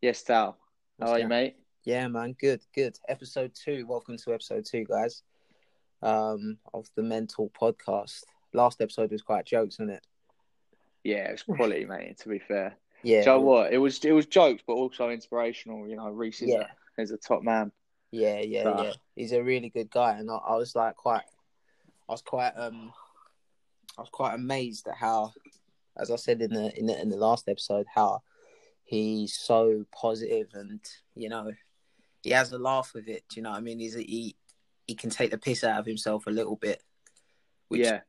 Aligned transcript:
Yes, 0.00 0.22
Tal. 0.22 0.56
What's 0.96 1.10
How 1.10 1.16
are 1.16 1.20
you, 1.20 1.28
mate? 1.28 1.56
Yeah, 1.84 2.06
man. 2.08 2.36
Good, 2.38 2.60
good. 2.74 2.96
Episode 3.08 3.52
two. 3.54 3.86
Welcome 3.88 4.16
to 4.18 4.32
episode 4.34 4.64
two, 4.64 4.84
guys. 4.84 5.22
Um, 6.02 6.58
of 6.72 6.88
the 6.94 7.02
Mental 7.02 7.50
Podcast. 7.60 8.22
Last 8.52 8.80
episode 8.80 9.10
was 9.10 9.22
quite 9.22 9.44
jokes, 9.46 9.78
wasn't 9.78 9.96
it? 9.96 10.06
Yeah, 11.04 11.28
it 11.28 11.32
was 11.32 11.42
quality, 11.42 11.84
mate. 11.88 12.18
To 12.18 12.28
be 12.28 12.38
fair, 12.38 12.76
Yeah. 13.02 13.22
So 13.24 13.40
what? 13.40 13.72
It 13.72 13.78
was 13.78 14.04
it 14.04 14.12
was 14.12 14.26
jokes, 14.26 14.62
but 14.66 14.74
also 14.74 15.10
inspirational. 15.10 15.88
You 15.88 15.96
know, 15.96 16.08
Reese 16.10 16.42
is, 16.42 16.50
Yeah. 16.50 16.66
a, 16.98 17.02
is 17.02 17.10
a 17.10 17.16
top 17.16 17.42
man. 17.42 17.72
Yeah, 18.10 18.38
yeah, 18.40 18.62
So- 18.62 18.82
yeah. 18.84 18.92
He's 19.16 19.32
a 19.32 19.42
really 19.42 19.68
good 19.68 19.90
guy, 19.90 20.16
and 20.18 20.30
I, 20.30 20.36
I 20.36 20.54
was 20.56 20.76
like 20.76 20.94
quite, 20.96 21.24
I 22.08 22.12
was 22.12 22.22
quite, 22.22 22.52
um, 22.56 22.92
I 23.98 24.02
was 24.02 24.10
quite 24.10 24.34
amazed 24.34 24.86
at 24.86 24.94
how, 24.94 25.32
as 25.96 26.10
I 26.12 26.16
said 26.16 26.40
in 26.40 26.52
the 26.54 26.78
in 26.78 26.86
the 26.86 27.00
in 27.02 27.08
the 27.08 27.16
last 27.16 27.48
episode, 27.48 27.86
how 27.92 28.22
he's 28.88 29.36
so 29.36 29.84
positive 29.92 30.48
and 30.54 30.80
you 31.14 31.28
know, 31.28 31.52
he 32.22 32.30
has 32.30 32.52
a 32.52 32.58
laugh 32.58 32.92
with 32.94 33.06
it. 33.06 33.24
Do 33.28 33.36
you 33.36 33.42
know 33.42 33.50
what 33.50 33.58
I 33.58 33.60
mean? 33.60 33.78
He's 33.78 33.96
a, 33.96 34.00
he 34.00 34.34
he 34.86 34.94
can 34.94 35.10
take 35.10 35.30
the 35.30 35.38
piss 35.38 35.62
out 35.62 35.78
of 35.78 35.86
himself 35.86 36.26
a 36.26 36.30
little 36.30 36.56
bit, 36.56 36.82
which 37.68 37.82
yeah, 37.82 38.00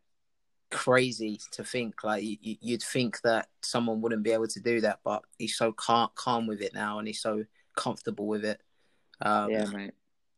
crazy 0.71 1.39
to 1.51 1.63
think. 1.63 2.03
Like 2.03 2.23
you, 2.23 2.37
you'd 2.41 2.81
think 2.81 3.19
that 3.21 3.49
someone 3.61 4.01
wouldn't 4.01 4.23
be 4.23 4.31
able 4.31 4.47
to 4.47 4.59
do 4.61 4.79
that, 4.81 4.99
but 5.03 5.23
he's 5.37 5.57
so 5.57 5.73
calm, 5.73 6.09
calm 6.15 6.47
with 6.47 6.61
it 6.61 6.73
now, 6.73 6.99
and 6.99 7.07
he's 7.07 7.21
so 7.21 7.43
comfortable 7.75 8.27
with 8.27 8.45
it. 8.45 8.61
Um, 9.21 9.51
yeah, 9.51 9.65
mate. 9.65 9.91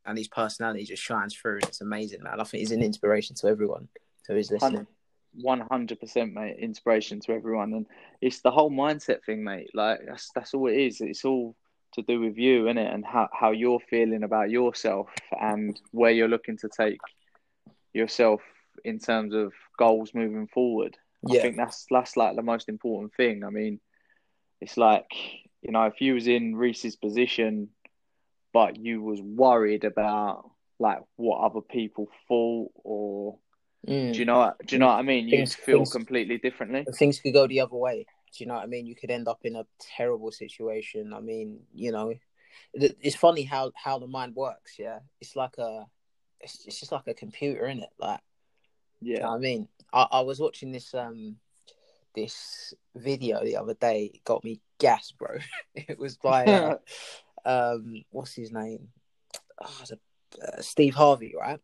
and 0.08 0.18
his 0.18 0.28
personality 0.28 0.86
just 0.86 1.04
shines 1.04 1.36
through, 1.36 1.56
and 1.58 1.66
it's 1.66 1.82
amazing, 1.82 2.24
man. 2.24 2.40
I 2.40 2.44
think 2.44 2.62
he's 2.62 2.72
an 2.72 2.82
inspiration 2.82 3.36
to 3.38 3.48
everyone 3.48 3.88
So 4.24 4.34
who 4.34 4.40
is 4.40 4.50
listening. 4.50 4.88
One 5.34 5.62
hundred 5.62 6.00
percent, 6.00 6.34
mate. 6.34 6.58
Inspiration 6.60 7.20
to 7.22 7.34
everyone, 7.34 7.74
and 7.74 7.86
it's 8.20 8.42
the 8.42 8.52
whole 8.52 8.72
mindset 8.72 9.24
thing, 9.24 9.44
mate. 9.44 9.70
Like 9.74 10.00
that's 10.06 10.30
that's 10.36 10.54
all 10.54 10.68
it 10.68 10.78
is. 10.78 11.00
It's 11.00 11.24
all 11.24 11.56
to 11.94 12.02
do 12.02 12.20
with 12.20 12.38
you, 12.38 12.64
innit? 12.64 12.94
And 12.94 13.06
how 13.06 13.30
how 13.32 13.52
you're 13.52 13.80
feeling 13.80 14.24
about 14.24 14.50
yourself 14.50 15.10
and 15.40 15.80
where 15.92 16.12
you're 16.12 16.28
looking 16.28 16.58
to 16.58 16.70
take 16.70 17.00
yourself 17.94 18.42
in 18.84 19.00
terms 19.00 19.34
of 19.34 19.54
goals 19.78 20.14
moving 20.14 20.48
forward. 20.48 20.98
yeah. 21.28 21.40
I 21.40 21.42
think 21.42 21.58
that's 21.58 21.86
that's 21.90 22.18
like 22.18 22.36
the 22.36 22.42
most 22.42 22.70
important 22.70 23.14
thing. 23.16 23.44
I 23.44 23.50
mean, 23.50 23.80
it's 24.60 24.78
like 24.78 25.08
you 25.62 25.72
know, 25.72 25.86
if 25.86 26.02
you 26.02 26.16
was 26.16 26.28
in 26.28 26.56
Reese's 26.56 26.96
position, 26.96 27.70
but 28.54 28.78
you 28.78 29.02
was 29.02 29.22
worried 29.22 29.84
about 29.84 30.50
like 30.80 31.00
what 31.16 31.40
other 31.40 31.62
people 31.62 32.10
thought, 32.28 32.72
or 32.84 33.38
Mm. 33.88 34.14
do 34.14 34.20
you 34.20 34.26
know 34.26 34.38
what, 34.40 34.66
do 34.66 34.76
you 34.76 34.80
know 34.80 34.88
what 34.88 35.00
I 35.00 35.02
mean? 35.02 35.30
Things- 35.30 35.56
feel 35.56 35.80
things- 35.80 35.92
completely 35.92 36.38
differently. 36.38 36.86
things 36.96 37.20
could 37.20 37.34
go 37.34 37.48
the 37.48 37.62
other 37.62 37.76
way. 37.76 38.06
Do 38.38 38.44
you 38.44 38.48
know 38.48 38.54
what 38.56 38.64
I 38.64 38.68
mean? 38.68 38.86
You 38.86 38.96
could 38.96 39.12
end 39.12 39.28
up 39.28 39.40
in 39.44 39.56
a 39.56 39.66
terrible 39.98 40.32
situation. 40.32 41.14
I 41.14 41.20
mean, 41.20 41.60
you 41.74 41.92
know, 41.92 42.14
it's 42.74 43.16
funny 43.16 43.44
how 43.44 43.72
how 43.76 44.00
the 44.00 44.08
mind 44.08 44.36
works. 44.36 44.76
Yeah, 44.80 45.00
it's 45.20 45.36
like 45.36 45.58
a, 45.58 45.86
it's, 46.40 46.66
it's 46.66 46.80
just 46.80 46.92
like 46.92 47.08
a 47.08 47.14
computer, 47.14 47.68
isn't 47.68 47.84
it? 47.84 47.90
Like 48.00 48.22
Do 49.02 49.10
you 49.10 49.20
know 49.20 49.22
Yeah, 49.24 49.36
I 49.36 49.38
mean? 49.40 49.68
I, 49.92 50.08
I 50.12 50.22
was 50.22 50.40
watching 50.40 50.72
this 50.72 50.94
um 50.94 51.38
this 52.16 52.74
video 52.96 53.44
the 53.44 53.58
other 53.58 53.74
day. 53.74 54.12
It 54.14 54.24
got 54.24 54.44
me 54.44 54.62
gas, 54.80 55.12
bro. 55.12 55.38
it 55.76 55.98
was 56.00 56.16
by 56.18 56.46
uh, 56.46 56.78
um 57.46 58.04
what's 58.12 58.34
his 58.34 58.52
name? 58.52 58.90
Oh, 59.60 59.84
a- 59.92 59.96
uh, 60.42 60.62
Steve 60.62 60.96
Harvey, 60.96 61.34
right? 61.38 61.60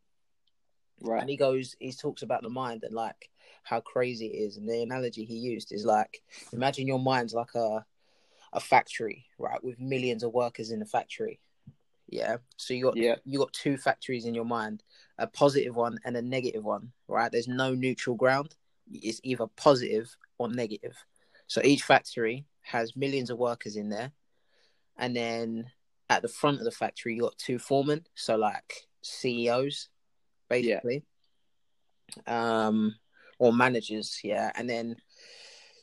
And 1.21 1.29
he 1.29 1.37
goes, 1.37 1.75
he 1.79 1.91
talks 1.91 2.21
about 2.21 2.41
the 2.41 2.49
mind 2.49 2.83
and 2.83 2.95
like 2.95 3.29
how 3.63 3.79
crazy 3.81 4.27
it 4.27 4.37
is. 4.37 4.57
And 4.57 4.67
the 4.67 4.81
analogy 4.81 5.25
he 5.25 5.35
used 5.35 5.71
is 5.71 5.85
like, 5.85 6.21
imagine 6.53 6.87
your 6.87 6.99
mind's 6.99 7.33
like 7.33 7.55
a 7.55 7.85
a 8.53 8.59
factory, 8.59 9.25
right, 9.37 9.61
with 9.63 9.79
millions 9.79 10.23
of 10.23 10.33
workers 10.33 10.71
in 10.71 10.79
the 10.79 10.85
factory. 10.85 11.39
Yeah. 12.07 12.37
So 12.55 12.73
you 12.73 12.85
got 12.85 12.95
Yeah, 12.95 13.15
you 13.25 13.39
got 13.39 13.53
two 13.53 13.77
factories 13.77 14.25
in 14.25 14.33
your 14.33 14.45
mind, 14.45 14.83
a 15.17 15.27
positive 15.27 15.75
one 15.75 15.99
and 16.05 16.15
a 16.15 16.21
negative 16.21 16.63
one, 16.63 16.91
right? 17.07 17.31
There's 17.31 17.47
no 17.47 17.73
neutral 17.73 18.15
ground. 18.15 18.55
It's 18.91 19.19
either 19.23 19.47
positive 19.57 20.15
or 20.37 20.49
negative. 20.49 20.95
So 21.47 21.61
each 21.63 21.83
factory 21.83 22.45
has 22.61 22.95
millions 22.95 23.29
of 23.29 23.37
workers 23.37 23.75
in 23.75 23.89
there. 23.89 24.11
And 24.97 25.15
then 25.15 25.71
at 26.09 26.21
the 26.21 26.27
front 26.27 26.59
of 26.59 26.65
the 26.65 26.71
factory, 26.71 27.15
you 27.15 27.21
got 27.21 27.37
two 27.37 27.59
foremen. 27.59 28.05
So 28.15 28.37
like 28.37 28.87
CEOs, 29.01 29.89
basically. 30.49 31.03
Um 32.25 32.95
or 33.39 33.53
managers, 33.53 34.19
yeah. 34.23 34.51
And 34.55 34.69
then 34.69 34.95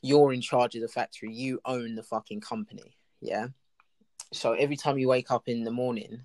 you're 0.02 0.32
in 0.32 0.40
charge 0.40 0.74
of 0.74 0.82
the 0.82 0.88
factory. 0.88 1.32
You 1.32 1.60
own 1.64 1.94
the 1.94 2.02
fucking 2.02 2.40
company. 2.40 2.96
Yeah. 3.20 3.48
So 4.32 4.52
every 4.52 4.76
time 4.76 4.98
you 4.98 5.08
wake 5.08 5.30
up 5.30 5.48
in 5.48 5.64
the 5.64 5.70
morning, 5.70 6.22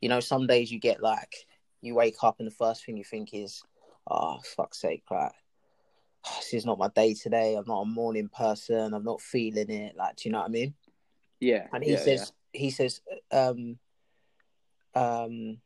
you 0.00 0.08
know, 0.08 0.20
some 0.20 0.46
days 0.46 0.70
you 0.70 0.78
get 0.78 1.02
like 1.02 1.34
you 1.80 1.94
wake 1.94 2.16
up 2.22 2.36
and 2.38 2.46
the 2.46 2.54
first 2.54 2.84
thing 2.84 2.96
you 2.96 3.04
think 3.04 3.32
is, 3.32 3.62
oh 4.10 4.38
fuck's 4.56 4.80
sake, 4.80 5.04
like 5.10 5.32
this 6.36 6.54
is 6.54 6.66
not 6.66 6.78
my 6.78 6.88
day 6.88 7.14
today. 7.14 7.54
I'm 7.54 7.64
not 7.66 7.82
a 7.82 7.86
morning 7.86 8.28
person. 8.28 8.94
I'm 8.94 9.04
not 9.04 9.20
feeling 9.20 9.70
it. 9.70 9.96
Like, 9.96 10.16
do 10.16 10.28
you 10.28 10.32
know 10.32 10.40
what 10.40 10.48
I 10.48 10.50
mean? 10.50 10.74
yeah. 11.40 11.66
And 11.72 11.84
he 11.84 11.92
yeah, 11.92 11.98
says, 11.98 12.32
he 12.52 12.70
says, 12.70 13.00
um, 13.30 13.78
um, 14.94 15.58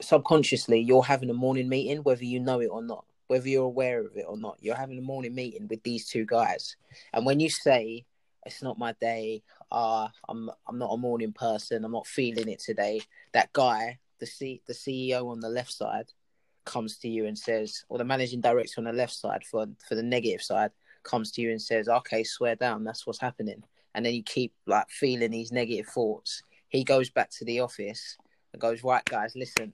subconsciously 0.00 0.80
you're 0.80 1.02
having 1.02 1.30
a 1.30 1.34
morning 1.34 1.68
meeting, 1.68 2.02
whether 2.02 2.24
you 2.24 2.40
know 2.40 2.60
it 2.60 2.66
or 2.66 2.82
not, 2.82 3.04
whether 3.28 3.48
you're 3.48 3.64
aware 3.64 4.00
of 4.04 4.16
it 4.16 4.24
or 4.26 4.36
not. 4.36 4.58
You're 4.60 4.76
having 4.76 4.98
a 4.98 5.02
morning 5.02 5.34
meeting 5.34 5.68
with 5.68 5.82
these 5.82 6.06
two 6.06 6.24
guys, 6.24 6.76
and 7.12 7.26
when 7.26 7.40
you 7.40 7.50
say 7.50 8.04
it's 8.46 8.62
not 8.62 8.78
my 8.78 8.92
day, 9.00 9.42
uh, 9.70 10.08
I'm 10.28 10.50
I'm 10.66 10.78
not 10.78 10.92
a 10.92 10.96
morning 10.96 11.32
person. 11.32 11.84
I'm 11.84 11.92
not 11.92 12.06
feeling 12.06 12.48
it 12.48 12.60
today. 12.60 13.02
That 13.32 13.52
guy, 13.52 13.98
the 14.18 14.26
C, 14.26 14.62
the 14.66 14.72
CEO 14.74 15.30
on 15.30 15.40
the 15.40 15.48
left 15.48 15.72
side, 15.72 16.12
comes 16.64 16.98
to 16.98 17.08
you 17.08 17.26
and 17.26 17.38
says, 17.38 17.84
or 17.88 17.98
the 17.98 18.04
managing 18.04 18.40
director 18.40 18.80
on 18.80 18.84
the 18.84 18.92
left 18.92 19.12
side 19.12 19.44
for 19.44 19.66
for 19.86 19.94
the 19.94 20.02
negative 20.02 20.42
side 20.42 20.70
comes 21.02 21.32
to 21.32 21.42
you 21.42 21.50
and 21.50 21.60
says, 21.60 21.88
"Okay, 21.88 22.24
swear 22.24 22.56
down. 22.56 22.84
That's 22.84 23.06
what's 23.06 23.20
happening." 23.20 23.62
And 23.94 24.04
then 24.06 24.14
you 24.14 24.22
keep 24.22 24.54
like 24.66 24.88
feeling 24.90 25.30
these 25.30 25.52
negative 25.52 25.86
thoughts. 25.86 26.42
He 26.68 26.84
goes 26.84 27.10
back 27.10 27.30
to 27.30 27.44
the 27.44 27.60
office 27.60 28.16
and 28.52 28.60
goes, 28.60 28.84
"Right, 28.84 29.04
guys, 29.04 29.34
listen." 29.36 29.72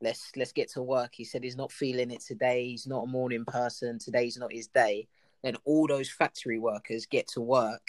Let's 0.00 0.32
let's 0.36 0.52
get 0.52 0.70
to 0.72 0.82
work. 0.82 1.10
He 1.14 1.24
said 1.24 1.44
he's 1.44 1.56
not 1.56 1.72
feeling 1.72 2.10
it 2.10 2.20
today. 2.20 2.68
He's 2.68 2.86
not 2.86 3.04
a 3.04 3.06
morning 3.06 3.44
person. 3.44 3.98
Today's 3.98 4.36
not 4.36 4.52
his 4.52 4.68
day. 4.68 5.08
Then 5.42 5.56
all 5.64 5.86
those 5.86 6.10
factory 6.10 6.58
workers 6.58 7.06
get 7.06 7.28
to 7.28 7.40
work 7.40 7.86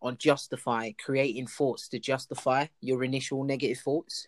on 0.00 0.16
justify 0.18 0.90
creating 0.92 1.46
thoughts 1.46 1.88
to 1.88 1.98
justify 1.98 2.66
your 2.80 3.04
initial 3.04 3.44
negative 3.44 3.78
thoughts. 3.78 4.26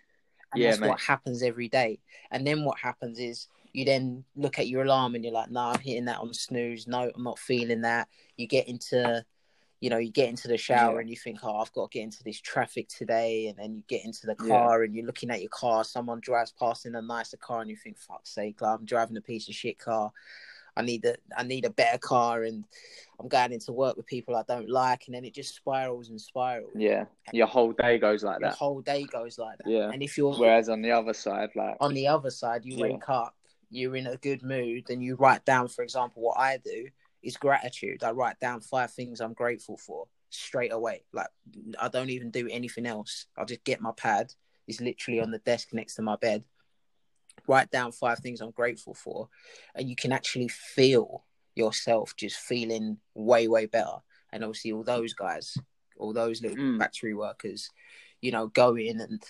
And 0.52 0.62
Yeah, 0.62 0.70
that's 0.70 0.80
mate. 0.80 0.88
what 0.88 1.00
happens 1.00 1.42
every 1.42 1.68
day. 1.68 1.98
And 2.30 2.46
then 2.46 2.64
what 2.64 2.78
happens 2.78 3.18
is 3.18 3.48
you 3.72 3.84
then 3.84 4.24
look 4.36 4.58
at 4.58 4.68
your 4.68 4.82
alarm 4.82 5.14
and 5.14 5.24
you're 5.24 5.32
like, 5.34 5.50
nah, 5.50 5.72
I'm 5.72 5.80
hitting 5.80 6.04
that 6.04 6.20
on 6.20 6.32
snooze. 6.32 6.86
No, 6.86 7.10
I'm 7.14 7.24
not 7.24 7.40
feeling 7.40 7.80
that. 7.80 8.08
You 8.36 8.46
get 8.46 8.68
into, 8.68 9.24
you 9.84 9.90
know, 9.90 9.98
you 9.98 10.10
get 10.10 10.30
into 10.30 10.48
the 10.48 10.56
shower 10.56 10.94
Yeah. 10.94 11.00
and 11.02 11.10
you 11.10 11.16
think, 11.16 11.40
oh, 11.42 11.58
I've 11.58 11.70
got 11.74 11.90
to 11.90 11.98
get 11.98 12.04
into 12.04 12.24
this 12.24 12.40
traffic 12.40 12.88
today. 12.88 13.48
And 13.48 13.58
then 13.58 13.74
you 13.74 13.82
get 13.86 14.02
into 14.02 14.24
the 14.26 14.34
Yeah. 14.40 14.48
car 14.48 14.82
and 14.82 14.94
you're 14.94 15.04
looking 15.04 15.28
at 15.30 15.42
your 15.42 15.50
car. 15.50 15.84
Someone 15.84 16.20
drives 16.20 16.52
past 16.58 16.86
in 16.86 16.94
a 16.94 17.02
nicer 17.02 17.36
car 17.36 17.60
and 17.60 17.68
you 17.68 17.76
think, 17.76 17.98
fuck's 17.98 18.30
sake, 18.30 18.62
like, 18.62 18.78
I'm 18.78 18.86
driving 18.86 19.18
a 19.18 19.20
piece 19.20 19.46
of 19.46 19.54
shit 19.54 19.78
car. 19.78 20.10
I 20.74 20.80
need 20.82 21.04
a 21.04 21.16
I 21.36 21.42
need 21.42 21.66
a 21.66 21.70
better 21.70 21.98
car 21.98 22.44
and 22.44 22.64
I'm 23.20 23.28
going 23.28 23.52
into 23.52 23.72
work 23.72 23.96
with 23.98 24.06
people 24.06 24.34
I 24.36 24.42
don't 24.48 24.70
like 24.70 25.02
and 25.06 25.14
then 25.14 25.24
it 25.26 25.34
just 25.34 25.54
spirals 25.54 26.08
and 26.08 26.18
spirals. 26.18 26.72
yeah. 26.74 27.04
Your 27.34 27.46
whole 27.46 27.72
day 27.72 27.98
goes 27.98 28.24
like 28.24 28.40
that. 28.40 28.46
Your 28.46 28.56
whole 28.56 28.80
day 28.80 29.04
goes 29.04 29.36
like 29.38 29.58
that. 29.58 29.68
Yeah. 29.68 29.90
And 29.92 30.02
if 30.02 30.16
you're 30.16 30.34
Whereas 30.34 30.70
on 30.70 30.80
the 30.80 30.92
other 30.92 31.12
side, 31.12 31.50
like, 31.54 31.76
on 31.78 31.92
the 31.92 32.08
other 32.08 32.30
side, 32.30 32.64
you 32.64 32.76
Yeah. 32.76 32.82
wake 32.84 33.08
up, 33.10 33.36
you're 33.68 33.96
in 33.96 34.06
a 34.06 34.16
good 34.16 34.42
mood, 34.42 34.88
and 34.88 35.02
you 35.02 35.14
write 35.16 35.44
down, 35.44 35.68
for 35.68 35.82
example, 35.82 36.22
what 36.22 36.38
I 36.38 36.56
do 36.56 36.88
is 37.24 37.36
gratitude. 37.36 38.04
I 38.04 38.10
write 38.10 38.38
down 38.40 38.60
five 38.60 38.92
things 38.92 39.20
I'm 39.20 39.32
grateful 39.32 39.76
for 39.76 40.06
straight 40.30 40.72
away. 40.72 41.04
Like 41.12 41.28
I 41.80 41.88
don't 41.88 42.10
even 42.10 42.30
do 42.30 42.48
anything 42.50 42.86
else. 42.86 43.26
I'll 43.36 43.46
just 43.46 43.64
get 43.64 43.80
my 43.80 43.92
pad. 43.96 44.32
It's 44.66 44.80
literally 44.80 45.20
on 45.20 45.30
the 45.30 45.38
desk 45.38 45.68
next 45.72 45.94
to 45.96 46.02
my 46.02 46.16
bed. 46.16 46.44
Write 47.46 47.70
down 47.70 47.92
five 47.92 48.20
things 48.20 48.40
I'm 48.40 48.52
grateful 48.52 48.94
for, 48.94 49.28
and 49.74 49.88
you 49.88 49.96
can 49.96 50.12
actually 50.12 50.48
feel 50.48 51.24
yourself 51.54 52.16
just 52.16 52.36
feeling 52.36 52.98
way, 53.14 53.48
way 53.48 53.66
better. 53.66 53.98
And 54.32 54.42
obviously, 54.42 54.72
all 54.72 54.82
those 54.84 55.12
guys, 55.12 55.56
all 55.98 56.12
those 56.12 56.40
little 56.40 56.56
Mm. 56.56 56.78
factory 56.78 57.12
workers, 57.14 57.70
you 58.22 58.32
know, 58.32 58.46
go 58.46 58.76
in 58.76 59.00
and 59.00 59.22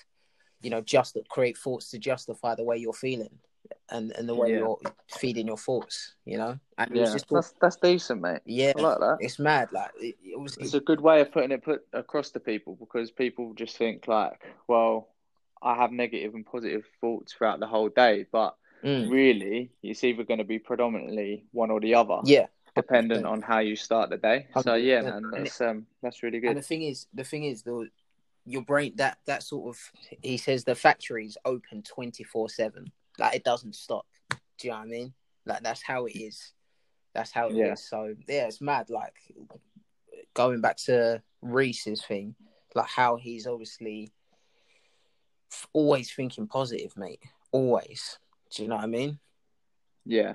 you 0.62 0.70
know 0.70 0.80
just 0.80 1.16
create 1.28 1.58
thoughts 1.58 1.90
to 1.90 1.98
justify 1.98 2.54
the 2.54 2.64
way 2.64 2.76
you're 2.78 2.92
feeling 2.92 3.38
and 3.90 4.12
and 4.12 4.28
the 4.28 4.34
way 4.34 4.50
Yeah. 4.50 4.58
you're 4.58 4.78
feeding 5.08 5.46
your 5.46 5.56
thoughts. 5.56 6.14
You 6.24 6.38
know, 6.38 6.58
and 6.78 6.90
it 6.90 7.00
was 7.00 7.08
yeah, 7.10 7.12
just 7.14 7.28
that's 7.30 7.54
that's 7.60 7.76
decent, 7.76 8.20
mate. 8.20 8.40
yeah, 8.44 8.72
I 8.76 8.80
like 8.80 8.98
that. 8.98 9.16
it's 9.20 9.38
mad. 9.38 9.68
Like 9.72 9.90
it, 10.00 10.16
it 10.22 10.38
was. 10.40 10.56
It's 10.58 10.74
a 10.74 10.80
good 10.80 11.00
way 11.00 11.20
of 11.20 11.32
putting 11.32 11.52
it 11.52 11.62
put 11.64 11.82
across 11.92 12.30
to 12.30 12.40
people 12.40 12.76
because 12.76 13.10
people 13.10 13.52
just 13.54 13.76
think 13.76 14.08
like, 14.08 14.40
well, 14.68 15.08
I 15.62 15.74
have 15.76 15.92
negative 15.92 16.34
and 16.34 16.44
positive 16.46 16.84
thoughts 17.00 17.32
throughout 17.32 17.60
the 17.60 17.66
whole 17.66 17.88
day, 17.88 18.26
but 18.30 18.56
Mm. 18.84 19.08
really, 19.08 19.70
it's 19.82 20.04
either 20.04 20.24
going 20.24 20.40
to 20.40 20.44
be 20.44 20.58
predominantly 20.58 21.46
one 21.52 21.70
or 21.70 21.80
the 21.80 21.94
other. 21.94 22.18
Yeah, 22.24 22.48
dependent 22.76 23.24
on 23.24 23.40
how 23.40 23.60
you 23.60 23.76
start 23.76 24.10
the 24.10 24.18
day. 24.18 24.46
So 24.60 24.74
yeah, 24.74 25.00
man, 25.00 25.30
that's 25.32 25.58
um 25.62 25.86
that's 26.02 26.22
really 26.22 26.38
good. 26.38 26.48
And 26.50 26.58
the 26.58 26.62
thing 26.62 26.82
is, 26.82 27.06
the 27.14 27.24
thing 27.24 27.44
is, 27.44 27.62
the 27.62 27.88
your 28.44 28.60
brain 28.60 28.92
that 28.96 29.16
that 29.24 29.42
sort 29.42 29.74
of 29.74 29.80
he 30.22 30.36
says 30.36 30.64
the 30.64 30.74
factory 30.74 31.24
is 31.24 31.38
open 31.46 31.82
twenty 31.82 32.24
four 32.24 32.50
seven. 32.50 32.92
Like 33.18 33.36
it 33.36 33.44
doesn't 33.44 33.74
stop. 33.74 34.06
Do 34.30 34.36
you 34.62 34.70
know 34.70 34.78
what 34.78 34.84
I 34.84 34.88
mean? 34.88 35.14
Like 35.46 35.62
that's 35.62 35.82
how 35.82 36.06
it 36.06 36.16
is. 36.16 36.52
That's 37.14 37.32
how 37.32 37.48
it 37.48 37.52
is. 37.52 37.56
Yeah. 37.56 37.74
So 37.74 38.14
yeah, 38.28 38.46
it's 38.46 38.60
mad. 38.60 38.90
Like 38.90 39.14
going 40.34 40.60
back 40.60 40.76
to 40.86 41.22
Reese's 41.42 42.04
thing, 42.04 42.34
like 42.74 42.88
how 42.88 43.16
he's 43.16 43.46
obviously 43.46 44.10
always 45.72 46.12
thinking 46.12 46.46
positive, 46.46 46.96
mate. 46.96 47.22
Always. 47.52 48.18
Do 48.54 48.62
you 48.62 48.68
know 48.68 48.76
what 48.76 48.84
I 48.84 48.88
mean? 48.88 49.18
Yeah, 50.04 50.34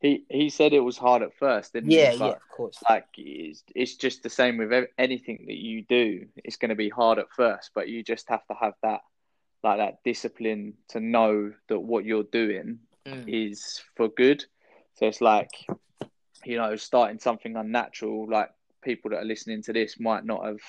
he 0.00 0.24
he 0.28 0.50
said 0.50 0.72
it 0.72 0.80
was 0.80 0.98
hard 0.98 1.22
at 1.22 1.34
first, 1.38 1.72
didn't 1.72 1.90
Yeah, 1.90 2.10
he? 2.12 2.18
yeah, 2.18 2.18
But, 2.18 2.36
of 2.36 2.48
course. 2.48 2.78
Like 2.88 3.06
it's, 3.16 3.62
it's 3.74 3.96
just 3.96 4.22
the 4.22 4.30
same 4.30 4.58
with 4.58 4.88
anything 4.98 5.44
that 5.46 5.56
you 5.56 5.82
do. 5.82 6.26
It's 6.44 6.56
going 6.56 6.68
to 6.68 6.74
be 6.74 6.88
hard 6.88 7.18
at 7.18 7.30
first, 7.34 7.70
but 7.74 7.88
you 7.88 8.02
just 8.02 8.28
have 8.28 8.46
to 8.46 8.54
have 8.54 8.74
that 8.82 9.00
like 9.62 9.78
that 9.78 10.02
discipline 10.04 10.74
to 10.88 11.00
know 11.00 11.52
that 11.68 11.78
what 11.80 12.04
you're 12.04 12.24
doing 12.24 12.78
Mm. 13.06 13.24
is 13.26 13.82
for 13.96 14.08
good. 14.08 14.44
So 14.94 15.06
it's 15.06 15.20
like, 15.20 15.50
you 16.44 16.56
know, 16.56 16.76
starting 16.76 17.18
something 17.18 17.56
unnatural, 17.56 18.28
like 18.28 18.50
people 18.82 19.10
that 19.10 19.18
are 19.18 19.24
listening 19.24 19.62
to 19.62 19.72
this 19.72 19.98
might 19.98 20.24
not 20.24 20.44
have 20.44 20.60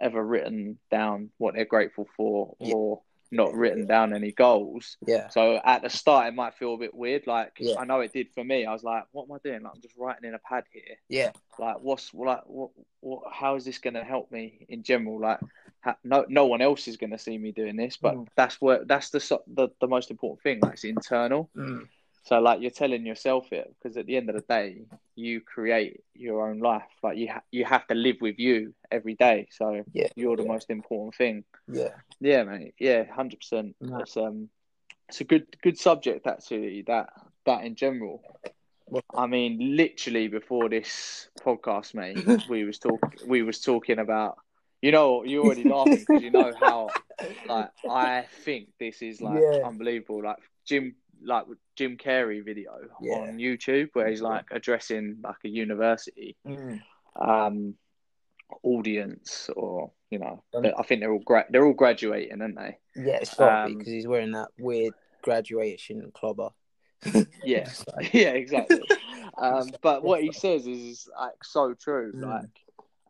ever 0.00 0.22
written 0.24 0.78
down 0.90 1.30
what 1.38 1.54
they're 1.54 1.64
grateful 1.64 2.06
for 2.16 2.56
Yeah. 2.60 2.74
or 2.74 3.02
not 3.32 3.54
written 3.54 3.86
down 3.86 4.14
any 4.14 4.32
goals. 4.32 4.96
Yeah. 5.06 5.28
So 5.28 5.60
at 5.64 5.82
the 5.82 5.90
start, 5.90 6.28
it 6.28 6.34
might 6.34 6.54
feel 6.54 6.74
a 6.74 6.78
bit 6.78 6.94
weird. 6.94 7.26
Like, 7.26 7.52
Yeah. 7.58 7.76
I 7.78 7.84
know 7.84 8.00
it 8.00 8.12
did 8.12 8.28
for 8.34 8.44
me. 8.44 8.64
I 8.66 8.72
was 8.72 8.82
like, 8.84 9.04
what 9.12 9.24
am 9.24 9.32
I 9.32 9.38
doing? 9.42 9.62
Like, 9.62 9.72
I'm 9.74 9.80
just 9.82 9.96
writing 9.96 10.28
in 10.28 10.34
a 10.34 10.38
pad 10.38 10.64
here. 10.72 10.96
Yeah. 11.08 11.30
Like, 11.58 11.80
what's, 11.80 12.12
like, 12.14 12.42
what, 12.46 12.70
what, 13.00 13.22
how 13.32 13.56
is 13.56 13.64
this 13.64 13.78
going 13.78 13.94
to 13.94 14.04
help 14.04 14.30
me 14.30 14.66
in 14.68 14.82
general? 14.82 15.20
Like, 15.20 15.40
ha- 15.80 15.96
no, 16.04 16.24
no 16.28 16.46
one 16.46 16.60
else 16.62 16.88
is 16.88 16.96
going 16.96 17.10
to 17.10 17.18
see 17.18 17.36
me 17.38 17.52
doing 17.52 17.76
this, 17.76 17.96
but 17.96 18.14
Mm. 18.14 18.28
that's 18.36 18.60
where, 18.60 18.84
that's 18.84 19.10
the, 19.10 19.40
the, 19.46 19.68
the 19.80 19.88
most 19.88 20.10
important 20.10 20.42
thing. 20.42 20.60
Like, 20.62 20.74
it's 20.74 20.84
internal. 20.84 21.50
Mm. 21.56 21.88
So 22.26 22.40
like 22.40 22.60
you're 22.60 22.72
telling 22.72 23.06
yourself 23.06 23.52
it 23.52 23.72
because 23.80 23.96
at 23.96 24.06
the 24.06 24.16
end 24.16 24.28
of 24.28 24.34
the 24.34 24.42
day, 24.42 24.82
you 25.14 25.40
create 25.40 26.00
your 26.12 26.48
own 26.50 26.58
life. 26.58 26.82
Like 27.00 27.18
you 27.18 27.28
ha- 27.28 27.42
you 27.52 27.64
have 27.64 27.86
to 27.86 27.94
live 27.94 28.16
with 28.20 28.38
you 28.40 28.74
every 28.90 29.14
day. 29.14 29.46
So 29.52 29.84
Yeah. 29.92 30.08
you're 30.16 30.36
the 30.36 30.42
yeah. 30.42 30.48
most 30.52 30.68
important 30.68 31.14
thing. 31.14 31.44
Yeah. 31.72 31.94
Yeah, 32.20 32.42
mate. 32.42 32.74
Yeah, 32.80 33.04
hundred 33.04 33.38
percent. 33.40 33.76
It's 33.80 34.16
um, 34.16 34.48
it's 35.08 35.20
a 35.20 35.24
good 35.24 35.46
good 35.62 35.78
subject 35.78 36.26
actually. 36.26 36.82
That 36.88 37.10
that 37.44 37.64
in 37.64 37.76
general. 37.76 38.22
I 39.14 39.26
mean, 39.26 39.76
literally 39.76 40.28
before 40.28 40.68
this 40.68 41.28
podcast, 41.40 41.94
mate, 41.94 42.18
we 42.48 42.64
was 42.64 42.78
talk 42.80 43.00
we 43.24 43.42
was 43.42 43.60
talking 43.60 44.00
about. 44.00 44.36
You 44.82 44.90
know, 44.92 45.22
you're 45.24 45.44
already 45.44 45.64
laughing 45.64 46.04
because 46.06 46.22
you 46.22 46.30
know 46.30 46.52
how 46.58 46.88
like 47.48 47.70
I 47.88 48.26
think 48.44 48.70
this 48.80 49.00
is 49.00 49.20
like 49.20 49.40
Yeah. 49.40 49.64
unbelievable. 49.64 50.22
Like 50.24 50.38
Jim, 50.66 50.96
like 51.22 51.44
Jim 51.76 51.96
Carrey 51.96 52.44
video 52.44 52.72
Yeah. 53.00 53.14
on 53.16 53.38
YouTube 53.38 53.90
where 53.94 54.08
he's 54.08 54.22
like 54.22 54.46
addressing 54.50 55.18
like 55.22 55.36
a 55.44 55.48
university 55.48 56.36
Mm. 56.46 56.80
um 57.16 57.74
audience, 58.62 59.50
or 59.56 59.90
you 60.10 60.18
know, 60.20 60.42
Um, 60.54 60.66
I 60.78 60.82
think 60.84 61.00
they're 61.00 61.12
all 61.12 61.18
gra- 61.18 61.46
they're 61.50 61.66
all 61.66 61.72
graduating, 61.72 62.40
aren't 62.40 62.56
they? 62.56 62.78
Yeah, 62.94 63.18
it's 63.20 63.38
Um, 63.40 63.78
because 63.78 63.92
he's 63.92 64.06
wearing 64.06 64.32
that 64.32 64.48
weird 64.58 64.94
graduation 65.22 66.10
clobber. 66.12 66.50
Yeah, 67.42 67.68
yeah, 68.12 68.30
exactly. 68.42 68.82
Um, 69.36 69.70
but 69.82 70.02
what 70.04 70.22
he 70.22 70.32
says 70.32 70.66
is 70.66 71.08
like 71.18 71.42
so 71.42 71.74
true, 71.74 72.12
Mm. 72.12 72.22
like 72.22 72.50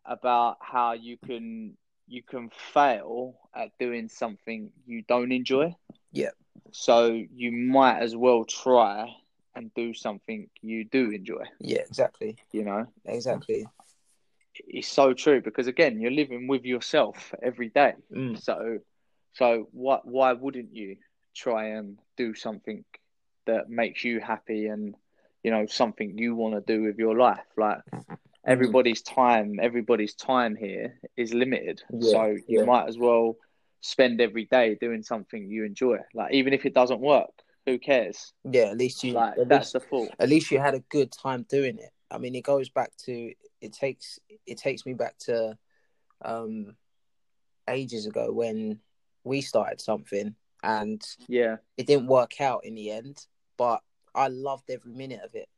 about 0.05 0.57
how 0.61 0.93
you 0.93 1.17
can 1.17 1.77
you 2.09 2.23
can 2.23 2.49
fail 2.73 3.37
at 3.53 3.77
doing 3.79 4.07
something 4.07 4.71
you 4.85 5.01
don't 5.03 5.31
enjoy. 5.33 5.75
Yeah. 6.13 6.29
So 6.71 7.23
you 7.33 7.51
might 7.51 7.99
as 7.99 8.15
well 8.15 8.45
try 8.45 9.07
and 9.55 9.73
do 9.73 9.93
something 9.93 10.49
you 10.61 10.85
do 10.85 11.11
enjoy. 11.11 11.43
yeah, 11.59 11.81
exactly, 11.81 12.37
You 12.51 12.63
know, 12.65 12.85
exactly. 13.05 13.67
it's 14.67 14.87
so 14.87 15.13
true 15.13 15.41
because 15.41 15.67
again, 15.67 15.99
you're 15.99 16.11
living 16.11 16.47
with 16.47 16.63
yourself 16.65 17.33
every 17.41 17.69
day. 17.69 17.93
Mm. 18.13 18.37
So, 18.39 18.79
so 19.33 19.67
what? 19.71 20.07
Why 20.07 20.33
wouldn't 20.33 20.75
you 20.75 20.97
try 21.35 21.67
and 21.69 21.97
do 22.17 22.33
something 22.33 22.83
that 23.45 23.69
makes 23.69 24.03
you 24.03 24.19
happy 24.19 24.67
and 24.67 24.95
you 25.43 25.51
know 25.51 25.65
something 25.67 26.17
you 26.17 26.35
want 26.35 26.55
to 26.55 26.73
do 26.73 26.83
with 26.83 26.97
your 26.97 27.17
life? 27.17 27.45
Like 27.57 27.79
everybody's 28.45 29.01
time, 29.01 29.59
everybody's 29.61 30.15
time 30.15 30.55
here 30.55 30.99
is 31.17 31.33
limited. 31.33 31.81
Yeah, 31.91 32.11
so 32.11 32.35
you 32.47 32.59
yeah. 32.59 32.65
might 32.65 32.87
as 32.87 32.97
well 32.97 33.35
spend 33.81 34.21
every 34.21 34.45
day 34.45 34.77
doing 34.79 35.03
something 35.03 35.49
you 35.49 35.63
enjoy. 35.65 35.97
Like 36.13 36.33
even 36.33 36.53
if 36.53 36.65
it 36.65 36.73
doesn't 36.73 36.99
work, 36.99 37.29
who 37.65 37.77
cares? 37.77 38.33
Yeah, 38.43 38.65
at 38.65 38.77
least 38.77 39.03
you. 39.03 39.13
Like 39.13 39.37
at 39.37 39.49
that's 39.49 39.73
least, 39.73 39.73
the 39.73 39.79
thought. 39.81 40.11
at 40.19 40.29
least 40.29 40.51
you 40.51 40.59
had 40.59 40.73
a 40.75 40.83
good 40.89 41.11
time 41.11 41.45
doing 41.49 41.77
it. 41.77 41.91
I 42.09 42.17
mean, 42.17 42.35
it 42.35 42.43
goes 42.43 42.69
back 42.69 42.91
to 43.05 43.33
it 43.61 43.73
takes 43.73 44.19
it 44.45 44.57
takes 44.57 44.85
me 44.85 44.93
back 44.93 45.17
to 45.19 45.57
um 46.23 46.75
ages 47.67 48.05
ago 48.05 48.31
when 48.31 48.79
we 49.23 49.41
started 49.41 49.81
something 49.81 50.33
and 50.63 51.05
Yeah, 51.27 51.57
it 51.77 51.85
didn't 51.85 52.07
work 52.07 52.39
out 52.39 52.65
in 52.65 52.75
the 52.75 52.91
end, 52.91 53.25
but 53.57 53.81
I 54.15 54.29
loved 54.29 54.69
every 54.69 54.93
minute 54.93 55.21
of 55.23 55.35
it. 55.35 55.49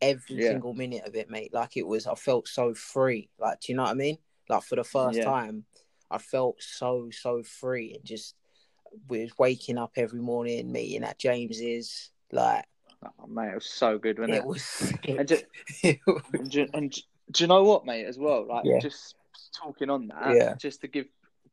Every 0.00 0.36
Yeah. 0.36 0.48
single 0.50 0.72
minute 0.72 1.04
of 1.06 1.14
it, 1.16 1.28
mate. 1.28 1.52
Like 1.52 1.76
it 1.76 1.86
was 1.86 2.06
I 2.06 2.14
felt 2.14 2.48
so 2.48 2.72
free. 2.74 3.28
Like 3.38 3.60
do 3.60 3.72
you 3.72 3.76
know 3.76 3.82
what 3.82 3.90
I 3.90 3.94
mean? 3.94 4.18
Like 4.48 4.62
for 4.62 4.76
the 4.76 4.84
first 4.84 5.18
Yeah. 5.18 5.24
time 5.24 5.64
I 6.10 6.18
felt 6.18 6.56
so 6.62 7.08
so 7.10 7.42
free 7.42 7.94
and 7.94 8.04
just 8.04 8.34
was 9.08 9.30
waking 9.38 9.78
up 9.78 9.92
every 9.96 10.20
morning, 10.20 10.72
meeting 10.72 11.04
at 11.04 11.18
James's, 11.18 12.10
like 12.32 12.64
oh, 13.04 13.26
mate, 13.26 13.50
it 13.52 13.54
was 13.54 13.66
so 13.66 13.98
good, 13.98 14.18
wasn't 14.18 14.36
it 14.36 14.38
it? 14.38 14.46
was 14.46 14.92
And 15.06 15.28
ju- 15.28 15.38
it 15.84 16.00
was- 16.06 16.22
And 16.32 16.50
do, 16.50 16.66
and 16.74 16.92
do 17.30 17.44
you 17.44 17.46
know 17.48 17.62
what, 17.62 17.86
mate? 17.86 18.04
As 18.06 18.18
well, 18.18 18.46
like 18.46 18.64
Yeah. 18.64 18.78
just 18.80 19.14
talking 19.56 19.90
on 19.90 20.08
that, 20.08 20.34
Yeah. 20.36 20.54
just 20.56 20.80
to 20.82 20.88
give 20.88 21.06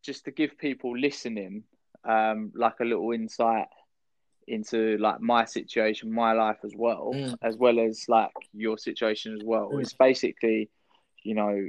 just 0.03 0.25
to 0.25 0.31
give 0.31 0.57
people 0.57 0.97
listening, 0.97 1.63
um, 2.03 2.51
like 2.55 2.79
a 2.79 2.85
little 2.85 3.11
insight 3.11 3.67
into 4.47 4.97
like 4.99 5.19
my 5.19 5.43
situation, 5.43 6.11
my 6.11 6.31
life 6.31 6.57
as 6.63 6.71
well, 6.75 7.11
Mm. 7.13 7.37
as 7.41 7.57
well 7.57 7.79
as 7.79 8.05
like 8.07 8.31
your 8.53 8.77
situation 8.77 9.33
as 9.35 9.41
well. 9.43 9.71
Mm. 9.73 9.81
It's 9.81 9.93
basically, 9.93 10.69
you 11.23 11.35
know, 11.35 11.67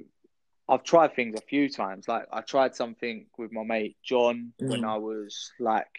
I've 0.69 0.83
tried 0.85 1.15
things 1.15 1.35
a 1.35 1.41
few 1.43 1.69
times. 1.69 2.09
Like 2.09 2.27
I 2.33 2.41
tried 2.43 2.75
something 2.77 3.27
with 3.39 3.53
my 3.53 3.63
mate 3.65 3.97
John 4.03 4.53
when 4.59 4.83
Mm. 4.83 4.89
I 4.89 4.97
was 4.99 5.53
like 5.59 5.99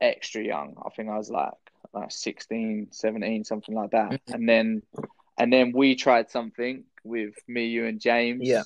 extra 0.00 0.42
young. 0.42 0.76
I 0.84 0.90
think 0.90 1.08
I 1.08 1.16
was 1.16 1.30
like 1.30 1.52
like 1.92 2.12
16, 2.12 2.88
17, 2.92 3.42
something 3.44 3.74
like 3.74 3.90
that. 3.90 4.10
Mhm. 4.12 4.34
And 4.34 4.48
then 4.48 4.82
and 5.38 5.52
then 5.52 5.72
we 5.72 5.94
tried 5.94 6.30
something 6.30 6.84
with 7.04 7.34
me, 7.48 7.66
you 7.66 7.86
and 7.86 8.00
James. 8.00 8.46
Yeah. 8.46 8.62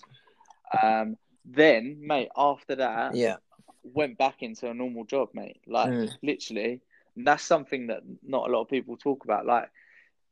Um 0.83 1.17
then, 1.45 1.99
mate, 2.01 2.31
after 2.37 2.77
that, 2.77 3.15
yeah. 3.15 3.37
went 3.83 4.17
back 4.19 4.43
into 4.43 4.69
a 4.69 4.75
normal 4.75 5.05
job, 5.05 5.29
mate. 5.35 5.61
Like 5.67 5.91
Mm. 5.91 6.19
literally, 6.23 6.81
and 7.17 7.27
that's 7.27 7.45
something 7.45 7.87
that 7.89 8.03
not 8.23 8.49
a 8.49 8.53
lot 8.53 8.63
of 8.63 8.69
people 8.69 8.97
talk 8.97 9.25
about. 9.25 9.47
Like, 9.47 9.71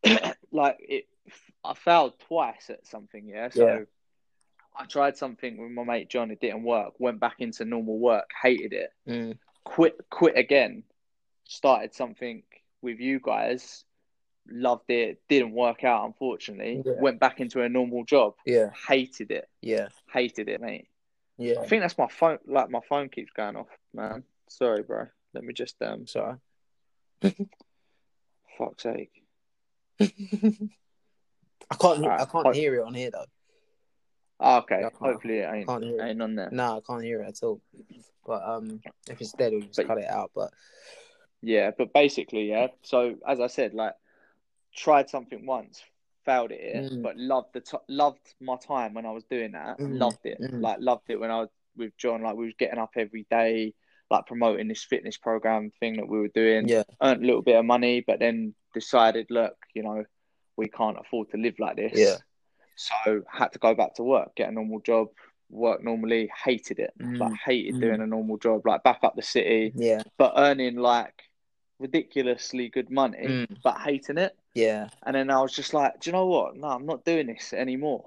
like 0.51 0.79
it, 0.81 1.07
I 1.65 1.75
failed 1.75 2.19
twice 2.21 2.71
at 2.71 2.87
something. 2.87 3.27
Yeah, 3.29 3.51
so 3.51 3.67
Yeah. 3.67 3.85
I 4.77 4.87
tried 4.87 5.17
something 5.17 5.59
with 5.59 5.71
my 5.71 5.85
mate 5.85 6.09
John. 6.09 6.31
It 6.31 6.41
didn't 6.41 6.63
work. 6.63 6.95
Went 6.99 7.21
back 7.21 7.37
into 7.39 7.65
normal 7.65 7.99
work. 7.99 8.31
Hated 8.41 8.73
it. 8.73 8.91
Mm. 9.09 9.39
Quit. 9.65 9.97
Quit 10.11 10.37
again. 10.37 10.85
Started 11.45 11.95
something 11.95 12.43
with 12.81 12.99
you 12.99 13.21
guys. 13.21 13.85
Loved 14.51 14.91
it. 14.91 15.21
Didn't 15.29 15.53
work 15.53 15.85
out, 15.85 16.07
unfortunately. 16.07 16.83
Yeah. 16.85 17.01
Went 17.01 17.21
back 17.21 17.41
into 17.41 17.63
a 17.63 17.69
normal 17.69 18.05
job. 18.05 18.35
Yeah. 18.45 18.71
Hated 18.89 19.31
it. 19.31 19.49
Yeah. 19.61 19.89
Hated 20.13 20.49
it, 20.49 20.61
mate. 20.61 20.89
Yeah. 21.39 21.61
I 21.61 21.67
think 21.67 21.83
that's 21.83 21.99
my 21.99 22.09
phone. 22.09 22.39
Like 22.47 22.71
my 22.71 22.81
phone 22.89 23.09
keeps 23.09 23.33
going 23.33 23.57
off, 23.57 23.69
man. 23.93 24.25
Sorry, 24.49 24.83
bro. 24.83 25.07
Let 25.35 25.45
me 25.45 25.53
just 25.53 25.81
um. 25.83 26.07
Sorry. 26.07 26.37
Fuck's 28.59 28.83
sake. 28.83 29.13
I 30.01 30.07
can't. 31.81 32.07
I 32.07 32.25
can't 32.25 32.55
hear 32.55 32.75
it 32.75 32.85
on 32.85 32.95
here 32.95 33.11
though. 33.11 33.27
Oh, 34.43 34.59
okay. 34.59 34.83
Hopefully 35.01 35.39
it 35.39 35.51
ain't 35.53 35.69
can't 35.69 35.85
hear 35.85 36.01
it. 36.01 36.09
ain't 36.11 36.23
on 36.23 36.35
there. 36.35 36.49
No, 36.51 36.79
I 36.79 36.81
can't 36.87 37.03
hear 37.03 37.23
it 37.23 37.29
at 37.29 37.43
all. 37.43 37.61
But 38.27 38.43
um, 38.49 38.81
if 39.09 39.21
it's 39.21 39.33
dead, 39.33 39.53
we'll 39.53 39.63
just 39.63 39.77
But- 39.77 39.87
cut 39.87 39.99
it 39.99 40.09
out. 40.09 40.31
But 40.35 40.53
Yeah, 41.43 41.71
but 41.77 41.93
basically, 41.93 42.49
yeah. 42.51 42.69
So 42.83 43.17
as 43.27 43.41
I 43.41 43.47
said, 43.49 43.75
like 43.75 43.95
tried 44.75 45.11
something 45.11 45.45
once, 45.47 45.83
failed 46.25 46.53
at 46.53 46.61
it, 46.61 46.93
Mm. 46.93 47.03
but 47.03 47.17
loved 47.17 47.53
the 47.53 47.61
t- 47.61 47.77
loved 47.89 48.35
my 48.41 48.57
time 48.57 48.95
when 48.95 49.07
I 49.07 49.11
was 49.11 49.25
doing 49.25 49.53
that. 49.53 49.79
Mm, 49.79 49.99
Loved 49.99 50.25
it. 50.25 50.41
mm. 50.41 50.61
Like 50.61 50.79
loved 50.81 51.11
it 51.11 51.19
when 51.21 51.31
I 51.31 51.41
was 51.41 51.49
with 51.77 51.97
John. 51.97 52.23
Like 52.23 52.37
we 52.37 52.45
was 52.47 52.55
getting 52.59 52.79
up 52.79 52.93
every 52.97 53.27
day, 53.31 53.75
like 54.11 54.27
promoting 54.27 54.69
this 54.69 54.85
fitness 54.85 55.17
program 55.17 55.73
thing 55.81 55.97
that 55.97 56.09
we 56.09 56.19
were 56.21 56.29
doing. 56.29 56.69
yeah, 56.69 56.85
Earned 57.03 57.23
a 57.23 57.27
little 57.27 57.43
bit 57.43 57.57
of 57.57 57.65
money, 57.65 58.03
but 58.07 58.19
then 58.21 58.55
decided, 58.73 59.27
look, 59.31 59.57
you 59.75 59.83
know, 59.83 60.05
we 60.57 60.69
can't 60.69 60.99
afford 60.99 61.31
to 61.31 61.37
live 61.39 61.59
like 61.59 61.77
this. 61.77 61.93
Yeah. 61.95 62.17
So 62.77 63.23
had 63.31 63.53
to 63.53 63.59
go 63.59 63.75
back 63.75 63.95
to 63.95 64.03
work, 64.03 64.35
get 64.35 64.49
a 64.49 64.53
normal 64.53 64.81
job, 64.81 65.09
work 65.51 65.83
normally. 65.83 66.31
Hated 66.45 66.79
it, 66.79 66.93
Mm. 66.99 67.19
like 67.19 67.35
hated 67.45 67.75
Mm. 67.77 67.81
doing 67.81 68.01
a 68.01 68.07
normal 68.07 68.39
job, 68.39 68.67
like 68.67 68.83
back 68.83 69.01
up 69.03 69.15
the 69.17 69.23
city, 69.23 69.73
Yeah. 69.75 70.03
but 70.17 70.33
earning 70.37 70.77
like 70.77 71.23
ridiculously 71.79 72.69
good 72.69 72.91
money, 72.91 73.27
Mm. 73.27 73.57
but 73.63 73.81
hating 73.81 74.19
it. 74.19 74.37
Yeah. 74.55 74.89
And 75.03 75.15
then 75.17 75.31
I 75.31 75.41
was 75.41 75.53
just 75.55 75.75
like, 75.75 76.01
do 76.01 76.09
you 76.11 76.13
know 76.13 76.27
what? 76.27 76.57
No, 76.57 76.69
I'm 76.69 76.87
not 76.87 77.05
doing 77.05 77.27
this 77.27 77.53
anymore. 77.53 78.05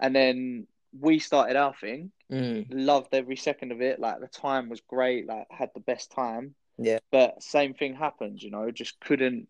And 0.00 0.14
then 0.14 0.66
we 0.98 1.18
started 1.18 1.56
our 1.56 1.74
thing. 1.74 2.10
Mm. 2.30 2.66
Loved 2.70 3.14
every 3.14 3.36
second 3.36 3.72
of 3.72 3.80
it. 3.80 4.00
Like 4.00 4.20
the 4.20 4.28
time 4.28 4.68
was 4.68 4.80
great. 4.80 5.26
Like 5.26 5.46
had 5.50 5.70
the 5.74 5.80
best 5.80 6.10
time. 6.10 6.54
Yeah. 6.78 6.98
But 7.12 7.42
same 7.42 7.74
thing 7.74 7.94
happened. 7.94 8.42
You 8.42 8.50
know, 8.50 8.70
just 8.70 8.98
couldn't 9.00 9.48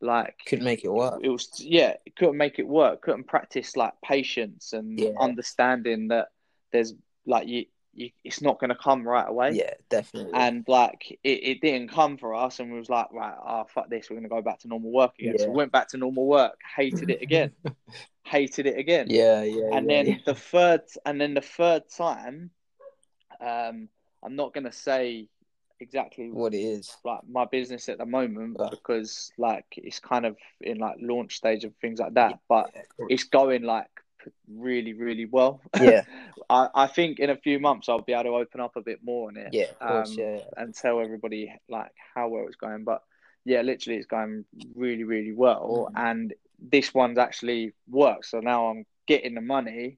like 0.00 0.36
Couldn't 0.46 0.64
make 0.64 0.84
it 0.84 0.92
work. 0.92 1.20
it 1.22 1.28
was 1.28 1.48
yeah 1.58 1.94
couldn't 2.16 2.36
make 2.36 2.58
it 2.58 2.66
work 2.68 3.02
couldn't 3.02 3.24
practice 3.26 3.76
like 3.76 3.94
patience 4.04 4.72
and 4.72 4.98
Yeah. 4.98 5.10
understanding 5.20 6.08
that 6.08 6.28
there's 6.72 6.94
like 7.26 7.48
you, 7.48 7.64
you 7.94 8.10
it's 8.22 8.40
not 8.40 8.60
going 8.60 8.70
to 8.70 8.76
come 8.76 9.06
right 9.06 9.28
away 9.28 9.50
Yeah, 9.54 9.74
definitely. 9.90 10.32
and 10.34 10.64
like 10.68 11.18
it, 11.24 11.28
it 11.42 11.60
didn't 11.60 11.90
come 11.90 12.16
for 12.16 12.34
us 12.34 12.60
and 12.60 12.70
we 12.72 12.78
was 12.78 12.88
like 12.88 13.12
right 13.12 13.34
oh 13.44 13.64
fuck 13.74 13.90
this 13.90 14.08
we're 14.08 14.14
going 14.16 14.22
to 14.22 14.28
go 14.28 14.40
back 14.42 14.60
to 14.60 14.68
normal 14.68 14.92
work 14.92 15.12
again 15.18 15.36
so 15.38 15.48
we 15.50 15.56
went 15.56 15.72
back 15.72 15.88
to 15.88 15.96
normal 15.96 16.26
work 16.26 16.58
hated 16.76 17.10
it 17.10 17.20
again 17.20 17.50
hated 18.24 18.66
it 18.66 18.78
again 18.78 19.06
yeah, 19.10 19.42
yeah. 19.42 19.70
and 19.72 19.90
yeah, 19.90 20.02
then 20.02 20.06
yeah. 20.06 20.16
the 20.26 20.34
third 20.34 20.82
and 21.06 21.20
then 21.20 21.34
the 21.34 21.40
third 21.40 21.82
time 21.88 22.50
um 23.40 23.88
i'm 24.22 24.36
not 24.36 24.52
going 24.54 24.64
to 24.64 24.72
say 24.72 25.28
exactly 25.80 26.30
what 26.30 26.54
it 26.54 26.58
is. 26.58 26.96
like 27.04 27.20
my 27.28 27.44
business 27.44 27.88
at 27.88 27.98
the 27.98 28.06
moment 28.06 28.56
Yeah. 28.60 28.68
because 28.70 29.32
like 29.38 29.66
it's 29.76 30.00
kind 30.00 30.26
of 30.26 30.36
in 30.60 30.78
like 30.78 30.96
launch 31.00 31.36
stage 31.36 31.64
and 31.64 31.76
things 31.78 31.98
like 32.00 32.14
that 32.14 32.38
but 32.48 32.70
Yeah, 32.74 33.06
it's 33.08 33.24
going 33.24 33.62
like 33.62 33.88
really 34.52 34.92
really 34.92 35.24
well 35.26 35.60
yeah, 35.80 36.02
I, 36.50 36.68
I 36.74 36.86
think 36.86 37.18
in 37.20 37.30
a 37.30 37.36
few 37.36 37.58
months 37.60 37.88
i'll 37.88 38.02
be 38.02 38.12
able 38.12 38.24
to 38.24 38.36
open 38.36 38.60
up 38.60 38.76
a 38.76 38.82
bit 38.82 39.02
more 39.02 39.28
on 39.28 39.36
it 39.36 39.50
yeah, 39.52 39.66
of 39.70 39.78
course, 39.78 40.10
um, 40.10 40.16
yeah. 40.18 40.40
and 40.56 40.74
tell 40.74 41.00
everybody 41.00 41.54
like 41.68 41.92
how 42.14 42.28
well 42.28 42.46
it's 42.46 42.56
going 42.56 42.84
but 42.84 43.02
yeah 43.44 43.62
literally 43.62 43.96
it's 43.96 44.06
going 44.06 44.44
really 44.74 45.04
really 45.04 45.32
well 45.32 45.88
Mhm. 45.94 46.10
and 46.10 46.34
this 46.58 46.92
one's 46.92 47.18
actually 47.18 47.72
worked 47.88 48.26
so 48.26 48.40
now 48.40 48.66
i'm 48.66 48.84
getting 49.06 49.34
the 49.34 49.40
money 49.40 49.96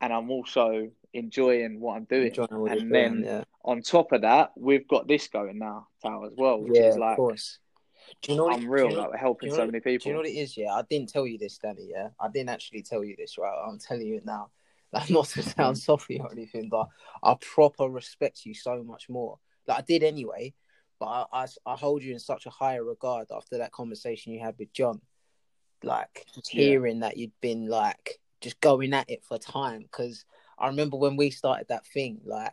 and 0.00 0.12
i'm 0.12 0.30
also 0.30 0.88
enjoying 1.12 1.80
what 1.80 1.96
i'm 1.96 2.04
doing 2.04 2.32
and 2.38 2.92
then 2.94 3.12
doing, 3.22 3.24
yeah, 3.24 3.44
on 3.68 3.82
top 3.82 4.12
of 4.12 4.22
that 4.22 4.50
we've 4.56 4.88
got 4.88 5.06
this 5.06 5.28
going 5.28 5.58
now 5.58 5.86
as 6.04 6.32
well 6.36 6.58
which 6.60 6.78
yeah, 6.78 6.88
is 6.88 6.94
of 6.94 7.00
like 7.00 7.16
course. 7.16 7.58
Do 8.22 8.32
you 8.32 8.38
know 8.38 8.48
unreal 8.48 8.88
do 8.88 8.94
you 8.94 8.96
know, 9.02 9.08
like 9.10 9.20
helping 9.20 9.48
do 9.48 9.50
you 9.50 9.56
so 9.56 9.62
know- 9.62 9.66
many 9.66 9.80
do 9.80 9.90
people 9.90 10.08
you 10.08 10.12
know 10.14 10.20
what 10.20 10.28
it 10.28 10.32
is? 10.32 10.56
Yeah, 10.56 10.72
I 10.74 10.82
didn't 10.88 11.10
tell 11.10 11.26
you 11.26 11.36
this, 11.36 11.58
Danny. 11.58 11.88
Yeah, 11.90 12.08
I 12.18 12.28
didn't 12.28 12.48
actually 12.48 12.82
tell 12.82 13.04
you 13.04 13.14
this, 13.16 13.36
right? 13.36 13.54
I'm 13.68 13.78
telling 13.78 14.06
you 14.06 14.16
it 14.16 14.24
now. 14.24 14.50
Like, 14.90 15.10
not 15.10 15.26
to 15.26 15.42
sound 15.42 15.76
Mm. 15.76 15.80
sorry 15.80 16.18
or 16.18 16.32
anything, 16.32 16.70
but 16.70 16.88
I 17.22 17.36
proper 17.42 17.84
respect 17.84 18.46
you 18.46 18.54
so 18.54 18.82
much 18.82 19.10
more. 19.10 19.38
Like 19.66 19.78
I 19.80 19.82
did 19.82 20.02
anyway, 20.02 20.54
but 20.98 21.06
I, 21.06 21.24
I, 21.42 21.46
I 21.66 21.76
hold 21.76 22.02
you 22.02 22.14
in 22.14 22.18
such 22.18 22.46
a 22.46 22.50
higher 22.50 22.82
regard 22.82 23.26
after 23.30 23.58
that 23.58 23.70
conversation 23.72 24.32
you 24.32 24.40
had 24.40 24.54
with 24.58 24.72
John. 24.72 25.02
Like 25.82 26.24
Yeah. 26.52 26.68
hearing 26.68 27.00
that 27.00 27.18
you'd 27.18 27.38
been 27.42 27.66
like 27.68 28.18
just 28.40 28.58
going 28.62 28.94
at 28.94 29.10
it 29.10 29.22
for 29.24 29.36
time, 29.36 29.82
because 29.82 30.24
I 30.58 30.68
remember 30.68 30.96
when 30.96 31.16
we 31.16 31.28
started 31.28 31.68
that 31.68 31.86
thing, 31.86 32.22
like 32.24 32.52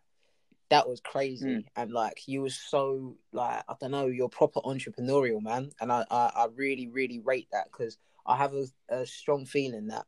that 0.69 0.87
was 0.89 0.99
crazy, 1.01 1.45
Mm. 1.47 1.65
and 1.75 1.91
like 1.91 2.27
you 2.27 2.41
was 2.41 2.55
so 2.55 3.15
like 3.31 3.63
I 3.67 3.73
don't 3.79 3.91
know, 3.91 4.07
you're 4.07 4.29
proper 4.29 4.59
entrepreneurial, 4.61 5.41
man, 5.41 5.71
and 5.81 5.91
I 5.91 6.05
I, 6.09 6.31
I 6.35 6.47
really 6.55 6.87
really 6.87 7.19
rate 7.19 7.47
that 7.51 7.65
because 7.71 7.97
I 8.25 8.35
have 8.37 8.53
a, 8.53 8.65
a 8.89 9.05
strong 9.05 9.45
feeling 9.45 9.87
that 9.87 10.05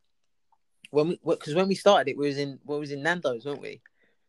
when 0.92 1.10
we 1.10 1.20
because 1.26 1.54
when 1.56 1.68
we 1.68 1.76
started 1.76 2.10
it, 2.12 2.18
we 2.18 2.28
was 2.28 2.38
in 2.38 2.60
we 2.66 2.80
was 2.80 2.92
in 2.92 3.04
Nando's, 3.04 3.46
weren't 3.46 3.62
we? 3.62 3.82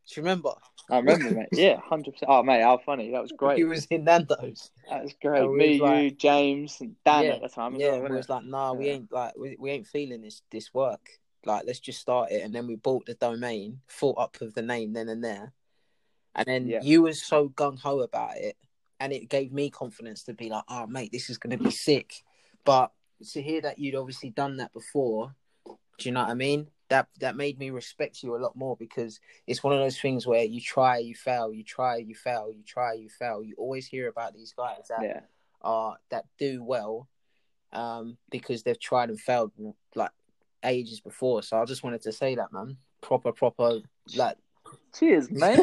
Do 0.09 0.21
you 0.21 0.23
remember? 0.23 0.51
i 0.91 0.97
remember 0.97 1.31
mate 1.33 1.49
yeah 1.53 1.79
100% 1.91 2.15
oh 2.29 2.43
mate 2.43 2.63
how 2.63 2.79
funny 2.79 3.11
that 3.11 3.21
was 3.21 3.31
great 3.33 3.59
he 3.59 3.65
was 3.65 3.85
in 3.91 4.05
Nando's. 4.05 4.71
that 4.89 5.03
was 5.03 5.13
great 5.21 5.43
And 5.43 5.55
me 5.55 5.73
was 5.73 5.81
like- 5.81 6.03
you 6.03 6.11
james 6.13 6.81
and 6.81 6.97
dan 7.05 7.25
yeah, 7.27 7.31
at 7.33 7.43
the 7.43 7.49
time 7.51 7.75
yeah. 7.77 7.91
wasn't 7.99 8.15
was 8.15 8.25
it? 8.25 8.31
like, 8.33 8.45
nah, 8.45 8.73
we 8.73 8.89
ain't 8.89 9.13
like 9.13 9.37
we, 9.37 9.57
we 9.59 9.71
ain't 9.71 9.87
feeling 9.87 10.23
this 10.23 10.41
this 10.51 10.73
work. 10.73 11.07
Like, 11.45 11.65
let's 11.67 11.79
just 11.81 12.01
start 12.01 12.31
it, 12.33 12.43
and 12.43 12.55
then 12.55 12.67
we 12.67 12.77
bought 12.77 13.05
the 13.07 13.15
domain, 13.15 13.81
thought 13.89 14.17
up 14.19 14.41
of 14.41 14.55
the 14.55 14.63
name 14.63 14.95
then 14.95 15.09
and 15.11 15.23
there, 15.23 15.53
and 16.35 16.47
then 16.47 16.69
Yeah. 16.69 16.81
you 16.83 17.03
was 17.03 17.23
so 17.23 17.49
gung 17.51 17.79
ho 17.79 18.01
about 18.01 18.37
it, 18.37 18.57
and 19.01 19.13
it 19.13 19.29
gave 19.29 19.53
me 19.53 19.71
confidence 19.71 20.25
to 20.25 20.35
be 20.35 20.49
like, 20.49 20.65
oh 20.69 20.87
mate, 20.87 21.13
this 21.13 21.31
is 21.31 21.39
gonna 21.39 21.59
be 21.59 21.71
sick. 21.71 22.13
But 22.65 22.93
to 23.33 23.43
hear 23.43 23.61
that 23.63 23.79
you'd 23.79 23.95
obviously 23.95 24.31
done 24.31 24.57
that 24.59 24.73
before, 24.73 25.35
do 25.67 26.09
you 26.09 26.13
know 26.13 26.21
what 26.21 26.31
I 26.31 26.35
mean? 26.35 26.71
That 26.89 27.09
that 27.21 27.37
made 27.37 27.59
me 27.59 27.71
respect 27.71 28.23
you 28.23 28.37
a 28.37 28.39
lot 28.39 28.57
more 28.57 28.77
because 28.77 29.21
it's 29.47 29.63
one 29.63 29.75
of 29.75 29.81
those 29.81 30.01
things 30.01 30.27
where 30.27 30.45
you 30.45 30.61
try, 30.61 30.99
you 30.99 31.15
fail, 31.15 31.53
you 31.53 31.65
try, 31.65 31.97
you 31.97 32.15
fail, 32.15 32.51
you 32.51 32.63
try, 32.65 32.95
you 32.95 33.09
fail. 33.09 33.43
You 33.43 33.55
always 33.59 33.87
hear 33.87 34.09
about 34.09 34.35
these 34.35 34.53
guys 34.53 34.89
that 34.89 35.03
yeah 35.03 35.21
are 35.61 35.97
that 36.11 36.25
do 36.39 36.63
well 36.63 37.09
um 37.73 38.17
because 38.31 38.63
they've 38.63 38.79
tried 38.79 39.11
and 39.11 39.21
failed 39.21 39.53
like 39.95 40.11
ages 40.65 41.01
before 41.01 41.43
so 41.43 41.61
i 41.61 41.65
just 41.65 41.83
wanted 41.83 42.01
to 42.01 42.13
say 42.13 42.35
that 42.35 42.53
man 42.53 42.77
proper 43.01 43.33
proper 43.33 43.81
like 44.17 44.37
Cheers, 44.99 45.31
mate. 45.31 45.61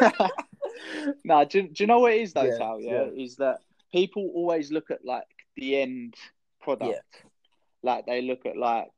nah, 1.24 1.44
do, 1.44 1.62
do 1.62 1.82
you 1.82 1.86
know 1.86 2.00
what 2.00 2.12
it 2.12 2.20
is 2.20 2.32
though, 2.32 2.44
Yeah, 2.44 2.58
Tal? 2.58 2.80
Yeah? 2.80 3.04
is 3.04 3.36
that 3.36 3.58
people 3.92 4.30
always 4.34 4.70
look 4.70 4.90
at 4.90 5.04
like 5.04 5.24
the 5.56 5.80
end 5.80 6.14
product. 6.60 7.24
Like 7.82 8.06
they 8.06 8.22
look 8.22 8.46
at 8.46 8.56
like 8.56 8.88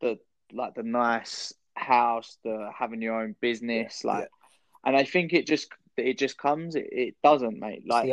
the 0.00 0.18
like 0.52 0.74
the 0.74 0.82
nice 0.82 1.52
house, 1.74 2.38
the 2.44 2.70
having 2.76 3.02
your 3.02 3.20
own 3.20 3.34
business, 3.40 4.02
Yeah, 4.04 4.12
like, 4.12 4.28
and 4.84 4.96
I 4.96 5.04
think 5.04 5.32
it 5.32 5.46
just 5.46 5.68
it 5.96 6.18
just 6.18 6.36
comes. 6.38 6.74
It, 6.74 6.88
it 6.90 7.14
doesn't, 7.22 7.58
mate. 7.58 7.84
Like 7.86 8.06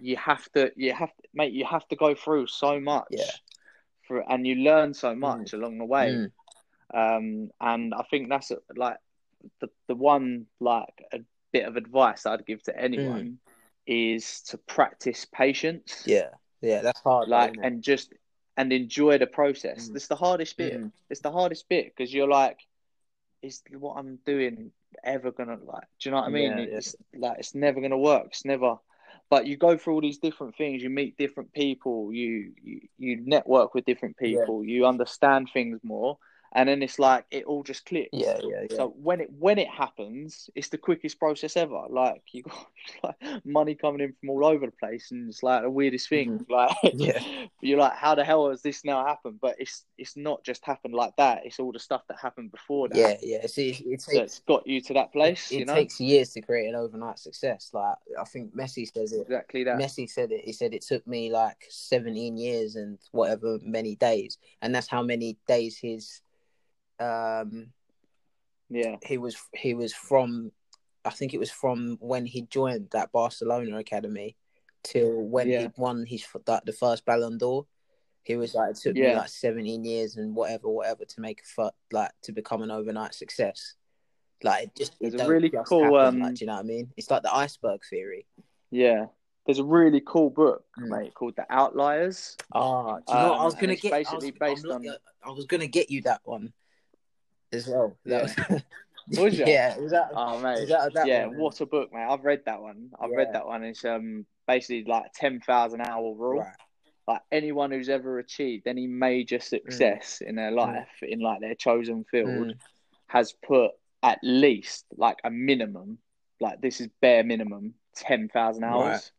you 0.00 0.16
have 0.16 0.50
to, 0.52 0.72
you 0.76 0.92
have 0.92 1.08
to, 1.08 1.28
mate. 1.34 1.52
You 1.52 1.64
have 1.64 1.86
to 1.88 1.96
go 1.96 2.14
through 2.14 2.48
so 2.48 2.80
much. 2.80 3.08
Yeah. 3.10 3.24
For, 4.06 4.24
and 4.28 4.44
you 4.44 4.56
learn 4.56 4.92
so 4.92 5.14
much 5.14 5.52
along 5.52 5.78
the 5.78 5.84
way 5.84 6.08
Mm, 6.08 7.16
um, 7.16 7.50
and 7.60 7.94
I 7.94 8.02
think 8.10 8.28
that's 8.28 8.50
like 8.74 8.96
the 9.60 9.68
the 9.88 9.94
one 9.94 10.46
like 10.60 11.04
a 11.12 11.20
bit 11.52 11.66
of 11.66 11.76
advice 11.76 12.26
I'd 12.26 12.46
give 12.46 12.62
to 12.64 12.78
anyone 12.78 13.38
is 13.86 14.42
to 14.42 14.58
practice 14.58 15.24
patience, 15.24 16.04
yeah 16.06 16.28
yeah 16.60 16.82
that's 16.82 17.00
hard 17.00 17.28
like 17.28 17.56
and 17.62 17.82
just 17.82 18.12
and 18.56 18.72
enjoy 18.72 19.16
the 19.18 19.26
process. 19.26 19.88
Mm. 19.88 19.96
It's 19.96 20.08
the 20.08 20.16
hardest 20.16 20.56
bit. 20.58 20.78
Mm. 20.78 20.92
It's 21.08 21.20
the 21.20 21.30
hardest 21.32 21.68
bit 21.68 21.94
because 21.96 22.12
you're 22.12 22.28
like, 22.28 22.58
is 23.42 23.62
what 23.78 23.94
I'm 23.94 24.18
doing 24.26 24.72
ever 25.02 25.30
gonna 25.30 25.56
like? 25.64 25.88
Do 25.98 26.08
you 26.08 26.10
know 26.10 26.18
what 26.18 26.26
I 26.26 26.30
mean? 26.30 26.52
Yeah, 26.58 26.58
yeah. 26.58 26.76
It's 26.76 26.94
like 27.16 27.38
it's 27.38 27.54
never 27.54 27.80
gonna 27.80 27.98
work. 27.98 28.26
It's 28.26 28.44
never. 28.44 28.76
But 29.30 29.46
you 29.46 29.56
go 29.56 29.78
through 29.78 29.94
all 29.94 30.00
these 30.00 30.18
different 30.18 30.56
things. 30.56 30.82
You 30.82 30.90
meet 30.90 31.16
different 31.16 31.52
people. 31.54 32.12
You 32.12 32.52
you, 32.62 32.80
you 32.98 33.22
network 33.24 33.74
with 33.74 33.86
different 33.86 34.16
Yeah. 34.20 34.40
people. 34.40 34.64
You 34.64 34.86
understand 34.86 35.48
things 35.52 35.80
more, 35.82 36.18
and 36.52 36.68
then 36.68 36.82
it's 36.82 36.98
like 36.98 37.26
it 37.30 37.44
all 37.44 37.62
just 37.62 37.86
clicks. 37.86 38.08
yeah 38.12 38.38
yeah 38.42 38.62
yeah 38.68 38.76
So 38.76 38.94
when 39.02 39.20
it 39.20 39.30
when 39.38 39.58
it 39.58 39.68
happens, 39.68 40.50
it's 40.54 40.68
the 40.68 40.78
quickest 40.78 41.18
process 41.18 41.56
ever. 41.56 41.82
Like 41.88 42.22
you 42.32 42.42
got 42.42 42.66
like 43.04 43.44
money 43.44 43.74
coming 43.74 44.00
in 44.00 44.14
from 44.20 44.30
all 44.30 44.44
over 44.44 44.66
the 44.66 44.72
place, 44.72 45.10
and 45.12 45.28
it's 45.28 45.42
like 45.42 45.62
the 45.62 45.70
weirdest 45.70 46.08
thing. 46.08 46.44
Like 46.50 46.70
Mm-hmm. 46.84 47.00
Yeah. 47.00 47.46
you're 47.60 47.78
like, 47.78 47.94
how 47.94 48.14
the 48.14 48.24
hell 48.24 48.50
has 48.50 48.62
this 48.62 48.84
now 48.84 49.04
happened? 49.04 49.38
But 49.40 49.56
it's 49.58 49.84
it's 49.98 50.16
not 50.16 50.42
just 50.44 50.64
happened 50.64 50.94
like 50.94 51.14
that. 51.16 51.44
It's 51.44 51.58
all 51.60 51.72
the 51.72 51.78
stuff 51.78 52.02
that 52.08 52.18
happened 52.18 52.50
before 52.50 52.88
that. 52.88 52.96
yeah 52.98 53.14
yeah 53.22 53.46
See, 53.46 53.70
it, 53.70 53.80
it 53.86 54.00
takes 54.00 54.12
That's 54.12 54.38
got 54.40 54.66
you 54.66 54.80
to 54.82 54.94
that 54.94 55.12
place. 55.12 55.50
it 55.52 55.60
you 55.60 55.64
know 55.66 55.74
takes 55.74 56.00
years 56.00 56.30
to 56.32 56.40
create 56.40 56.68
an 56.68 56.74
overnight 56.74 57.18
success 57.18 57.70
like 57.72 57.96
i 58.18 58.24
think 58.24 58.54
messi 58.56 58.90
says 58.92 59.12
it 59.12 59.20
exactly 59.22 59.64
that. 59.64 59.78
Messi 59.78 60.08
said 60.08 60.32
it. 60.32 60.42
He 60.44 60.52
said 60.52 60.74
it 60.74 60.82
took 60.82 61.06
me 61.06 61.30
like 61.30 61.66
17 61.68 62.36
years 62.36 62.76
and 62.76 62.98
whatever 63.12 63.58
many 63.62 63.96
days, 63.96 64.38
and 64.62 64.74
that's 64.74 64.88
how 64.88 65.02
many 65.02 65.36
days 65.46 65.76
his 65.76 66.22
um 67.00 67.72
Yeah, 68.68 68.96
he 69.04 69.18
was 69.18 69.36
he 69.54 69.74
was 69.74 69.92
from. 69.92 70.52
I 71.04 71.10
think 71.10 71.32
it 71.32 71.38
was 71.40 71.50
from 71.50 71.96
when 72.00 72.26
he 72.26 72.42
joined 72.42 72.90
that 72.90 73.10
Barcelona 73.10 73.78
academy 73.78 74.36
till 74.82 75.10
when 75.22 75.48
Yeah. 75.48 75.62
he 75.62 75.68
won 75.78 76.04
his 76.06 76.26
like 76.46 76.64
the 76.64 76.72
first 76.72 77.04
Ballon 77.06 77.38
d'Or. 77.38 77.66
He 78.22 78.36
was 78.36 78.54
like, 78.54 78.72
it 78.72 78.76
took 78.76 78.94
me 78.94 79.14
like 79.16 79.30
17 79.30 79.82
years 79.82 80.16
and 80.18 80.36
whatever, 80.36 80.68
whatever 80.68 81.06
to 81.06 81.20
make 81.22 81.40
a 81.40 81.44
fir- 81.44 81.70
like 81.90 82.10
to 82.22 82.32
become 82.32 82.60
an 82.60 82.70
overnight 82.70 83.14
success. 83.14 83.74
Like 84.42 84.64
it 84.64 84.74
just, 84.76 84.92
There's 85.00 85.14
it 85.14 85.20
a 85.20 85.26
really 85.28 85.48
just 85.50 85.66
cool, 85.68 85.84
happen, 85.98 86.16
um, 86.16 86.20
like, 86.20 86.34
do 86.34 86.44
you 86.44 86.46
know 86.48 86.54
what 86.54 86.60
I 86.60 86.68
mean? 86.68 86.92
It's 86.98 87.10
like 87.10 87.22
the 87.22 87.34
iceberg 87.34 87.80
theory. 87.88 88.26
yeah. 88.70 89.06
There's 89.46 89.58
a 89.58 89.64
really 89.64 90.02
cool 90.06 90.28
book, 90.28 90.64
Mm. 90.78 90.88
mate, 90.90 91.14
called 91.14 91.34
The 91.34 91.46
Outliers. 91.50 92.36
Ah, 92.52 92.98
do 92.98 93.04
you 93.08 93.18
know? 93.18 93.30
what 93.30 93.36
I 93.36 93.38
Um, 93.38 93.44
was 93.46 93.54
gonna 93.54 93.74
get. 93.74 93.90
basically 93.90 94.28
I 94.28 94.50
was, 94.50 94.60
based 94.60 94.64
I'm 94.66 94.86
on- 94.86 94.96
I 95.24 95.30
was 95.30 95.46
gonna 95.46 95.66
get 95.66 95.90
you 95.90 96.02
that 96.02 96.20
one 96.24 96.52
as 97.52 97.66
well. 97.66 97.96
That 98.06 98.22
was- 98.22 98.36
yeah, 99.38 99.76
was 99.78 99.90
that? 99.90 100.10
Oh 100.14 100.38
mate, 100.40 100.68
that, 100.68 100.94
that 100.94 101.06
yeah, 101.06 101.26
one? 101.26 101.38
what 101.38 101.60
a 101.60 101.66
book, 101.66 101.92
mate. 101.92 102.06
I've 102.08 102.24
read 102.24 102.42
that 102.46 102.60
one. 102.62 102.90
I've 103.00 103.10
Yeah. 103.10 103.16
read 103.16 103.32
that 103.32 103.46
one. 103.46 103.64
It's 103.64 103.84
um 103.84 104.24
basically 104.46 104.84
like 104.84 105.12
ten 105.14 105.40
thousand 105.40 105.80
hour 105.82 106.14
rule. 106.14 106.40
Right. 106.40 106.54
like 107.08 107.22
anyone 107.32 107.72
who's 107.72 107.88
ever 107.88 108.20
achieved 108.20 108.68
any 108.68 108.86
major 108.86 109.40
success 109.40 110.20
in 110.24 110.36
their 110.36 110.52
life 110.52 110.86
in 111.02 111.18
like 111.18 111.40
their 111.40 111.56
chosen 111.56 112.04
field 112.04 112.28
Mm. 112.28 112.54
has 113.08 113.32
put 113.32 113.72
at 114.02 114.18
least 114.22 114.84
like 114.96 115.18
a 115.24 115.30
minimum, 115.30 115.98
like 116.40 116.60
this 116.60 116.80
is 116.80 116.88
bare 117.00 117.24
minimum, 117.24 117.74
ten 117.96 118.28
thousand 118.28 118.62
hours. 118.64 118.86
Right. 118.86 119.10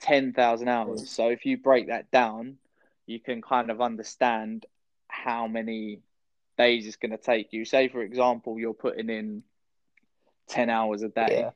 Ten 0.00 0.32
thousand 0.32 0.68
hours. 0.68 1.02
Mm. 1.02 1.08
So 1.08 1.28
if 1.28 1.44
you 1.44 1.58
break 1.58 1.88
that 1.88 2.10
down, 2.10 2.56
you 3.06 3.20
can 3.20 3.42
kind 3.42 3.70
of 3.70 3.80
understand 3.82 4.64
how 5.08 5.46
many 5.46 6.00
days 6.58 6.86
it's 6.86 6.96
going 6.96 7.12
to 7.12 7.18
take 7.18 7.52
you. 7.52 7.64
Say, 7.64 7.88
for 7.88 8.02
example, 8.02 8.58
you're 8.58 8.74
putting 8.74 9.10
in 9.10 9.42
ten 10.48 10.70
hours 10.70 11.02
a 11.02 11.08
day. 11.08 11.38
Yeah. 11.42 11.50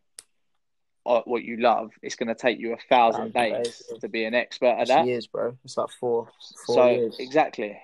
At 1.06 1.26
what 1.26 1.42
you 1.42 1.56
love, 1.56 1.92
it's 2.02 2.14
going 2.14 2.28
to 2.28 2.34
take 2.34 2.58
you 2.60 2.74
a 2.74 2.76
thousand 2.88 3.32
days 3.32 3.82
days. 3.88 4.00
to 4.00 4.08
be 4.08 4.24
an 4.24 4.34
expert 4.34 4.76
at 4.78 4.88
that. 4.88 5.06
years, 5.06 5.26
bro. 5.26 5.56
It's 5.64 5.78
like 5.78 5.88
four, 5.98 6.28
four 6.66 6.74
so 6.74 6.90
years. 6.90 7.16
exactly, 7.18 7.80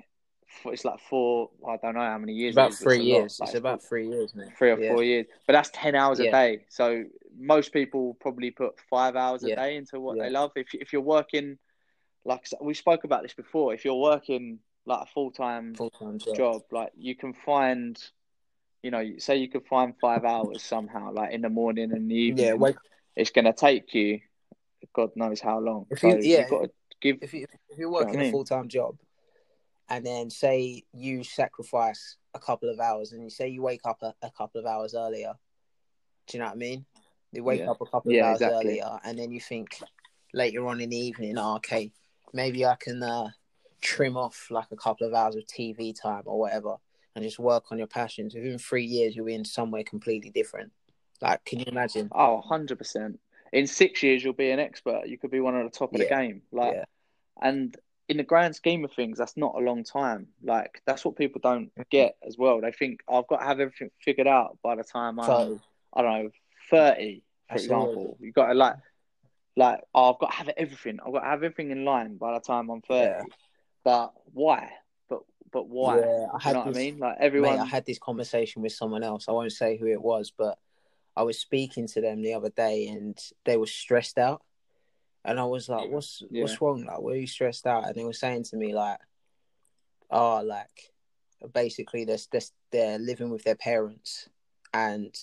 it's 0.66 0.84
like 0.84 1.00
four. 1.00 1.48
I 1.66 1.78
don't 1.78 1.94
know 1.94 2.00
how 2.02 2.18
many 2.18 2.34
years. 2.34 2.54
About 2.54 2.72
it 2.72 2.74
is, 2.74 2.78
three 2.80 3.02
years. 3.02 3.40
Like, 3.40 3.48
It's 3.48 3.56
about 3.56 3.82
three 3.82 4.06
years, 4.06 4.34
man. 4.34 4.52
three 4.58 4.70
or 4.70 4.78
Yeah. 4.78 4.92
four 4.92 5.02
years. 5.02 5.26
But 5.46 5.54
that's 5.54 5.70
ten 5.72 5.94
hours 5.94 6.20
a 6.20 6.30
day. 6.30 6.66
So 6.68 7.04
most 7.38 7.72
people 7.72 8.18
probably 8.20 8.50
put 8.50 8.78
five 8.90 9.16
hours 9.16 9.42
a 9.44 9.54
day 9.56 9.76
into 9.76 9.98
what 9.98 10.18
Yeah. 10.18 10.24
they 10.24 10.30
love. 10.30 10.52
If 10.54 10.74
if 10.74 10.92
you're 10.92 11.00
working, 11.00 11.58
like 12.26 12.46
we 12.60 12.74
spoke 12.74 13.04
about 13.04 13.22
this 13.22 13.34
before, 13.34 13.72
if 13.72 13.82
you're 13.86 13.96
working 14.00 14.58
like 14.86 15.02
a 15.02 15.06
full 15.12 15.30
time 15.30 15.74
job. 15.74 16.36
job, 16.36 16.62
like 16.70 16.92
you 16.96 17.14
can 17.16 17.34
find, 17.34 17.98
you 18.82 18.90
know, 18.90 19.04
say 19.18 19.36
you 19.36 19.48
could 19.48 19.66
find 19.66 19.94
five 20.00 20.24
hours 20.24 20.62
somehow, 20.62 21.12
like 21.12 21.32
in 21.32 21.42
the 21.42 21.48
morning 21.50 21.92
and 21.92 22.10
the 22.10 22.14
evening. 22.14 22.46
Yeah, 22.46 22.54
wake, 22.54 22.76
it's 23.16 23.30
going 23.30 23.44
to 23.46 23.52
take 23.52 23.92
you, 23.94 24.20
God 24.94 25.10
knows 25.16 25.40
how 25.40 25.58
long. 25.58 25.86
If 25.90 26.00
so 26.00 26.08
you- 26.08 26.20
yeah, 26.22 26.38
you've 26.40 26.50
got 26.50 26.62
to 26.62 26.70
give. 27.00 27.18
if 27.20 27.34
you 27.34 27.46
if 27.68 27.78
you're 27.78 27.90
I 27.90 28.04
working 28.04 28.20
mean? 28.20 28.28
a 28.28 28.30
full 28.32 28.44
time 28.44 28.68
job, 28.68 28.96
and 29.88 30.04
then 30.06 30.30
say 30.30 30.84
you 30.92 31.24
sacrifice 31.24 32.16
a 32.34 32.38
couple 32.38 32.70
of 32.70 32.78
hours, 32.80 33.12
and 33.12 33.22
you 33.22 33.30
say 33.30 33.48
you 33.48 33.62
wake 33.62 33.82
up 33.84 33.98
a, 34.02 34.14
a 34.22 34.30
couple 34.30 34.60
of 34.60 34.66
hours 34.66 34.94
earlier, 34.94 35.34
do 36.28 36.36
you 36.36 36.40
know 36.42 36.46
what 36.46 36.54
I 36.54 36.58
mean? 36.58 36.86
You 37.32 37.42
wake 37.44 37.60
Yeah. 37.60 37.70
up 37.70 37.80
a 37.80 37.86
couple 37.86 38.12
of 38.12 38.16
Yeah, 38.16 38.26
hours 38.28 38.36
exactly. 38.42 38.80
earlier, 38.80 38.98
and 39.04 39.18
then 39.18 39.30
you 39.30 39.40
think 39.40 39.78
later 40.32 40.66
on 40.68 40.80
in 40.80 40.90
the 40.90 40.96
evening, 40.96 41.36
oh, 41.38 41.56
okay, 41.56 41.90
maybe 42.32 42.64
I 42.64 42.76
can 42.78 43.02
uh, 43.02 43.28
trim 43.80 44.16
off 44.16 44.48
like 44.50 44.66
a 44.70 44.76
couple 44.76 45.06
of 45.06 45.14
hours 45.14 45.36
of 45.36 45.46
TV 45.46 45.94
time 45.98 46.22
or 46.26 46.38
whatever, 46.38 46.76
and 47.14 47.24
just 47.24 47.38
work 47.38 47.64
on 47.70 47.78
your 47.78 47.86
passions. 47.86 48.34
Within 48.34 48.58
three 48.58 48.84
years, 48.84 49.14
you'll 49.16 49.26
be 49.26 49.34
in 49.34 49.44
somewhere 49.44 49.84
completely 49.84 50.30
different. 50.30 50.72
Like, 51.20 51.44
can 51.44 51.58
you 51.58 51.64
imagine? 51.68 52.08
Oh, 52.12 52.42
100%. 52.48 53.18
In 53.52 53.66
six 53.66 54.02
years, 54.02 54.22
you'll 54.22 54.32
be 54.34 54.50
an 54.50 54.60
expert. 54.60 55.06
You 55.06 55.16
could 55.18 55.30
be 55.30 55.40
one 55.40 55.56
of 55.56 55.64
the 55.70 55.76
top 55.78 55.92
of 55.94 55.98
the 55.98 56.04
game. 56.08 56.42
Like, 56.52 56.74
Yeah. 56.74 56.84
and 57.40 57.76
in 58.08 58.18
the 58.18 58.22
grand 58.22 58.54
scheme 58.54 58.84
of 58.84 58.92
things, 58.92 59.18
that's 59.18 59.36
not 59.36 59.54
a 59.56 59.60
long 59.60 59.82
time. 59.82 60.28
Like, 60.42 60.82
that's 60.86 61.04
what 61.04 61.16
people 61.16 61.40
don't 61.42 61.70
Mm-hmm. 61.70 61.82
get 61.90 62.16
as 62.26 62.36
well. 62.36 62.60
They 62.60 62.72
think 62.72 63.00
I've 63.08 63.26
got 63.28 63.38
to 63.38 63.44
have 63.46 63.60
everything 63.60 63.90
figured 64.00 64.26
out 64.26 64.58
by 64.62 64.74
the 64.76 64.84
time 64.84 65.18
I'm, 65.18 65.26
So, 65.26 65.60
I 65.94 66.02
don't 66.02 66.24
know, 66.24 66.30
30, 66.70 67.22
for 67.48 67.54
example. 67.58 68.16
You've 68.20 68.34
got 68.34 68.48
to, 68.48 68.54
like, 68.54 68.76
like, 69.56 69.80
oh, 69.94 70.12
I've 70.12 70.18
got 70.18 70.30
to 70.32 70.36
have 70.36 70.48
everything. 70.56 70.98
I've 71.04 71.12
got 71.12 71.20
to 71.20 71.26
have 71.26 71.42
everything 71.42 71.70
in 71.70 71.84
line 71.84 72.16
by 72.18 72.34
the 72.34 72.40
time 72.40 72.68
I'm 72.68 72.82
30. 72.82 73.00
Yeah. 73.00 73.22
But 73.86 74.14
why? 74.32 74.68
But, 75.08 75.20
but 75.52 75.68
why? 75.68 76.00
Yeah, 76.00 76.02
I 76.02 76.06
Do 76.06 76.10
you 76.10 76.28
had 76.40 76.52
know 76.54 76.58
what 76.58 76.66
I 76.66 76.70
this- 76.72 76.76
mean? 76.76 76.98
Like, 76.98 77.16
everyone. 77.20 77.54
Mate, 77.54 77.60
I 77.62 77.66
had 77.66 77.86
this 77.86 78.00
conversation 78.00 78.60
with 78.62 78.72
someone 78.72 79.04
else. 79.04 79.28
I 79.28 79.32
won't 79.32 79.52
say 79.52 79.76
who 79.76 79.86
it 79.86 80.02
was, 80.02 80.32
but 80.36 80.58
I 81.16 81.22
was 81.22 81.38
speaking 81.38 81.86
to 81.86 82.00
them 82.00 82.20
the 82.20 82.34
other 82.34 82.50
day, 82.50 82.88
and 82.88 83.16
they 83.44 83.56
were 83.56 83.68
stressed 83.68 84.18
out. 84.18 84.42
And 85.24 85.38
I 85.38 85.44
was 85.44 85.68
like, 85.68 85.88
"What's 85.88 86.24
Yeah. 86.28 86.42
what's 86.42 86.60
wrong? 86.60 86.84
Like, 86.84 86.98
why 87.00 87.12
are 87.12 87.14
you 87.14 87.28
stressed 87.28 87.64
out?" 87.64 87.84
And 87.86 87.94
they 87.94 88.02
were 88.02 88.12
saying 88.12 88.42
to 88.50 88.56
me 88.56 88.74
like, 88.74 88.98
"Oh, 90.10 90.42
like 90.42 90.92
basically 91.52 92.04
they're 92.04 92.18
they're, 92.32 92.40
they're 92.72 92.98
living 92.98 93.30
with 93.30 93.44
their 93.44 93.54
parents, 93.54 94.28
and 94.74 95.14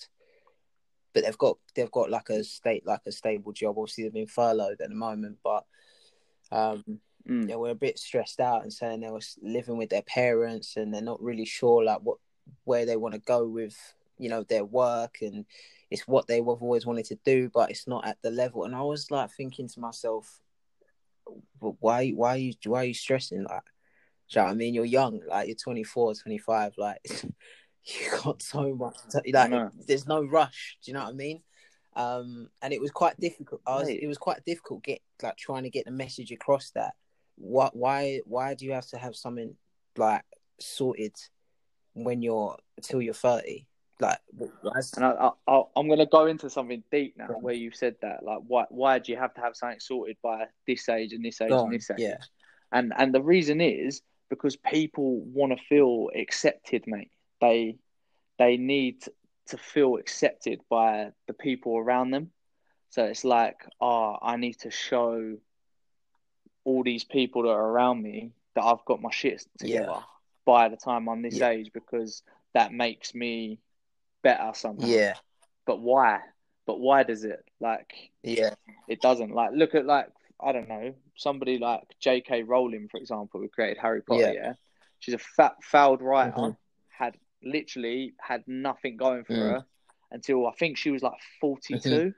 but 1.12 1.24
they've 1.24 1.36
got 1.36 1.58
they've 1.74 1.90
got 1.90 2.08
like 2.08 2.30
a 2.30 2.42
state 2.44 2.86
like 2.86 3.02
a 3.04 3.12
stable 3.12 3.52
job. 3.52 3.76
Obviously, 3.78 4.04
they've 4.04 4.12
been 4.14 4.26
furloughed 4.26 4.80
at 4.80 4.88
the 4.88 4.94
moment, 4.94 5.36
but 5.44 5.66
um, 6.50 7.00
Mm. 7.28 7.48
they 7.48 7.56
were 7.56 7.70
a 7.70 7.74
bit 7.74 7.98
stressed 7.98 8.38
out 8.38 8.64
and 8.64 8.72
saying 8.72 9.00
they 9.00 9.10
were 9.10 9.22
living 9.40 9.78
with 9.78 9.88
their 9.88 10.02
parents 10.02 10.76
and 10.76 10.92
they're 10.92 11.00
not 11.00 11.22
really 11.22 11.46
sure 11.46 11.82
like 11.82 12.00
what 12.02 12.18
where 12.64 12.84
they 12.84 12.96
want 12.96 13.14
to 13.14 13.20
go 13.20 13.46
with 13.46 13.76
you 14.18 14.28
know 14.28 14.42
their 14.42 14.64
work 14.64 15.18
and 15.22 15.46
it's 15.90 16.06
what 16.06 16.26
they've 16.26 16.46
always 16.46 16.84
wanted 16.84 17.06
to 17.06 17.18
do 17.24 17.50
but 17.54 17.70
it's 17.70 17.88
not 17.88 18.06
at 18.06 18.18
the 18.22 18.30
level 18.30 18.64
and 18.64 18.74
i 18.74 18.82
was 18.82 19.10
like 19.10 19.30
thinking 19.30 19.66
to 19.66 19.80
myself 19.80 20.42
but 21.62 21.74
why 21.80 22.10
why 22.10 22.34
are 22.34 22.38
you 22.38 22.52
why 22.66 22.82
are 22.82 22.84
you 22.84 22.94
stressing 22.94 23.44
like 23.44 23.64
do 24.28 24.38
you 24.38 24.40
know 24.40 24.44
what 24.44 24.52
i 24.52 24.54
mean 24.54 24.74
you're 24.74 24.84
young 24.84 25.20
like 25.28 25.46
you're 25.46 25.56
24 25.56 26.14
25 26.14 26.74
like 26.76 26.98
you 27.84 28.10
got 28.22 28.42
so 28.42 28.74
much 28.74 28.96
to, 29.08 29.22
like 29.32 29.50
know. 29.50 29.70
there's 29.86 30.06
no 30.06 30.22
rush 30.22 30.76
do 30.84 30.90
you 30.90 30.94
know 30.94 31.04
what 31.04 31.10
i 31.10 31.16
mean 31.16 31.40
um 31.96 32.48
and 32.60 32.72
it 32.72 32.80
was 32.80 32.90
quite 32.90 33.18
difficult 33.18 33.62
i 33.66 33.76
was 33.76 33.88
Mate. 33.88 34.00
it 34.02 34.06
was 34.06 34.18
quite 34.18 34.44
difficult 34.44 34.82
get 34.82 35.00
like 35.22 35.36
trying 35.36 35.62
to 35.62 35.70
get 35.70 35.86
the 35.86 35.90
message 35.90 36.30
across 36.32 36.70
that 36.70 36.94
what 37.36 37.74
why 37.76 38.20
why 38.24 38.54
do 38.54 38.64
you 38.64 38.72
have 38.72 38.86
to 38.86 38.96
have 38.96 39.16
something 39.16 39.54
like 39.96 40.22
sorted 40.60 41.14
when 41.94 42.22
you're 42.22 42.56
till 42.82 43.02
you're 43.02 43.14
30 43.14 43.66
like 44.00 44.18
And 44.96 45.04
I, 45.04 45.30
I, 45.46 45.62
I'm 45.76 45.86
going 45.86 46.00
to 46.00 46.06
go 46.06 46.26
into 46.26 46.50
something 46.50 46.82
deep 46.90 47.16
now, 47.16 47.26
where 47.26 47.54
you 47.54 47.70
said 47.70 47.94
that. 48.02 48.24
Like, 48.24 48.40
why, 48.46 48.64
why 48.68 48.98
do 48.98 49.12
you 49.12 49.18
have 49.18 49.32
to 49.34 49.40
have 49.40 49.54
something 49.54 49.78
sorted 49.80 50.16
by 50.22 50.46
this 50.66 50.88
age 50.88 51.12
and 51.12 51.24
this 51.24 51.40
age 51.40 51.52
and 51.52 51.72
this 51.72 51.90
age? 51.90 51.98
yeah 51.98 52.16
And 52.72 52.92
and 52.96 53.14
the 53.14 53.22
reason 53.22 53.60
is 53.60 54.02
because 54.30 54.56
people 54.56 55.20
want 55.20 55.56
to 55.56 55.64
feel 55.66 56.10
accepted, 56.14 56.84
mate. 56.86 57.12
They 57.40 57.78
they 58.38 58.56
need 58.56 59.04
to 59.48 59.56
feel 59.58 59.96
accepted 59.96 60.60
by 60.68 61.10
the 61.28 61.34
people 61.34 61.76
around 61.78 62.10
them. 62.10 62.30
So 62.90 63.04
it's 63.04 63.24
like, 63.24 63.56
oh, 63.80 64.16
I 64.20 64.36
need 64.36 64.58
to 64.60 64.70
show 64.70 65.36
all 66.64 66.82
these 66.82 67.04
people 67.04 67.42
that 67.42 67.50
are 67.50 67.68
around 67.70 68.02
me 68.02 68.32
that 68.54 68.64
I've 68.64 68.84
got 68.86 69.00
my 69.02 69.10
shit 69.10 69.44
together 69.58 69.86
Yeah. 69.92 70.02
by 70.44 70.68
the 70.68 70.76
time 70.76 71.08
I'm 71.08 71.22
this 71.22 71.38
Yeah. 71.38 71.50
age 71.50 71.70
because 71.72 72.22
that 72.54 72.72
makes 72.72 73.14
me 73.14 73.58
better 74.22 74.52
somehow. 74.54 74.86
yeah 74.86 75.14
But 75.66 75.80
why? 75.80 76.20
But 76.66 76.80
why 76.80 77.02
does 77.02 77.24
it? 77.24 77.44
Like 77.60 78.10
yeah 78.22 78.54
it 78.88 79.00
doesn't. 79.00 79.32
Like 79.32 79.50
look 79.52 79.74
at 79.74 79.84
like 79.86 80.08
I 80.40 80.52
don't 80.52 80.68
know 80.68 80.94
somebody 81.16 81.58
like 81.58 81.82
J.K. 82.00 82.42
Rowling 82.42 82.88
for 82.88 82.98
example, 82.98 83.40
who 83.40 83.48
created 83.48 83.78
Harry 83.78 84.02
Potter. 84.02 84.22
Yeah. 84.22 84.32
Yeah, 84.32 84.52
she's 84.98 85.14
a 85.14 85.18
fat 85.18 85.56
failed 85.62 86.00
writer. 86.02 86.32
Mhm. 86.32 86.56
Had 86.88 87.18
literally 87.42 88.14
had 88.18 88.42
nothing 88.48 88.96
going 88.96 89.24
for 89.24 89.34
Mm. 89.34 89.38
her 89.50 89.66
until 90.10 90.46
I 90.46 90.52
think 90.52 90.78
she 90.78 90.90
was 90.90 91.02
like 91.02 91.20
forty 91.40 91.78
two. 91.78 92.14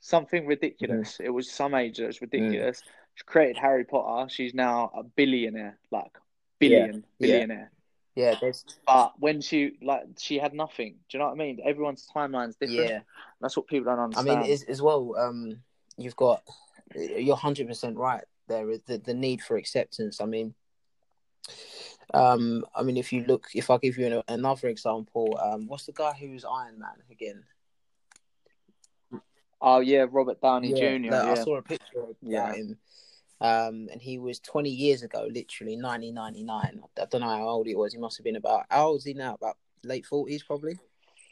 Something 0.00 0.46
ridiculous. 0.46 1.20
It 1.20 1.28
was 1.30 1.50
some 1.50 1.74
age 1.74 1.98
that 1.98 2.06
was 2.06 2.20
ridiculous. 2.20 2.82
She 3.14 3.24
created 3.24 3.58
Harry 3.58 3.84
Potter. 3.84 4.28
She's 4.30 4.54
now 4.54 4.90
a 4.94 5.02
billionaire, 5.02 5.78
like 5.90 6.16
billion 6.58 7.04
Yeah. 7.18 7.26
billionaire. 7.26 7.70
yeah 8.14 8.34
there's 8.40 8.64
But 8.86 9.12
when 9.18 9.40
she 9.40 9.78
like 9.82 10.04
she 10.18 10.38
had 10.38 10.54
nothing. 10.54 10.94
Do 11.08 11.16
you 11.16 11.18
know 11.18 11.26
what 11.26 11.34
I 11.34 11.36
mean? 11.36 11.60
Everyone's 11.64 12.08
timeline's 12.14 12.56
different. 12.56 12.90
yeah 12.90 13.00
That's 13.40 13.56
what 13.56 13.66
people 13.66 13.86
don't 13.86 13.98
understand. 14.04 14.38
I 14.38 14.42
mean, 14.42 14.50
as, 14.52 14.62
as 14.64 14.80
well, 14.82 15.14
um, 15.18 15.58
you've 15.96 16.16
got 16.16 16.42
you're 16.94 17.36
hundred 17.36 17.68
percent 17.68 17.96
right 17.96 18.24
there. 18.48 18.66
The 18.86 18.98
the 18.98 19.14
need 19.14 19.42
for 19.42 19.56
acceptance. 19.56 20.20
I 20.20 20.26
mean, 20.26 20.54
um, 22.14 22.64
I 22.74 22.82
mean, 22.82 22.96
if 22.96 23.12
you 23.12 23.24
look, 23.24 23.48
if 23.54 23.70
I 23.70 23.78
give 23.78 23.96
you 23.98 24.06
an, 24.06 24.22
another 24.28 24.68
example, 24.68 25.38
um, 25.42 25.66
what's 25.66 25.86
the 25.86 25.92
guy 25.92 26.12
who's 26.18 26.44
Iron 26.44 26.78
Man 26.78 26.96
again? 27.10 27.44
oh 29.60 29.80
yeah, 29.80 30.06
Robert 30.10 30.40
Downey 30.40 30.72
Jr. 30.72 30.84
like, 30.84 31.02
yeah. 31.02 31.30
I 31.30 31.34
saw 31.34 31.56
a 31.56 31.62
picture 31.62 32.00
of 32.02 32.16
Yeah. 32.20 32.52
him. 32.52 32.78
Um, 33.42 33.88
and 33.90 34.00
he 34.00 34.18
was 34.18 34.38
20 34.38 34.70
years 34.70 35.02
ago, 35.02 35.26
literally 35.28 35.76
1999. 35.76 36.80
I 36.96 37.04
don't 37.06 37.20
know 37.20 37.26
how 37.26 37.48
old 37.48 37.66
he 37.66 37.74
was. 37.74 37.92
He 37.92 37.98
must 37.98 38.16
have 38.16 38.24
been 38.24 38.36
about, 38.36 38.66
how 38.70 38.86
old 38.86 38.98
is 38.98 39.04
he 39.04 39.14
now? 39.14 39.34
About 39.34 39.56
late 39.82 40.06
40s, 40.10 40.46
probably? 40.46 40.78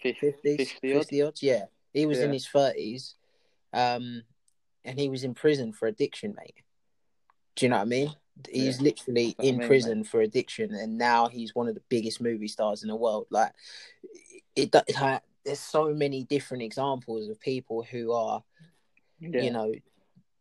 Fif- 0.03 0.19
50s, 0.21 0.57
50 0.57 0.93
odd. 0.95 0.99
50 0.99 1.23
odds. 1.23 1.43
Yeah, 1.43 1.65
he 1.93 2.07
was 2.07 2.19
in 2.19 2.33
his 2.33 2.49
thirties, 2.49 3.15
um, 3.73 4.23
and 4.85 4.99
he 4.99 5.09
was 5.09 5.23
in 5.23 5.35
prison 5.35 5.73
for 5.73 5.87
addiction, 5.87 6.35
mate. 6.37 6.57
Do 7.55 7.67
you 7.67 7.71
know 7.71 7.77
what 7.77 7.83
I 7.83 7.87
mean? 7.87 8.11
He's 8.51 8.79
Yeah. 8.79 8.85
literally 8.85 9.37
I 9.39 9.45
in 9.45 9.59
mean, 9.59 9.69
prison 9.69 10.03
for 10.03 10.21
addiction, 10.23 10.75
and 10.75 10.99
now 10.99 11.29
he's 11.29 11.55
one 11.55 11.69
of 11.69 11.75
the 11.75 11.83
biggest 11.89 12.21
movie 12.21 12.49
stars 12.49 12.83
in 12.83 12.89
the 12.89 12.97
world. 12.97 13.27
Like, 13.31 13.53
it, 14.57 14.75
it 14.75 15.01
like, 15.01 15.23
there's 15.45 15.61
so 15.61 15.95
many 15.95 16.25
different 16.25 16.63
examples 16.65 17.29
of 17.29 17.39
people 17.39 17.83
who 17.83 18.13
are, 18.13 18.43
Yeah. 19.21 19.43
you 19.43 19.51
know, 19.53 19.73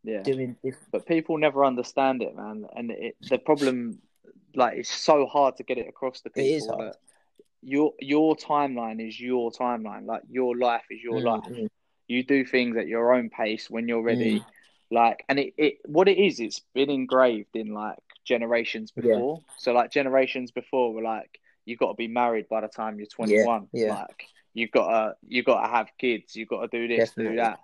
yeah. 0.10 0.22
doing 0.24 0.56
different. 0.64 0.92
But 0.92 1.06
people 1.06 1.38
never 1.38 1.64
understand 1.66 2.22
it, 2.22 2.36
man. 2.36 2.66
And 2.76 2.92
it, 2.92 3.16
the 3.30 3.38
problem, 3.38 4.00
like, 4.56 4.78
it's 4.78 4.90
so 4.92 5.26
hard 5.26 5.58
to 5.58 5.64
get 5.64 5.78
it 5.78 5.88
across 5.88 6.22
to 6.22 6.30
It 6.30 6.34
people. 6.36 6.56
is 6.58 6.68
hard. 6.68 6.96
your 7.62 7.94
your 8.00 8.36
timeline 8.36 9.06
is 9.06 9.20
your 9.20 9.52
timeline. 9.52 10.06
Like 10.06 10.24
your 10.30 10.56
life 10.58 10.86
is 10.90 11.02
your 11.04 11.20
Mm, 11.22 11.26
life. 11.26 11.44
mm. 11.52 11.68
You 12.08 12.24
do 12.24 12.44
things 12.46 12.76
at 12.78 12.88
your 12.88 13.14
own 13.14 13.30
pace 13.30 13.70
when 13.70 13.88
you're 13.88 14.02
ready. 14.02 14.44
Like, 14.92 15.24
and 15.30 15.38
it, 15.38 15.54
it 15.58 15.74
what 15.86 16.08
it 16.08 16.18
is, 16.18 16.40
it's 16.40 16.62
been 16.74 16.90
engraved 16.90 17.56
in 17.56 17.74
like 17.74 18.00
generations 18.26 18.92
before. 18.92 19.42
So 19.58 19.72
like 19.74 19.92
generations 19.92 20.50
before 20.52 20.94
were 20.94 21.04
like, 21.04 21.40
you've 21.66 21.78
got 21.80 21.90
to 21.90 21.94
be 21.96 22.08
married 22.08 22.48
by 22.50 22.62
the 22.62 22.68
time 22.68 22.98
you're 22.98 23.06
21. 23.08 23.68
yeah. 23.72 23.94
Like, 23.94 24.26
you've 24.56 24.72
got 24.72 24.88
to 24.90 25.16
you've 25.28 25.46
got 25.46 25.62
to 25.62 25.68
have 25.70 25.90
kids. 26.00 26.36
You've 26.36 26.50
got 26.50 26.62
to 26.62 26.68
do 26.80 26.88
this, 26.88 27.10
Definitely. 27.10 27.34
do 27.34 27.42
that. 27.42 27.60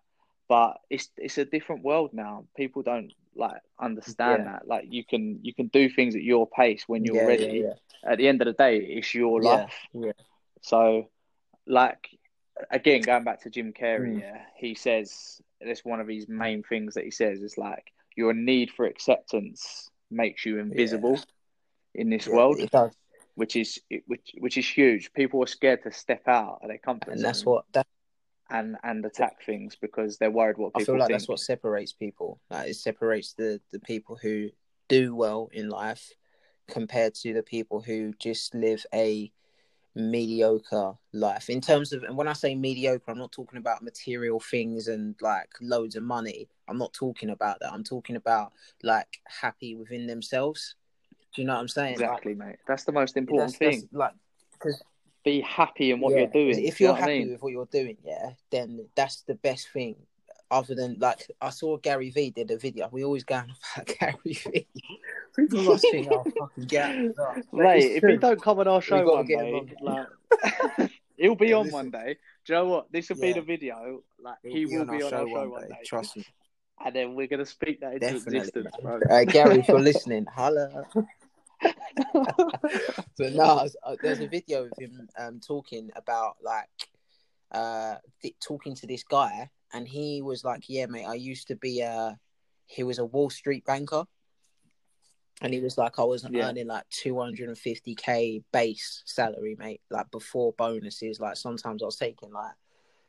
But 0.48 0.78
it's 0.90 1.10
it's 1.18 1.38
a 1.38 1.46
different 1.46 1.84
world 1.84 2.12
now. 2.14 2.46
People 2.56 2.84
don't 2.84 3.12
like 3.36 3.62
understand 3.80 4.46
Yeah. 4.46 4.52
that. 4.54 4.68
Like, 4.68 4.86
you 4.90 5.04
can 5.04 5.40
you 5.42 5.54
can 5.54 5.68
do 5.68 5.90
things 5.90 6.16
at 6.16 6.22
your 6.24 6.48
pace 6.48 6.84
when 6.88 7.04
you're 7.04 7.16
Yeah, 7.18 7.26
ready. 7.26 7.64
yeah. 7.66 7.74
At 8.12 8.18
the 8.20 8.28
end 8.28 8.42
of 8.42 8.46
the 8.46 8.54
day, 8.54 8.78
it's 8.78 9.14
your 9.16 9.42
life. 9.42 9.74
yeah. 9.94 10.12
So, 10.62 11.10
like, 11.66 12.08
again, 12.70 13.02
going 13.02 13.24
back 13.24 13.42
to 13.42 13.50
Jim 13.50 13.74
Carrey, 13.74 14.16
Mm. 14.16 14.20
yeah, 14.22 14.46
he 14.56 14.76
says 14.76 15.42
that's 15.60 15.84
one 15.84 16.00
of 16.00 16.08
his 16.08 16.28
main 16.28 16.64
things 16.64 16.94
that 16.94 17.04
he 17.06 17.12
says 17.12 17.42
is 17.42 17.58
like 17.58 17.92
your 18.16 18.34
need 18.34 18.70
for 18.72 18.86
acceptance 18.86 19.90
makes 20.12 20.46
you 20.46 20.60
invisible 20.60 21.20
in 21.96 22.10
this 22.10 22.28
world, 22.28 22.60
it 22.60 22.70
does. 22.72 22.96
which 23.36 23.56
is 23.56 23.80
which 24.06 24.36
which 24.38 24.58
is 24.58 24.68
huge. 24.70 25.12
People 25.14 25.42
are 25.44 25.48
scared 25.48 25.82
to 25.84 25.92
step 25.92 26.28
out 26.28 26.60
of 26.62 26.68
their 26.68 26.78
comfort 26.78 27.14
and 27.14 27.24
that's 27.24 27.46
what 27.46 27.66
that 27.74 27.88
and 28.50 28.78
and 28.84 29.06
attack 29.06 29.44
things 29.46 29.76
because 29.76 30.18
they're 30.18 30.32
worried 30.32 30.58
what 30.58 30.74
people. 30.74 30.82
I 30.82 30.86
feel 30.86 31.00
like 31.00 31.08
think. 31.08 31.20
that's 31.20 31.30
what 31.30 31.40
separates 31.40 31.94
people. 31.94 32.40
Like 32.50 32.70
it 32.70 32.76
separates 32.76 33.34
the 33.34 33.60
the 33.72 33.80
people 33.80 34.18
who 34.22 34.50
do 34.88 35.16
well 35.16 35.50
in 35.52 35.70
life 35.70 36.12
compared 36.68 37.14
to 37.16 37.34
the 37.34 37.44
people 37.44 37.82
who 37.82 38.14
just 38.20 38.54
live 38.56 38.86
a 38.94 39.32
mediocre 39.96 40.94
life 41.14 41.50
in 41.50 41.62
terms 41.62 41.94
of 41.94 42.04
and 42.04 42.18
when 42.18 42.28
i 42.28 42.34
say 42.34 42.54
mediocre 42.54 43.10
i'm 43.10 43.18
not 43.18 43.32
talking 43.32 43.58
about 43.58 43.82
material 43.82 44.42
things 44.42 44.90
and 44.90 45.16
like 45.22 45.48
loads 45.62 45.96
of 45.96 46.04
money 46.04 46.50
i'm 46.68 46.78
not 46.78 46.92
talking 46.92 47.30
about 47.30 47.58
that 47.62 47.72
i'm 47.72 47.84
talking 47.84 48.18
about 48.18 48.52
like 48.84 49.22
happy 49.26 49.74
within 49.74 50.06
themselves 50.06 50.76
do 51.34 51.42
you 51.42 51.48
know 51.48 51.54
what 51.54 51.62
i'm 51.62 51.68
saying 51.70 51.98
Like, 51.98 52.10
exactly, 52.10 52.34
mate. 52.34 52.58
That's 52.68 52.84
the 52.84 52.92
most 52.92 53.16
important 53.16 53.52
that's, 53.52 53.58
thing. 53.58 53.80
that's 53.82 53.94
like 53.94 54.14
because 54.52 54.84
Be 55.26 55.42
happy 55.42 55.92
in 55.92 56.00
what 56.00 56.14
yeah, 56.14 56.20
you're 56.20 56.28
doing. 56.30 56.64
If 56.66 56.78
Do 56.78 56.84
you 56.84 56.88
you're 56.90 56.90
know 56.90 56.94
what 56.94 56.98
I 56.98 57.02
happy 57.12 57.20
mean? 57.20 57.32
with 57.32 57.42
what 57.42 57.52
you're 57.52 57.66
doing, 57.66 57.98
yeah, 58.06 58.30
then 58.52 58.86
that's 58.96 59.24
the 59.24 59.34
best 59.36 59.70
thing. 59.72 59.96
Other 60.52 60.76
than 60.76 60.98
like, 61.00 61.28
I 61.42 61.50
saw 61.50 61.78
Gary 61.78 62.12
V 62.12 62.30
did 62.30 62.52
a 62.52 62.58
video. 62.58 62.88
We 62.92 63.04
always 63.04 63.24
go 63.24 63.36
on 63.36 63.52
about 63.76 63.88
Gary 64.00 64.16
V. 64.26 64.68
People 65.36 65.64
must 65.64 65.82
think, 65.90 66.08
oh, 66.12 66.24
fucking 66.38 66.66
Gary. 66.66 67.12
No, 67.18 67.34
but 67.52 67.64
Mate, 67.64 67.92
if 67.94 68.00
true. 68.02 68.12
he 68.12 68.18
don't 68.18 68.40
come 68.42 68.60
on 68.60 68.68
our 68.68 68.82
show 68.82 69.04
gotta 69.04 69.16
one 69.16 69.26
day, 69.26 69.54
on. 69.54 69.72
like, 70.80 70.92
he'll 71.18 71.34
be 71.36 71.48
Yeah, 71.48 71.56
on 71.56 71.64
listen. 71.64 71.74
one 71.74 71.90
day. 71.90 72.18
Do 72.46 72.54
you 72.54 72.60
know 72.60 72.66
what? 72.68 72.92
This 72.92 73.10
will 73.10 73.20
be 73.20 73.34
the 73.34 73.42
video. 73.42 74.04
Like 74.22 74.36
He'll 74.44 74.54
he 74.54 74.66
will 74.68 74.86
be 74.86 75.02
on 75.02 75.12
our 75.16 75.28
show 75.28 75.50
one 75.50 75.68
day, 75.68 75.76
Trust 75.84 76.18
me, 76.18 76.26
and 76.86 76.96
then 76.96 77.16
we're 77.16 77.26
gonna 77.28 77.46
speak 77.48 77.80
that 77.82 77.94
into 77.94 78.00
definitely. 78.06 78.38
existence, 78.38 78.76
bro. 78.84 79.00
Uh, 79.10 79.24
Gary, 79.24 79.60
if 79.62 79.68
you're 79.68 79.80
listening, 79.80 80.28
holla. 80.28 80.86
But 83.18 83.34
no, 83.34 83.56
was- 83.56 83.78
uh, 83.84 83.96
there's 84.02 84.20
a 84.20 84.28
video 84.28 84.66
of 84.66 84.78
him 84.78 85.08
um, 85.18 85.40
talking 85.40 85.90
about 85.96 86.36
like 86.44 86.70
uh 87.52 87.96
th- 88.22 88.36
talking 88.42 88.76
to 88.76 88.88
this 88.88 89.04
guy, 89.04 89.50
and 89.74 89.88
he 89.88 90.22
was 90.22 90.44
like, 90.44 90.64
"Yeah, 90.68 90.88
mate, 90.88 91.06
I 91.06 91.14
used 91.16 91.48
to 91.50 91.56
be 91.56 91.82
a 91.82 92.18
he 92.66 92.84
was 92.84 93.00
a 93.00 93.06
Wall 93.06 93.30
Street 93.30 93.66
banker." 93.66 94.06
And 95.42 95.54
he 95.54 95.60
was 95.60 95.78
like, 95.78 96.00
I 96.00 96.04
was 96.04 96.26
Yeah. 96.32 96.48
earning 96.48 96.68
like 96.68 96.86
250k 96.92 98.42
base 98.54 99.04
salary, 99.06 99.58
mate, 99.60 99.82
like 99.92 100.10
before 100.10 100.54
bonuses. 100.54 101.20
Like 101.20 101.36
sometimes 101.36 101.84
I 101.84 101.86
was 101.86 101.98
taking 101.98 102.32
like 102.32 102.54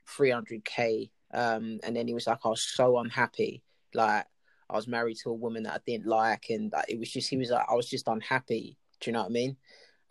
300k. 0.09 1.11
Um, 1.33 1.79
and 1.85 1.95
then 1.97 2.09
he 2.09 2.15
was 2.15 2.27
like, 2.27 2.41
I 2.45 2.49
was 2.49 2.63
so 2.63 2.99
unhappy. 2.99 3.63
Like 3.95 4.27
I 4.69 4.75
was 4.77 4.89
married 4.89 5.17
to 5.23 5.31
a 5.31 5.35
woman 5.35 5.63
that 5.65 5.75
I 5.75 5.79
didn't 5.87 6.07
like, 6.07 6.47
and 6.51 6.73
like, 6.73 6.87
it 6.89 6.99
was 6.99 7.11
just 7.11 7.29
he 7.31 7.37
was 7.37 7.51
like, 7.51 7.67
I 7.71 7.75
was 7.75 7.89
just 7.89 8.09
unhappy. 8.09 8.77
Do 9.01 9.11
you 9.11 9.13
know 9.13 9.21
what 9.21 9.31
I 9.31 9.33
mean? 9.33 9.57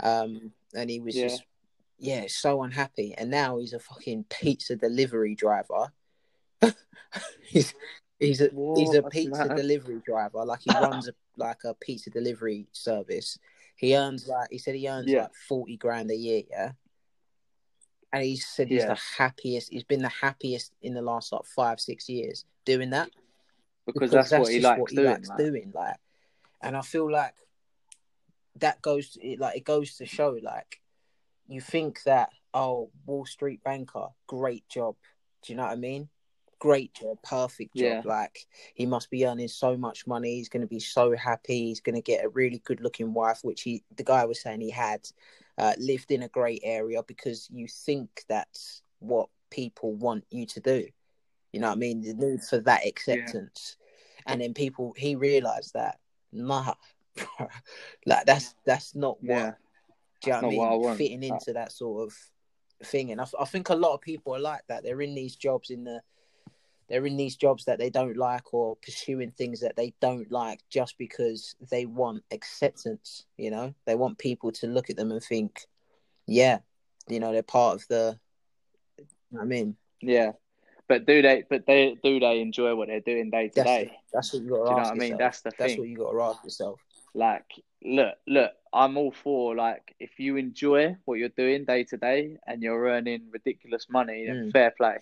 Um, 0.02 0.52
and 0.74 0.90
he 0.90 1.00
was 1.00 1.16
Yeah. 1.16 1.28
just 1.28 1.44
yeah, 1.98 2.26
so 2.28 2.64
unhappy. 2.64 3.14
And 3.18 3.32
now 3.32 3.58
he's 3.58 3.74
a 3.74 3.80
fucking 3.80 4.26
pizza 4.30 4.76
delivery 4.76 5.34
driver. 5.36 5.92
he's 7.42 7.74
he's 8.20 8.42
a 8.42 8.50
he's 8.76 8.94
a 8.94 9.04
pizza 9.04 9.48
Mad. 9.48 9.56
delivery 9.56 10.02
driver. 10.06 10.44
Like 10.46 10.62
he 10.62 10.72
runs 10.72 11.08
a 11.08 11.14
like 11.38 11.64
a 11.66 11.74
pizza 11.74 12.10
delivery 12.10 12.68
service. 12.72 13.38
He 13.78 13.96
earns 13.96 14.28
like 14.28 14.50
he 14.52 14.58
said 14.58 14.76
he 14.76 14.88
earns 14.90 15.08
Yeah. 15.08 15.24
like 15.24 15.36
forty 15.48 15.78
grand 15.78 16.12
a 16.12 16.16
year, 16.16 16.44
yeah. 16.50 16.72
And 18.14 18.24
he 18.24 18.38
said 18.38 18.70
he's 18.70 18.82
Yeah. 18.84 18.94
the 18.94 19.00
happiest. 19.18 19.72
He's 19.72 19.84
been 19.84 20.02
the 20.02 20.10
happiest 20.10 20.72
in 20.82 20.94
the 20.94 21.02
last 21.02 21.32
like 21.34 21.46
five 21.46 21.80
six 21.80 22.08
years 22.08 22.46
doing 22.66 22.90
that 22.92 23.10
because, 23.86 24.12
that's, 24.12 24.32
what 24.32 24.52
he 24.52 24.60
likes 24.60 24.80
what 24.80 24.90
he 24.90 24.96
doing. 24.98 25.08
likes 25.10 25.30
like. 25.30 25.38
doing. 25.38 25.72
Like, 25.74 25.96
and 26.62 26.76
I 26.76 26.82
feel 26.82 27.12
like 27.12 27.34
that 28.60 28.82
goes 28.82 29.18
it 29.22 29.40
like 29.40 29.58
it 29.58 29.66
goes 29.66 29.98
to 29.98 30.06
show 30.06 30.38
like 30.42 30.82
you 31.48 31.62
think 31.62 32.02
that 32.04 32.30
oh 32.54 32.90
Wall 33.06 33.26
Street 33.26 33.64
banker 33.64 34.08
great 34.28 34.68
job 34.70 34.96
do 35.44 35.52
you 35.54 35.58
know 35.58 35.64
what 35.64 35.74
I 35.74 35.76
mean 35.76 36.10
great 36.60 36.94
job 36.94 37.18
perfect 37.22 37.76
job 37.76 37.84
Yeah. 37.84 38.02
like 38.06 38.48
he 38.74 38.86
must 38.86 39.12
be 39.12 39.28
earning 39.28 39.50
so 39.50 39.76
much 39.78 40.08
money 40.08 40.36
he's 40.36 40.50
going 40.50 40.62
to 40.62 40.68
be 40.68 40.80
so 40.80 41.16
happy 41.16 41.66
he's 41.68 41.82
going 41.82 41.96
to 41.96 42.02
get 42.02 42.24
a 42.24 42.30
really 42.30 42.62
good 42.64 42.80
looking 42.80 43.14
wife 43.14 43.40
which 43.44 43.62
he 43.62 43.84
the 43.98 44.04
guy 44.06 44.24
was 44.26 44.42
saying 44.42 44.62
he 44.62 44.72
had 44.72 45.08
uh, 45.58 45.74
lived 45.78 46.12
in 46.12 46.24
a 46.24 46.30
great 46.30 46.62
area 46.64 47.04
because 47.04 47.48
you 47.52 47.68
think 47.68 48.24
that's 48.30 48.82
what 49.00 49.30
people 49.52 49.94
want 49.94 50.24
you 50.32 50.46
to 50.46 50.60
do 50.62 50.88
you 51.56 51.62
know 51.62 51.70
what 51.70 51.76
I 51.76 51.80
mean? 51.80 52.02
The 52.02 52.14
need 52.14 52.44
for 52.44 52.58
that 52.60 52.86
acceptance. 52.86 53.78
And 54.28 54.42
then 54.42 54.54
people 54.54 54.94
he 54.98 55.16
realized 55.16 55.74
that 55.74 56.00
nah 56.34 56.74
like 58.06 58.26
that's 58.26 58.56
that's 58.66 58.94
not 58.94 59.24
what 59.24 59.38
Yeah, 59.38 59.54
do 60.22 60.30
you 60.30 60.34
know 60.34 60.36
what 60.36 60.44
I 60.44 60.50
mean 60.50 60.60
what 60.82 60.92
I 60.92 60.96
fitting 60.98 61.24
into 61.24 61.54
that 61.54 61.72
sort 61.72 62.08
of 62.08 62.88
thing. 62.88 63.12
And 63.12 63.22
I, 63.22 63.28
I 63.40 63.46
think 63.46 63.70
a 63.70 63.76
lot 63.76 63.94
of 63.94 64.02
people 64.02 64.36
are 64.36 64.40
like 64.40 64.64
that. 64.68 64.84
They're 64.84 65.02
in 65.02 65.16
these 65.16 65.38
jobs 65.38 65.70
in 65.70 65.86
the 65.86 66.02
they're 66.90 67.06
in 67.06 67.16
these 67.16 67.38
jobs 67.38 67.64
that 67.66 67.80
they 67.80 67.90
don't 67.90 68.18
like 68.18 68.54
or 68.54 68.76
pursuing 68.84 69.32
things 69.32 69.62
that 69.62 69.78
they 69.78 69.94
don't 70.02 70.30
like 70.30 70.60
just 70.70 70.98
because 70.98 71.56
they 71.72 71.86
want 71.86 72.22
acceptance 72.32 73.28
you 73.38 73.50
know? 73.50 73.74
They 73.86 73.96
want 73.96 74.18
people 74.18 74.52
to 74.52 74.68
look 74.68 74.90
at 74.90 74.98
them 74.98 75.12
and 75.14 75.24
think 75.24 75.62
yeah 76.28 76.58
you 77.08 77.22
know 77.22 77.32
they're 77.32 77.44
part 77.44 77.76
of 77.76 77.88
the 77.88 78.20
you 78.98 79.38
know 79.38 79.40
what 79.40 79.44
I 79.44 79.48
mean? 79.48 79.76
Yeah. 80.02 80.32
But 80.88 81.06
do 81.06 81.22
they? 81.22 81.44
But 81.50 81.66
they 81.66 81.98
do 82.04 82.20
they 82.20 82.42
enjoy 82.42 82.76
what 82.76 82.88
they're 82.88 83.00
doing 83.00 83.30
day 83.32 83.48
to 83.50 83.56
that's 83.56 83.68
day? 83.68 83.92
that's 84.14 84.34
what 84.34 84.44
you 84.44 84.50
got 84.50 84.58
to 84.58 84.64
Do 84.66 84.70
you 84.72 84.76
know 84.76 84.82
what 84.84 84.92
I 84.92 84.94
mean? 84.94 85.02
yourself. 85.02 85.20
That's 85.20 85.42
the 85.42 85.50
that's 85.58 85.74
thing. 85.74 85.80
what 85.80 85.90
you 85.90 85.98
got 85.98 86.12
to 86.12 86.22
ask 86.22 86.44
yourself 86.44 86.80
Like, 87.14 87.46
look, 87.84 88.16
look, 88.28 88.52
I'm 88.74 88.98
all 88.98 89.12
for 89.12 89.56
like 89.56 89.96
if 90.00 90.20
you 90.20 90.38
enjoy 90.38 90.96
what 91.06 91.16
you're 91.20 91.30
doing 91.30 91.66
day 91.66 91.84
to 91.86 91.98
day 91.98 92.38
and 92.46 92.62
you're 92.62 92.84
earning 92.86 93.30
ridiculous 93.32 93.88
money, 93.90 94.26
then 94.28 94.48
Mm. 94.48 94.52
fair 94.52 94.72
play. 94.72 94.98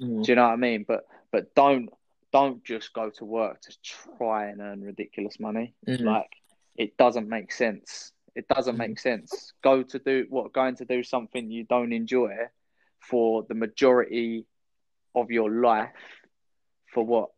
Mm. 0.00 0.24
Do 0.24 0.32
you 0.32 0.36
know 0.36 0.44
what 0.46 0.52
I 0.52 0.56
mean? 0.56 0.84
But 0.88 1.06
but 1.30 1.54
don't 1.54 1.90
don't 2.32 2.62
just 2.64 2.92
go 2.92 3.10
to 3.10 3.24
work 3.24 3.60
to 3.62 3.76
try 4.16 4.46
and 4.46 4.60
earn 4.60 4.80
ridiculous 4.82 5.38
money. 5.40 5.74
Mm. 5.86 6.04
Like 6.04 6.30
it 6.76 6.96
doesn't 6.96 7.28
make 7.28 7.52
sense. 7.52 8.12
It 8.34 8.46
doesn't 8.48 8.76
Mm. 8.76 8.78
make 8.88 8.98
sense. 9.00 9.52
Go 9.62 9.82
to 9.82 9.98
do 9.98 10.26
what 10.30 10.52
going 10.52 10.76
to 10.76 10.84
do 10.84 11.02
something 11.02 11.50
you 11.50 11.64
don't 11.64 11.92
enjoy 11.92 12.34
for 13.00 13.42
the 13.48 13.54
majority 13.54 14.46
of 15.14 15.30
your 15.30 15.50
life 15.50 15.90
for 16.92 17.04
what 17.04 17.30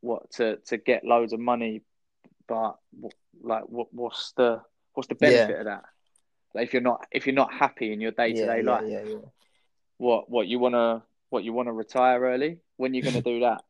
what 0.00 0.30
to 0.32 0.56
to 0.66 0.76
get 0.76 1.04
loads 1.04 1.32
of 1.32 1.40
money 1.40 1.82
but 2.46 2.76
like 3.42 3.64
what 3.64 3.88
what's 3.92 4.32
the 4.36 4.60
what's 4.94 5.08
the 5.08 5.14
benefit 5.14 5.58
of 5.60 5.64
that? 5.66 5.84
Like 6.54 6.64
if 6.68 6.72
you're 6.72 6.82
not 6.82 7.06
if 7.10 7.26
you're 7.26 7.34
not 7.34 7.52
happy 7.52 7.92
in 7.92 8.00
your 8.00 8.12
day-to-day 8.12 8.62
yeah, 8.62 8.70
life 8.70 8.84
yeah, 8.84 9.00
yeah, 9.02 9.08
yeah. 9.08 9.16
what 9.98 10.28
what 10.30 10.46
you 10.46 10.58
want 10.58 10.74
to 10.74 11.02
what 11.30 11.44
you 11.44 11.52
want 11.52 11.68
to 11.68 11.72
retire 11.72 12.20
early? 12.22 12.58
When 12.76 12.94
you're 12.94 13.02
going 13.02 13.14
to 13.22 13.22
do 13.22 13.40
that? 13.40 13.62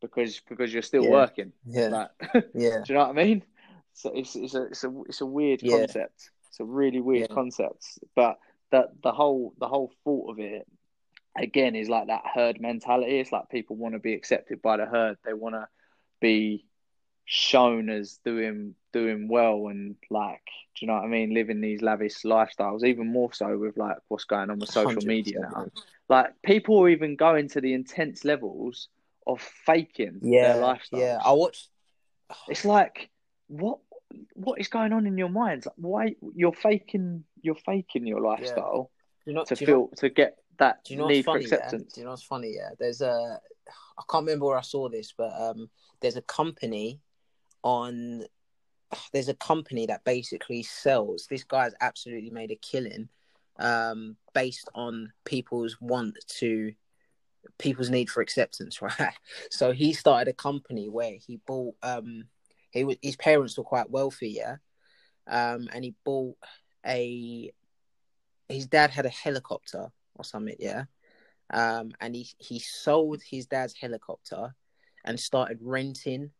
Because 0.00 0.40
because 0.48 0.72
you're 0.72 0.82
still 0.82 1.04
Yeah. 1.04 1.10
working. 1.10 1.52
Yeah, 1.66 1.88
like 1.88 2.08
do 2.32 2.42
yeah, 2.54 2.82
you 2.88 2.94
know 2.94 3.00
what 3.06 3.10
i 3.18 3.24
mean? 3.24 3.44
So 3.94 4.10
it's 4.14 4.34
it's 4.36 4.54
a 4.54 4.62
it's 4.64 4.84
a 4.84 5.02
it's 5.06 5.20
a 5.20 5.26
weird 5.26 5.62
Yeah. 5.62 5.78
concept. 5.78 6.30
It's 6.48 6.60
a 6.60 6.64
really 6.64 7.00
weird 7.00 7.28
Yeah. 7.28 7.34
concept. 7.34 7.98
But 8.16 8.38
that 8.70 8.88
the 9.02 9.12
whole 9.12 9.54
the 9.58 9.68
whole 9.68 9.92
thought 10.04 10.30
of 10.30 10.38
it 10.38 10.66
again 11.36 11.74
is 11.74 11.88
like 11.88 12.08
that 12.08 12.22
herd 12.34 12.60
mentality 12.60 13.18
it's 13.18 13.32
like 13.32 13.48
people 13.48 13.76
want 13.76 13.94
to 13.94 13.98
be 13.98 14.14
accepted 14.14 14.60
by 14.60 14.76
the 14.76 14.86
herd 14.86 15.16
they 15.24 15.32
want 15.32 15.54
to 15.54 15.66
be 16.20 16.64
shown 17.24 17.88
as 17.88 18.18
doing 18.24 18.74
doing 18.92 19.28
well 19.28 19.68
and 19.68 19.96
like 20.10 20.44
do 20.76 20.84
you 20.84 20.88
know 20.88 20.94
what 20.94 21.04
I 21.04 21.08
mean 21.08 21.32
living 21.32 21.60
these 21.60 21.80
lavish 21.80 22.22
lifestyles 22.22 22.84
even 22.84 23.06
more 23.10 23.32
so 23.32 23.56
with 23.56 23.76
like 23.76 23.96
what's 24.08 24.24
going 24.24 24.50
on 24.50 24.58
with 24.58 24.70
social 24.70 25.00
100%, 25.00 25.06
media 25.06 25.38
now 25.40 25.66
like 26.08 26.34
people 26.42 26.82
are 26.82 26.88
even 26.88 27.16
going 27.16 27.48
to 27.50 27.60
the 27.60 27.72
intense 27.72 28.24
levels 28.24 28.88
of 29.26 29.40
faking 29.40 30.18
Yeah, 30.20 30.54
their 30.54 30.62
lifestyles 30.62 31.00
yeah. 31.00 31.18
I 31.24 31.32
watched. 31.32 31.68
it's 32.48 32.64
like 32.64 33.08
what 33.46 33.78
what 34.34 34.60
is 34.60 34.68
going 34.68 34.92
on 34.92 35.06
in 35.06 35.16
your 35.16 35.30
mind 35.30 35.64
like, 35.64 35.74
why 35.76 36.14
you're 36.34 36.52
faking 36.52 37.24
you're 37.40 37.54
faking 37.54 38.06
your 38.06 38.20
lifestyle 38.20 38.90
Do 39.24 39.30
you 39.30 39.36
know? 39.36 39.44
to 39.44 39.54
do 39.54 39.64
you 39.64 39.66
know, 39.66 39.86
feel 39.88 39.96
to 39.96 40.08
get 40.10 40.36
that 40.58 40.84
do 40.84 40.94
you 40.94 41.00
know 41.00 41.06
need 41.06 41.26
what's 41.26 41.46
funny? 41.46 41.46
for 41.46 41.56
Yeah? 41.56 41.70
Do 41.70 41.84
you 41.96 42.04
know 42.04 42.10
what's 42.10 42.22
funny? 42.22 42.54
Yeah, 42.56 42.70
there's 42.78 43.00
a 43.00 43.40
I 43.98 44.02
can't 44.10 44.24
remember 44.24 44.46
where 44.46 44.58
I 44.58 44.62
saw 44.62 44.88
this, 44.88 45.12
but 45.16 45.32
um, 45.38 45.70
there's 46.00 46.16
a 46.16 46.22
company 46.22 47.00
on 47.62 48.24
there's 49.12 49.28
a 49.28 49.34
company 49.34 49.86
that 49.86 50.04
basically 50.04 50.62
sells. 50.62 51.26
This 51.28 51.44
guy's 51.44 51.72
absolutely 51.80 52.30
made 52.30 52.50
a 52.50 52.56
killing 52.56 53.08
um, 53.58 54.16
based 54.34 54.68
on 54.74 55.12
people's 55.24 55.80
want 55.80 56.18
to 56.38 56.72
people's 57.58 57.90
need 57.90 58.10
for 58.10 58.20
acceptance, 58.20 58.82
right? 58.82 59.14
So 59.50 59.72
he 59.72 59.92
started 59.92 60.30
a 60.30 60.34
company 60.34 60.88
where 60.88 61.14
he 61.14 61.40
bought 61.46 61.74
um 61.82 62.24
he 62.70 62.84
was 62.84 62.96
his 63.02 63.16
parents 63.16 63.56
were 63.56 63.64
quite 63.64 63.90
wealthy, 63.90 64.30
yeah. 64.30 64.56
Um 65.26 65.68
and 65.72 65.84
he 65.84 65.94
bought 66.04 66.36
a 66.86 67.52
his 68.48 68.66
dad 68.66 68.90
had 68.90 69.06
a 69.06 69.10
helicopter 69.10 69.88
or 70.14 70.24
something, 70.24 70.56
yeah. 70.58 70.84
Um 71.52 71.92
and 72.00 72.14
he 72.14 72.28
he 72.38 72.58
sold 72.58 73.20
his 73.22 73.46
dad's 73.46 73.74
helicopter 73.74 74.54
and 75.04 75.18
started 75.18 75.58
renting 75.60 76.30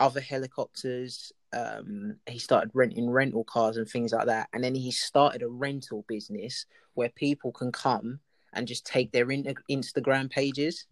other 0.00 0.20
helicopters. 0.20 1.32
Um, 1.52 2.16
he 2.28 2.38
started 2.38 2.70
renting 2.74 3.10
rental 3.10 3.44
cars 3.44 3.76
and 3.76 3.88
things 3.88 4.12
like 4.12 4.26
that. 4.26 4.48
And 4.52 4.62
then 4.62 4.74
he 4.74 4.90
started 4.90 5.42
a 5.42 5.48
rental 5.48 6.04
business 6.08 6.66
where 6.94 7.08
people 7.08 7.52
can 7.52 7.72
come 7.72 8.20
and 8.52 8.66
just 8.66 8.86
take 8.86 9.12
their 9.12 9.30
in- 9.30 9.54
Instagram 9.70 10.30
pages, 10.30 10.86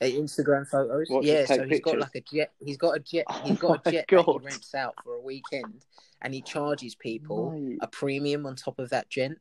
their 0.00 0.10
Instagram 0.10 0.66
photos. 0.66 1.08
What, 1.08 1.24
yeah, 1.24 1.44
so 1.44 1.66
he's 1.66 1.80
got 1.80 1.98
like 1.98 2.14
a 2.14 2.20
jet. 2.20 2.52
He's 2.64 2.76
got 2.76 2.96
a 2.96 3.00
jet. 3.00 3.24
He's 3.44 3.58
got 3.58 3.80
a 3.80 3.82
my 3.84 3.92
jet 3.92 4.06
that 4.08 4.18
he 4.18 4.24
God. 4.24 4.44
rents 4.44 4.74
out 4.74 4.94
for 5.04 5.14
a 5.14 5.20
weekend, 5.20 5.84
and 6.22 6.32
he 6.32 6.42
charges 6.42 6.94
people 6.94 7.76
a 7.80 7.86
premium 7.86 8.46
on 8.46 8.56
top 8.56 8.78
of 8.78 8.90
that 8.90 9.08
jet. 9.10 9.32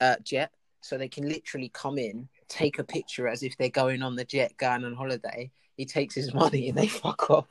Uh, 0.00 0.16
jet, 0.22 0.52
so 0.80 0.96
they 0.96 1.08
can 1.08 1.28
literally 1.28 1.70
come 1.74 1.98
in, 1.98 2.28
take 2.48 2.78
a 2.78 2.84
picture 2.84 3.28
as 3.28 3.42
if 3.42 3.56
they're 3.56 3.68
going 3.68 4.02
on 4.02 4.16
the 4.16 4.24
jet, 4.24 4.56
going 4.56 4.84
on 4.84 4.94
holiday. 4.94 5.50
He 5.76 5.84
takes 5.84 6.14
his 6.14 6.32
money 6.42 6.68
and 6.68 6.78
they 6.78 6.86
fuck 6.88 7.30
off. 7.30 7.46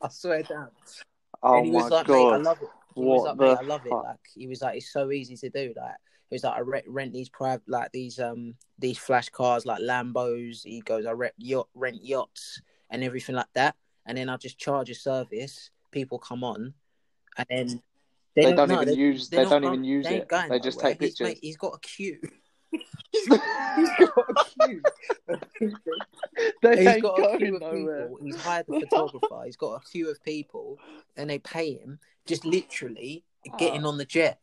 I 0.00 0.08
swear 0.08 0.42
down. 0.42 0.68
Oh 1.42 1.58
and 1.58 1.66
he 1.66 1.72
was 1.72 1.90
my 1.90 1.96
like, 1.98 2.08
mate, 2.08 2.14
I 2.32 2.36
love 2.36 2.58
it. 2.62 2.68
He 2.94 3.00
was 3.02 3.22
What 3.22 3.38
like, 3.38 3.58
mate, 3.58 3.64
I 3.64 3.66
love 3.68 3.86
it. 3.86 3.92
Like 3.92 4.16
he 4.34 4.46
was 4.46 4.60
like, 4.62 4.76
it's 4.76 4.92
so 4.92 5.10
easy 5.10 5.36
to 5.36 5.50
do. 5.50 5.72
Like 5.76 5.94
he 6.30 6.34
was 6.34 6.44
like, 6.44 6.56
I 6.56 6.60
rent, 6.60 6.84
rent 6.88 7.12
these 7.12 7.28
private, 7.28 7.68
like 7.68 7.92
these 7.92 8.18
um 8.18 8.54
these 8.78 8.98
flash 8.98 9.28
cars, 9.28 9.64
like 9.66 9.80
Lambos. 9.80 10.62
He 10.64 10.80
goes, 10.80 11.06
I 11.06 11.12
rent 11.12 11.34
yacht, 11.38 11.68
rent 11.74 12.04
yachts 12.04 12.60
and 12.90 13.02
everything 13.04 13.34
like 13.36 13.52
that. 13.54 13.76
And 14.06 14.16
then 14.18 14.28
I 14.28 14.36
just 14.36 14.58
charge 14.58 14.90
a 14.90 14.94
service. 14.94 15.70
People 15.90 16.18
come 16.18 16.42
on, 16.44 16.74
and 17.36 17.46
then 17.48 17.82
They 18.34 18.52
don't 18.52 18.68
no, 18.68 18.82
even 18.82 18.94
use- 18.98 19.28
they 19.30 19.44
don't 19.44 19.64
even 19.64 19.84
use 19.84 20.06
it. 20.06 20.28
They 20.28 20.58
just 20.60 20.78
nowhere. 20.78 20.92
take 20.92 21.00
He's- 21.00 21.10
pictures. 21.12 21.26
mate, 21.28 21.38
he's 21.42 21.56
got 21.56 21.74
a 21.74 21.78
queue. 21.80 22.18
He's 23.12 23.26
got 23.28 24.18
a 24.28 24.34
queue. 24.60 24.82
They 26.62 26.76
he's 26.78 26.86
ain't 26.86 27.02
got 27.02 27.18
a 27.18 27.22
going 27.22 27.38
queue 27.38 27.54
of 27.56 27.60
nowhere. 27.62 28.08
people. 28.08 28.24
He's 28.24 28.36
hired 28.36 28.66
the 28.68 28.78
photographer. 28.80 29.42
He's 29.44 29.56
got 29.56 29.72
a 29.74 29.80
queue 29.80 30.08
of 30.10 30.22
people, 30.22 30.78
and 31.16 31.28
they 31.30 31.38
pay 31.40 31.74
him 31.74 31.98
just 32.26 32.44
literally 32.44 33.24
getting 33.58 33.84
Oh. 33.84 33.88
on 33.88 33.98
the 33.98 34.04
jet. 34.04 34.40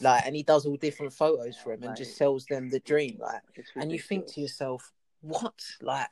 Like, 0.00 0.26
and 0.26 0.34
he 0.36 0.42
does 0.42 0.66
all 0.66 0.76
different 0.76 1.12
photos 1.12 1.56
for 1.56 1.72
him 1.72 1.82
and 1.82 1.90
Mate. 1.92 1.98
just 1.98 2.16
sells 2.16 2.46
them 2.46 2.68
the 2.70 2.80
dream. 2.80 3.18
Like, 3.20 3.42
and 3.76 3.90
you 3.92 3.98
think 3.98 4.26
to 4.34 4.40
yourself, 4.40 4.92
what? 5.22 5.54
Like, 5.80 6.08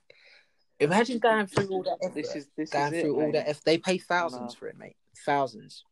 imagine 0.80 1.18
going 1.18 1.46
through 1.46 1.68
all 1.68 1.82
that 1.84 1.98
effort. 2.02 2.14
This 2.14 2.34
is 2.36 2.48
this 2.56 2.70
going 2.70 2.86
is 2.94 2.98
it, 2.98 3.02
through 3.02 3.14
all 3.14 3.22
mate. 3.26 3.32
that 3.32 3.48
effort. 3.48 3.64
They 3.64 3.78
pay 3.78 3.98
thousands 3.98 4.54
No. 4.54 4.58
for 4.58 4.66
it, 4.68 4.78
mate. 4.78 4.96
Thousands 5.24 5.84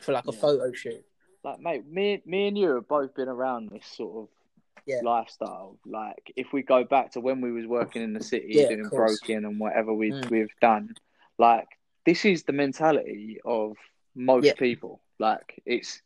for 0.00 0.12
like 0.12 0.26
a 0.26 0.32
Yeah. 0.32 0.38
photo 0.38 0.72
shoot. 0.72 1.04
Like, 1.44 1.60
mate, 1.60 1.86
me, 1.86 2.22
me 2.26 2.48
and 2.48 2.56
you 2.58 2.74
have 2.76 2.88
both 2.88 3.14
been 3.14 3.28
around 3.28 3.70
this 3.70 3.86
sort 3.86 4.16
of 4.16 4.28
Yeah. 4.86 5.00
lifestyle. 5.02 5.78
Like, 5.86 6.32
if 6.36 6.52
we 6.52 6.62
go 6.62 6.84
back 6.84 7.12
to 7.12 7.20
when 7.20 7.40
we 7.40 7.52
was 7.52 7.66
working 7.66 8.02
in 8.02 8.12
the 8.12 8.22
city, 8.22 8.46
Yeah, 8.50 8.68
doing 8.68 8.88
broken 8.88 9.44
and 9.44 9.58
whatever 9.60 9.92
we 9.92 10.10
Mm. 10.12 10.30
we've 10.30 10.54
done, 10.60 10.94
like, 11.38 11.68
this 12.04 12.24
is 12.24 12.44
the 12.44 12.52
mentality 12.52 13.40
of 13.44 13.76
most 14.14 14.44
Yeah. 14.46 14.54
people. 14.54 15.00
Like, 15.18 15.60
it's, 15.66 16.02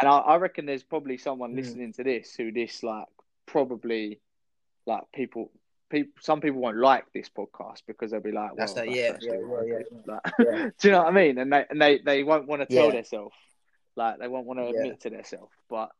and 0.00 0.08
I, 0.08 0.18
I 0.18 0.36
reckon 0.36 0.66
there's 0.66 0.82
probably 0.82 1.16
someone 1.18 1.52
Mm. 1.52 1.56
listening 1.56 1.92
to 1.94 2.04
this 2.04 2.34
who 2.34 2.50
this 2.52 2.82
like 2.82 3.06
probably 3.46 4.20
like 4.86 5.04
people. 5.12 5.50
People, 5.88 6.12
some 6.20 6.40
people 6.40 6.60
won't 6.60 6.78
like 6.78 7.04
this 7.12 7.28
podcast 7.28 7.82
because 7.86 8.10
they'll 8.10 8.18
be 8.20 8.32
like, 8.32 8.48
"Well, 8.50 8.56
That's 8.56 8.72
that's, 8.72 8.88
that- 8.88 8.96
yeah, 8.96 9.16
yeah, 9.20 9.36
what 9.38 9.62
I 9.62 9.66
yeah, 9.66 9.78
do." 9.78 10.02
Like, 10.06 10.20
Yeah. 10.40 10.70
do 10.80 10.88
you 10.88 10.92
know 10.92 10.98
what 11.04 11.06
I 11.06 11.10
mean? 11.12 11.38
And 11.38 11.52
they 11.52 11.64
and 11.70 11.80
they, 11.80 11.98
they 11.98 12.24
won't 12.24 12.48
want 12.48 12.62
to 12.62 12.66
tell 12.74 12.86
Yeah. 12.86 12.92
themselves, 12.96 13.36
like 13.94 14.18
they 14.18 14.26
won't 14.26 14.46
want 14.46 14.58
to 14.58 14.64
Yeah. 14.64 14.70
admit 14.80 15.00
to 15.02 15.10
themselves. 15.10 15.52
But 15.70 15.90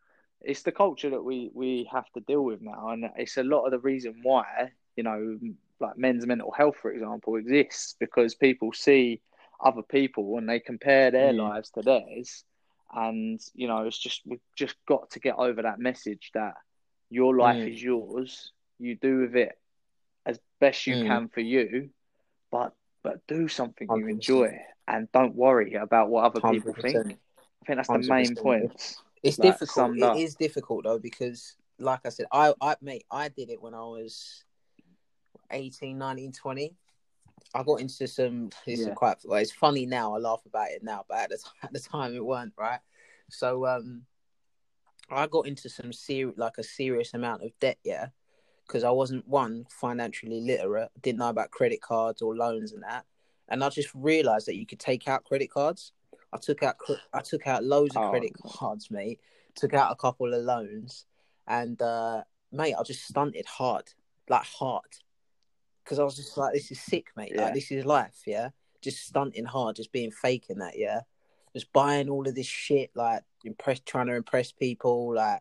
it's 0.46 0.62
the 0.62 0.72
culture 0.72 1.10
that 1.10 1.22
we 1.24 1.50
we 1.54 1.88
have 1.92 2.10
to 2.14 2.20
deal 2.20 2.42
with 2.44 2.60
now, 2.62 2.90
and 2.90 3.04
it's 3.16 3.36
a 3.38 3.44
lot 3.44 3.66
of 3.66 3.72
the 3.72 3.80
reason 3.80 4.20
why 4.22 4.72
you 4.96 5.04
know, 5.04 5.38
like 5.80 5.98
men's 5.98 6.26
mental 6.26 6.52
health, 6.52 6.76
for 6.82 6.92
example, 6.92 7.36
exists 7.36 7.96
because 8.00 8.34
people 8.34 8.72
see 8.72 9.20
other 9.64 9.82
people 9.82 10.38
and 10.38 10.48
they 10.48 10.60
compare 10.60 11.10
their 11.10 11.32
Mm. 11.32 11.34
lives 11.34 11.70
to 11.70 11.82
theirs, 11.82 12.44
and 12.94 13.40
you 13.54 13.68
know, 13.68 13.84
it's 13.86 13.98
just 13.98 14.22
we've 14.26 14.40
just 14.56 14.76
got 14.88 15.10
to 15.10 15.20
get 15.20 15.36
over 15.36 15.62
that 15.62 15.80
message 15.80 16.30
that 16.34 16.54
your 17.10 17.36
life 17.36 17.66
Mm. 17.66 17.66
is 17.66 17.82
yours. 17.82 18.52
You 18.78 18.96
do 18.96 19.20
with 19.20 19.36
it 19.36 19.58
as 20.26 20.38
best 20.60 20.86
you 20.86 20.96
Mm. 20.96 20.98
can 20.98 21.28
for 21.28 21.40
you, 21.40 21.90
but 22.50 22.72
but 23.02 23.26
do 23.26 23.48
something 23.48 23.90
you 23.90 24.08
100%. 24.08 24.08
enjoy 24.08 24.58
and 24.88 25.10
don't 25.12 25.34
worry 25.34 25.74
about 25.74 26.08
what 26.10 26.24
other 26.24 26.40
people 26.40 26.74
100%. 26.74 26.80
think. 26.80 27.18
I 27.62 27.66
think 27.66 27.78
that's 27.78 27.90
the 27.90 27.98
main 27.98 28.36
100%. 28.36 28.36
point. 28.36 28.96
It's 29.28 29.38
like, 29.38 29.52
difficult. 29.52 29.96
It 29.96 30.02
up. 30.02 30.16
is 30.16 30.34
difficult 30.34 30.84
though 30.84 30.98
because, 30.98 31.56
like 31.78 32.00
I 32.04 32.08
said, 32.10 32.26
I, 32.32 32.54
I, 32.60 32.76
mate, 32.80 33.04
I 33.10 33.28
did 33.28 33.50
it 33.50 33.60
when 33.60 33.74
I 33.74 33.80
was 33.80 34.44
18, 35.50 35.96
19, 35.98 36.32
20. 36.32 36.74
I 37.54 37.62
got 37.62 37.80
into 37.80 38.06
some. 38.06 38.50
This 38.66 38.80
Yeah. 38.80 38.88
is 38.88 38.94
quite. 38.96 39.18
Well, 39.24 39.40
it's 39.40 39.52
funny 39.52 39.86
now. 39.86 40.14
I 40.14 40.18
laugh 40.18 40.42
about 40.46 40.70
it 40.70 40.82
now, 40.82 41.04
but 41.08 41.18
at 41.18 41.30
the, 41.30 41.38
at 41.62 41.72
the 41.72 41.80
time 41.80 42.14
it 42.14 42.24
weren't 42.24 42.54
right. 42.56 42.80
So, 43.30 43.66
um, 43.66 44.02
I 45.10 45.26
got 45.26 45.46
into 45.46 45.68
some 45.68 45.92
serious, 45.92 46.36
like 46.36 46.58
a 46.58 46.62
serious 46.62 47.14
amount 47.14 47.44
of 47.44 47.50
debt. 47.60 47.78
Yeah, 47.84 48.08
because 48.66 48.84
I 48.84 48.90
wasn't 48.90 49.26
one 49.26 49.66
financially 49.70 50.40
literate. 50.40 50.90
Didn't 51.00 51.20
know 51.20 51.28
about 51.28 51.50
credit 51.50 51.80
cards 51.80 52.22
or 52.22 52.36
loans 52.36 52.72
and 52.72 52.82
that. 52.82 53.04
And 53.48 53.62
I 53.62 53.68
just 53.68 53.90
realized 53.94 54.48
that 54.48 54.56
you 54.56 54.66
could 54.66 54.80
take 54.80 55.06
out 55.06 55.24
credit 55.24 55.50
cards. 55.50 55.92
I 56.36 56.40
took 56.40 56.62
out 56.62 56.76
I 57.12 57.20
took 57.20 57.46
out 57.46 57.64
loads 57.64 57.96
of 57.96 58.02
Oh. 58.02 58.10
credit 58.10 58.32
cards, 58.44 58.90
mate. 58.90 59.20
Took 59.54 59.74
out 59.74 59.90
a 59.90 59.96
couple 59.96 60.34
of 60.34 60.42
loans, 60.44 61.06
and 61.46 61.80
uh, 61.80 62.22
mate, 62.52 62.74
I 62.78 62.82
just 62.82 63.06
stunted 63.06 63.46
hard, 63.46 63.84
like 64.28 64.44
hard, 64.44 64.96
because 65.82 65.98
I 65.98 66.04
was 66.04 66.16
just 66.16 66.36
like, 66.36 66.52
this 66.52 66.70
is 66.70 66.80
sick, 66.80 67.06
mate. 67.16 67.32
Yeah. 67.34 67.44
Like 67.44 67.54
this 67.54 67.70
is 67.70 67.84
life, 67.84 68.22
yeah. 68.26 68.50
Just 68.82 69.06
stunting 69.06 69.46
hard, 69.46 69.76
just 69.76 69.92
being 69.92 70.10
fake 70.10 70.46
in 70.50 70.58
that, 70.58 70.78
yeah. 70.78 71.00
Just 71.54 71.72
buying 71.72 72.10
all 72.10 72.28
of 72.28 72.34
this 72.34 72.46
shit, 72.46 72.90
like 72.94 73.22
impress, 73.44 73.80
trying 73.80 74.08
to 74.08 74.14
impress 74.14 74.52
people, 74.52 75.14
like 75.14 75.40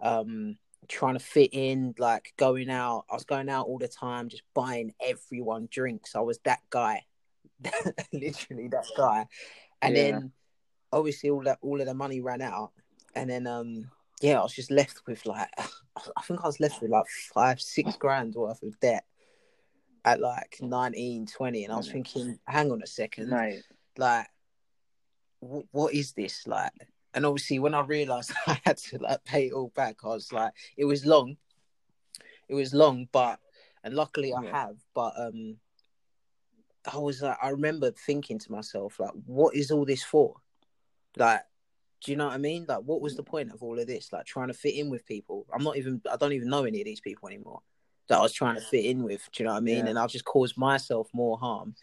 um 0.00 0.58
trying 0.88 1.14
to 1.14 1.20
fit 1.20 1.50
in, 1.52 1.94
like 1.98 2.34
going 2.36 2.68
out. 2.68 3.04
I 3.10 3.14
was 3.14 3.24
going 3.24 3.48
out 3.48 3.66
all 3.66 3.78
the 3.78 3.88
time, 3.88 4.28
just 4.28 4.42
buying 4.52 4.92
everyone 5.00 5.68
drinks. 5.70 6.14
I 6.14 6.20
was 6.20 6.38
that 6.44 6.60
guy, 6.70 7.04
literally 8.12 8.68
that 8.68 8.86
guy. 8.96 9.26
And 9.82 9.96
Yeah. 9.96 10.02
then 10.10 10.32
obviously 10.92 11.30
all 11.30 11.42
that 11.42 11.58
all 11.60 11.80
of 11.80 11.86
the 11.86 11.94
money 11.94 12.20
ran 12.20 12.40
out, 12.42 12.70
and 13.14 13.28
then 13.28 13.46
um 13.46 13.90
yeah, 14.20 14.38
I 14.38 14.42
was 14.42 14.54
just 14.54 14.70
left 14.70 15.02
with 15.06 15.26
like 15.26 15.48
I 15.58 16.22
think 16.22 16.40
I 16.42 16.46
was 16.46 16.60
left 16.60 16.80
with 16.80 16.90
like 16.90 17.06
five 17.34 17.60
six 17.60 17.96
grand 17.96 18.34
worth 18.34 18.62
of 18.62 18.78
debt 18.80 19.04
at 20.04 20.20
like 20.20 20.56
19, 20.60 21.26
20. 21.26 21.64
and 21.64 21.72
I 21.72 21.76
was 21.76 21.88
Mm. 21.88 21.92
thinking, 21.92 22.38
hang 22.46 22.72
on 22.72 22.82
a 22.82 22.86
second, 22.86 23.30
Mate, 23.30 23.62
like 23.96 24.26
wh- 25.40 25.66
what 25.72 25.94
is 25.94 26.12
this 26.12 26.46
like 26.46 26.72
and 27.14 27.26
obviously 27.26 27.58
when 27.58 27.74
i 27.74 27.80
realized 27.82 28.32
i 28.46 28.58
had 28.64 28.76
to 28.78 28.98
like 28.98 29.22
pay 29.24 29.46
it 29.48 29.52
all 29.52 29.68
back 29.74 29.98
i 30.04 30.08
was 30.08 30.32
like 30.32 30.52
it 30.76 30.84
was 30.84 31.04
long 31.04 31.36
it 32.48 32.54
was 32.54 32.72
long 32.72 33.06
but 33.12 33.38
and 33.84 33.94
luckily 33.94 34.32
i 34.32 34.42
Yeah. 34.42 34.50
have 34.50 34.76
but 34.94 35.12
um 35.18 35.56
i 36.92 36.98
was 36.98 37.22
like 37.22 37.36
i 37.42 37.48
remember 37.48 37.90
thinking 37.92 38.38
to 38.38 38.50
myself 38.50 38.98
like 38.98 39.12
what 39.26 39.54
is 39.54 39.70
all 39.70 39.84
this 39.84 40.02
for? 40.02 40.34
Like 41.16 41.42
do 42.04 42.10
you 42.10 42.16
know 42.16 42.26
what 42.26 42.34
i 42.34 42.38
mean? 42.38 42.64
Like 42.68 42.80
what 42.80 43.00
was 43.00 43.16
the 43.16 43.22
point 43.22 43.52
of 43.52 43.62
all 43.62 43.78
of 43.78 43.86
this? 43.86 44.12
Like 44.12 44.26
trying 44.26 44.48
to 44.48 44.54
fit 44.54 44.74
in 44.74 44.90
with 44.90 45.06
people. 45.06 45.46
I'm 45.54 45.62
not 45.62 45.76
even 45.76 46.00
i 46.10 46.16
don't 46.16 46.32
even 46.32 46.48
know 46.48 46.64
any 46.64 46.80
of 46.80 46.84
these 46.84 47.00
people 47.00 47.28
anymore 47.28 47.60
that 48.08 48.18
i 48.18 48.22
was 48.22 48.32
trying 48.32 48.56
to 48.56 48.60
fit 48.60 48.84
in 48.84 49.04
with 49.04 49.28
do 49.32 49.42
you 49.42 49.46
know 49.46 49.52
what 49.52 49.58
i 49.58 49.60
mean? 49.60 49.84
Yeah. 49.84 49.90
and 49.90 49.98
i've 49.98 50.10
just 50.10 50.24
caused 50.24 50.56
myself 50.56 51.08
more 51.12 51.38
harm. 51.38 51.74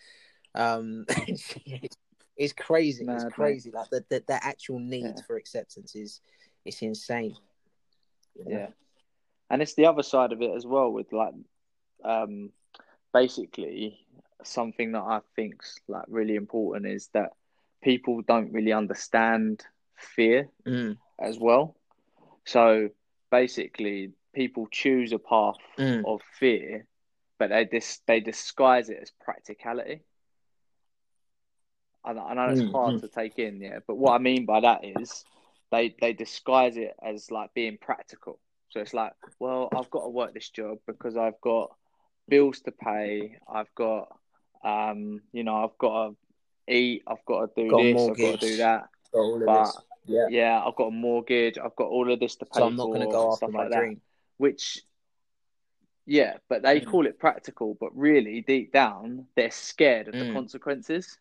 Um 0.56 1.06
it's 2.36 2.54
crazy 2.54 3.06
Mad, 3.06 3.16
it's 3.16 3.34
crazy. 3.36 3.72
Like 3.72 3.90
the, 3.90 4.04
the 4.10 4.24
the 4.28 4.46
actual 4.46 4.80
need 4.80 5.04
Yeah. 5.04 5.22
for 5.28 5.38
acceptance 5.38 5.96
is 5.96 6.22
it's 6.66 6.82
insane. 6.82 7.36
Yeah. 8.46 8.68
And 9.50 9.62
it's 9.62 9.74
the 9.76 9.86
other 9.86 10.04
side 10.04 10.32
of 10.32 10.42
it 10.42 10.52
as 10.56 10.66
well 10.66 10.92
with 10.92 11.12
like 11.12 11.34
um 12.04 12.52
basically 13.14 14.00
something 14.44 14.92
that 14.94 15.02
I 15.02 15.22
think's 15.36 15.80
like 15.88 16.06
really 16.08 16.36
important 16.36 16.86
is 16.88 17.10
that 17.14 17.32
people 17.84 18.22
don't 18.22 18.52
really 18.54 18.72
understand 18.74 19.66
fear 19.96 20.50
Mm, 20.66 20.98
as 21.20 21.38
well. 21.40 21.76
So 22.46 22.90
basically 23.32 24.14
people 24.34 24.68
choose 24.72 25.12
a 25.14 25.20
path 25.20 25.58
mm, 25.78 26.06
of 26.06 26.22
fear 26.40 26.86
but 27.38 27.50
they 27.50 27.66
dis- 27.66 28.02
they 28.08 28.20
disguise 28.20 28.90
it 28.90 29.00
as 29.02 29.12
practicality. 29.24 30.02
I 32.04 32.14
know, 32.14 32.24
I 32.26 32.34
know 32.34 32.50
it's 32.50 32.62
Mm, 32.62 32.72
hard 32.72 32.98
mm. 32.98 33.00
to 33.00 33.08
take 33.08 33.38
in, 33.40 33.62
yeah, 33.62 33.80
but 33.88 33.96
what 33.96 34.14
I 34.14 34.18
mean 34.20 34.46
by 34.46 34.60
that 34.62 34.84
is 34.84 35.26
they 35.72 35.96
they 36.02 36.14
disguise 36.14 36.78
it 36.78 36.96
as 37.04 37.32
like 37.32 37.54
being 37.54 37.78
practical. 37.78 38.40
So 38.70 38.80
it's 38.82 38.94
like, 38.94 39.14
well, 39.40 39.70
I've 39.74 39.90
got 39.90 40.04
to 40.04 40.10
work 40.10 40.34
this 40.34 40.50
job 40.50 40.80
because 40.86 41.18
I've 41.18 41.40
got 41.42 41.72
bills 42.28 42.62
to 42.62 42.72
pay. 42.72 43.38
I've 43.52 43.74
got, 43.76 44.08
um, 44.64 45.22
you 45.32 45.44
know, 45.44 45.64
I've 45.64 45.78
got 45.78 46.10
to 46.68 46.74
eat. 46.74 47.04
I've 47.08 47.26
got 47.26 47.56
to 47.56 47.62
do 47.64 47.70
Got 47.70 47.80
a 47.80 47.94
this. 47.94 48.10
I've 48.10 48.18
got 48.18 48.40
to 48.40 48.48
do 48.48 48.58
that. 48.58 48.90
Got 49.14 49.20
all 49.20 49.36
of 49.36 49.46
But 49.46 49.64
this. 49.66 49.78
Yeah. 50.08 50.28
yeah, 50.30 50.64
I've 50.66 50.76
got 50.76 50.88
a 50.88 50.92
mortgage. 50.92 51.58
I've 51.58 51.76
got 51.76 51.88
all 51.88 52.12
of 52.12 52.20
this 52.20 52.36
to 52.38 52.46
pay 52.46 52.60
So 52.60 52.66
I'm 52.68 52.76
not 52.76 52.88
going 52.88 53.02
to 53.02 53.08
go 53.08 53.24
and 53.24 53.34
after 53.34 53.48
my 53.48 53.60
like 53.62 53.70
that. 53.72 53.80
dream. 53.80 54.02
Which, 54.38 54.80
yeah, 56.06 56.38
but 56.50 56.62
they 56.64 56.80
Mm. 56.80 56.86
call 56.92 57.06
it 57.06 57.20
practical, 57.20 57.78
but 57.80 57.96
really 57.96 58.42
deep 58.42 58.72
down 58.72 59.26
they're 59.36 59.52
scared 59.52 60.08
of 60.08 60.18
the 60.18 60.26
Mm. 60.26 60.34
consequences. 60.34 61.18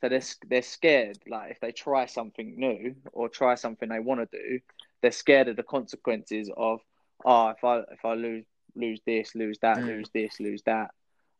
So 0.00 0.08
they're 0.08 0.22
they're 0.48 0.62
scared. 0.62 1.18
Like 1.28 1.52
if 1.52 1.60
they 1.60 1.72
try 1.72 2.06
something 2.06 2.54
new 2.58 2.94
or 3.12 3.28
try 3.28 3.54
something 3.54 3.88
they 3.88 4.00
want 4.00 4.30
to 4.30 4.38
do, 4.38 4.60
they're 5.02 5.10
scared 5.12 5.48
of 5.48 5.56
the 5.56 5.62
consequences 5.62 6.50
of 6.56 6.80
oh 7.24 7.48
if 7.48 7.64
I 7.64 7.78
if 7.92 8.04
I 8.04 8.14
lose 8.14 8.44
lose 8.74 9.00
this, 9.06 9.34
lose 9.34 9.58
that, 9.60 9.78
Mm. 9.78 9.86
lose 9.86 10.08
this, 10.14 10.38
lose 10.40 10.62
that. 10.62 10.90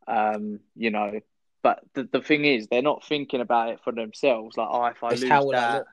Um, 0.09 0.61
you 0.77 0.91
know. 0.91 1.21
But 1.63 1.81
the 1.95 2.05
the 2.05 2.21
thing 2.23 2.45
is, 2.45 2.69
they're 2.69 2.83
not 2.83 3.05
thinking 3.05 3.41
about 3.41 3.71
it 3.71 3.81
for 3.85 3.93
themselves. 3.93 4.57
Like 4.57 4.69
oh, 4.71 4.85
if 4.87 5.03
I 5.03 5.13
It's 5.13 5.23
lose 5.23 5.31
how 5.31 5.45
will 5.45 5.57
I 5.57 5.61
that, 5.61 5.85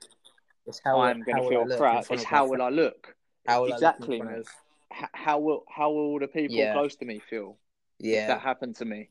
how 0.83 0.99
I'm 1.01 1.23
going 1.23 1.37
to 1.37 1.47
feel 1.49 1.65
crap. 1.65 2.05
It's 2.11 2.23
how 2.23 2.45
will 2.47 2.61
I 2.61 2.69
look? 2.69 3.15
How 3.45 3.63
will 3.63 3.73
exactly, 3.73 4.17
I 4.17 4.19
look 4.19 4.21
in 4.21 4.25
mate. 4.25 4.25
front 4.25 4.39
of? 4.41 4.47
H- 4.93 5.09
How 5.13 5.39
will 5.39 5.63
how 5.69 5.91
will 5.91 6.19
the 6.19 6.27
people 6.27 6.55
Yeah. 6.55 6.73
close 6.73 6.95
to 6.97 7.05
me 7.05 7.19
feel 7.19 7.57
if 7.99 8.07
Yeah. 8.09 8.27
that 8.27 8.41
happened 8.41 8.75
to 8.77 8.85
me? 8.85 9.09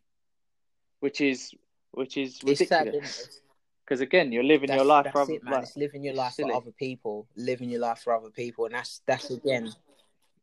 Which 1.00 1.20
is 1.20 1.52
which 1.92 2.16
is 2.16 2.38
sad. 2.38 2.86
ridiculous. 2.88 2.94
isn't 2.94 3.26
it? 3.26 3.40
Because 3.84 4.00
again, 4.00 4.32
you're 4.32 4.42
living 4.44 4.68
That's, 4.68 4.78
your 4.78 4.86
life 4.86 5.04
that's 5.04 5.12
for 5.12 5.22
other, 5.22 5.34
it, 5.34 5.44
man. 5.44 5.52
like, 5.54 5.62
it's 5.64 5.76
living 5.76 6.04
your 6.04 6.14
life 6.14 6.32
silly. 6.34 6.50
for 6.50 6.56
other 6.56 6.70
people, 6.72 7.28
living 7.36 7.68
your 7.68 7.80
life 7.80 7.98
for 7.98 8.16
other 8.16 8.30
people, 8.30 8.64
and 8.64 8.74
that's 8.74 9.02
that's 9.06 9.30
again, 9.30 9.68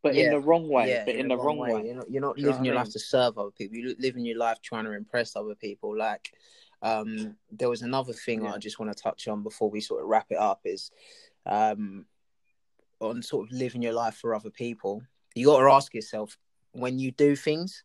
but 0.02 0.16
in 0.16 0.32
the 0.32 0.40
wrong 0.40 0.68
way. 0.68 0.90
yeah, 0.90 1.06
but 1.06 1.16
in, 1.16 1.28
the, 1.28 1.38
wrong 1.38 1.58
way. 1.58 1.86
You're 1.86 1.96
not, 1.96 2.10
you're 2.10 2.22
not 2.22 2.38
you 2.38 2.46
living 2.46 2.60
what 2.60 2.62
I 2.62 2.66
your 2.66 2.74
mean? 2.76 2.84
life 2.84 2.94
to 2.94 3.00
serve 3.00 3.38
other 3.38 3.52
people. 3.52 3.78
You're 3.78 3.96
living 4.00 4.26
your 4.26 4.38
life 4.38 4.58
trying 4.62 4.86
to 4.86 4.92
impress 4.94 5.36
other 5.36 5.56
people. 5.56 5.96
Like, 5.98 6.34
um, 6.82 7.36
there 7.52 7.70
was 7.70 7.82
another 7.84 8.14
thing 8.14 8.44
Yeah. 8.44 8.54
I 8.54 8.58
just 8.58 8.80
want 8.80 8.96
to 8.96 9.02
touch 9.02 9.28
on 9.28 9.44
before 9.44 9.70
we 9.70 9.82
sort 9.82 10.02
of 10.02 10.08
wrap 10.08 10.28
it 10.32 10.38
up 10.38 10.62
is, 10.66 10.92
um, 11.46 12.06
on 13.00 13.22
sort 13.22 13.48
of 13.48 13.58
living 13.58 13.82
your 13.82 13.94
life 13.94 14.16
for 14.16 14.34
other 14.34 14.50
people. 14.50 15.04
You 15.36 15.48
got 15.48 15.60
to 15.60 15.72
ask 15.72 15.94
yourself 15.94 16.38
when 16.72 17.00
you 17.00 17.12
do 17.12 17.36
things. 17.36 17.84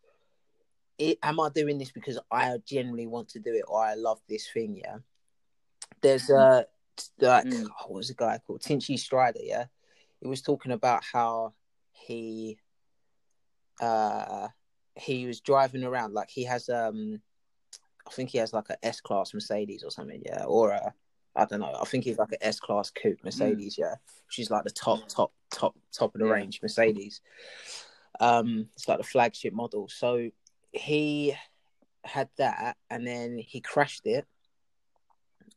It, 0.99 1.19
am 1.23 1.41
I 1.41 1.51
doing 1.51 1.77
this 1.77 1.93
because 1.93 2.19
I 2.31 2.57
genuinely 2.67 3.07
want 3.07 3.29
to 3.31 3.39
do 3.39 3.53
it 3.53 3.65
or 3.69 3.85
I 3.85 3.95
love 3.95 4.21
this 4.29 4.49
thing? 4.49 4.77
Yeah. 4.77 4.99
There's 6.01 6.31
a 6.31 6.67
like 7.21 7.45
Mm. 7.45 7.67
oh, 7.67 7.89
what 7.89 7.97
was 7.97 8.09
the 8.09 8.15
guy 8.15 8.41
called 8.47 8.63
Tinchy 8.63 8.95
Stryder? 8.95 9.41
Yeah, 9.43 9.67
he 10.21 10.27
was 10.27 10.41
talking 10.41 10.73
about 10.73 11.05
how 11.05 11.53
he 11.97 12.59
uh 13.81 14.49
he 14.95 15.27
was 15.27 15.41
driving 15.41 15.85
around 15.85 16.15
like 16.15 16.31
he 16.31 16.45
has 16.45 16.69
um 16.69 17.21
I 18.07 18.11
think 18.11 18.31
he 18.31 18.39
has 18.39 18.53
like 18.53 18.71
a 18.71 18.85
S 18.87 19.01
class 19.01 19.35
Mercedes 19.35 19.83
or 19.83 19.91
something, 19.91 20.23
yeah, 20.25 20.45
or 20.45 20.71
a 20.71 20.95
I 21.35 21.45
don't 21.45 21.61
know. 21.61 21.77
I 21.79 21.85
think 21.85 22.05
he's 22.05 22.19
like 22.19 22.33
an 22.33 22.39
S 22.41 22.61
class 22.61 22.91
coupe 22.91 23.23
Mercedes, 23.25 23.77
yeah, 23.77 23.97
which 24.27 24.39
is 24.39 24.51
like 24.51 24.65
the 24.65 24.71
top, 24.71 25.07
top, 25.07 25.33
top, 25.51 25.77
top 25.93 26.15
of 26.15 26.21
the 26.21 26.27
Yeah. 26.27 26.33
range 26.33 26.61
Mercedes. 26.63 27.21
Um, 28.21 28.71
it's 28.75 28.89
like 28.89 28.99
the 28.99 29.05
flagship 29.05 29.53
model. 29.53 29.89
So 29.89 30.31
he 30.73 31.35
had 32.05 32.31
that, 32.39 32.79
and 32.89 33.07
then 33.07 33.37
he 33.37 33.61
crashed 33.61 34.07
it. 34.07 34.27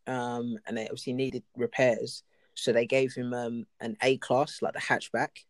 Um, 0.05 0.57
and 0.65 0.75
they 0.75 0.85
obviously 0.85 1.13
needed 1.13 1.43
repairs, 1.55 2.23
so 2.55 2.73
they 2.73 2.85
gave 2.87 3.13
him 3.13 3.33
um 3.33 3.67
an 3.79 3.95
A 4.01 4.17
class, 4.17 4.61
like 4.61 4.73
the 4.73 4.79
hatchback, 4.79 5.45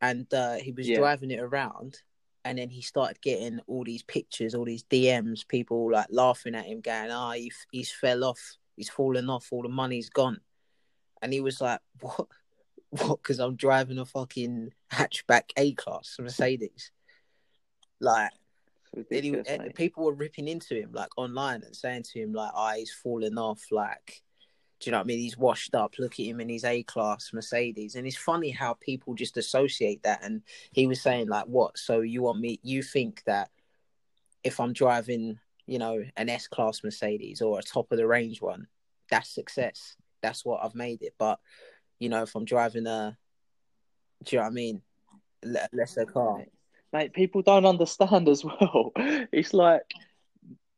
and 0.00 0.32
uh, 0.34 0.54
he 0.54 0.72
was 0.72 0.88
Yeah. 0.88 0.98
driving 0.98 1.30
it 1.30 1.40
around. 1.40 2.02
And 2.44 2.58
then 2.58 2.70
he 2.70 2.80
started 2.80 3.20
getting 3.20 3.58
all 3.66 3.82
these 3.82 4.04
pictures, 4.04 4.54
all 4.54 4.64
these 4.64 4.84
DMs, 4.84 5.46
people 5.48 5.90
like 5.90 6.06
laughing 6.10 6.54
at 6.54 6.66
him, 6.66 6.80
going, 6.80 7.10
"Ah, 7.10 7.32
he 7.32 7.50
he's 7.72 7.90
fell 7.90 8.22
off, 8.22 8.56
he's 8.76 8.88
fallen 8.88 9.28
off, 9.28 9.48
all 9.50 9.62
the 9.62 9.68
money's 9.68 10.10
gone." 10.10 10.40
And 11.20 11.32
he 11.32 11.40
was 11.40 11.60
like, 11.60 11.80
"What? 12.00 12.28
What? 12.90 13.20
Because 13.20 13.40
I'm 13.40 13.56
driving 13.56 13.98
a 13.98 14.04
fucking 14.04 14.72
hatchback 14.92 15.50
A 15.56 15.72
class 15.72 16.16
Mercedes." 16.20 16.92
Like, 18.00 18.30
he, 18.92 18.98
ridiculous, 19.00 19.48
and 19.48 19.62
mate. 19.62 19.74
people 19.74 20.04
were 20.04 20.12
ripping 20.14 20.46
into 20.46 20.76
him 20.80 20.90
like 20.92 21.10
online 21.16 21.62
and 21.64 21.74
saying 21.74 22.04
to 22.12 22.20
him 22.20 22.32
like, 22.32 22.52
"Ah, 22.54 22.74
he's 22.76 22.92
fallen 22.92 23.38
off." 23.38 23.62
Like, 23.72 24.22
do 24.78 24.88
you 24.88 24.92
know 24.92 24.98
what 24.98 25.04
I 25.04 25.06
mean? 25.06 25.20
He's 25.20 25.38
washed 25.38 25.74
up. 25.74 25.94
Look 25.98 26.14
at 26.14 26.26
him 26.26 26.40
in 26.40 26.48
his 26.48 26.64
A 26.64 26.82
class 26.82 27.30
Mercedes, 27.32 27.94
and 27.94 28.06
it's 28.06 28.16
funny 28.16 28.50
how 28.50 28.74
people 28.74 29.14
just 29.14 29.36
associate 29.36 30.02
that. 30.02 30.22
And 30.22 30.42
he 30.72 30.86
was 30.86 31.00
saying 31.00 31.28
like, 31.28 31.46
"What? 31.46 31.78
So 31.78 32.00
you 32.00 32.22
want 32.22 32.40
me? 32.40 32.60
You 32.62 32.82
think 32.82 33.22
that 33.24 33.50
if 34.44 34.60
I'm 34.60 34.74
driving, 34.74 35.38
you 35.66 35.78
know, 35.78 36.04
an 36.16 36.28
S 36.28 36.46
class 36.46 36.84
Mercedes 36.84 37.40
or 37.40 37.58
a 37.58 37.62
top 37.62 37.90
of 37.90 37.98
the 37.98 38.06
range 38.06 38.42
one, 38.42 38.66
that's 39.10 39.30
success. 39.30 39.96
That's 40.22 40.44
what 40.44 40.62
I've 40.62 40.74
made 40.74 41.02
it. 41.02 41.14
But 41.18 41.40
you 41.98 42.10
know, 42.10 42.22
if 42.22 42.34
I'm 42.34 42.44
driving 42.44 42.86
a, 42.86 43.16
do 44.24 44.36
you 44.36 44.40
know 44.40 44.44
what 44.44 44.50
I 44.50 44.54
mean? 44.54 44.82
Le- 45.42 45.68
lesser 45.72 46.04
car. 46.04 46.44
Mate, 46.92 47.14
people 47.14 47.42
don't 47.42 47.66
understand 47.66 48.28
as 48.28 48.44
well. 48.44 48.92
It's 49.32 49.54
like 49.54 49.82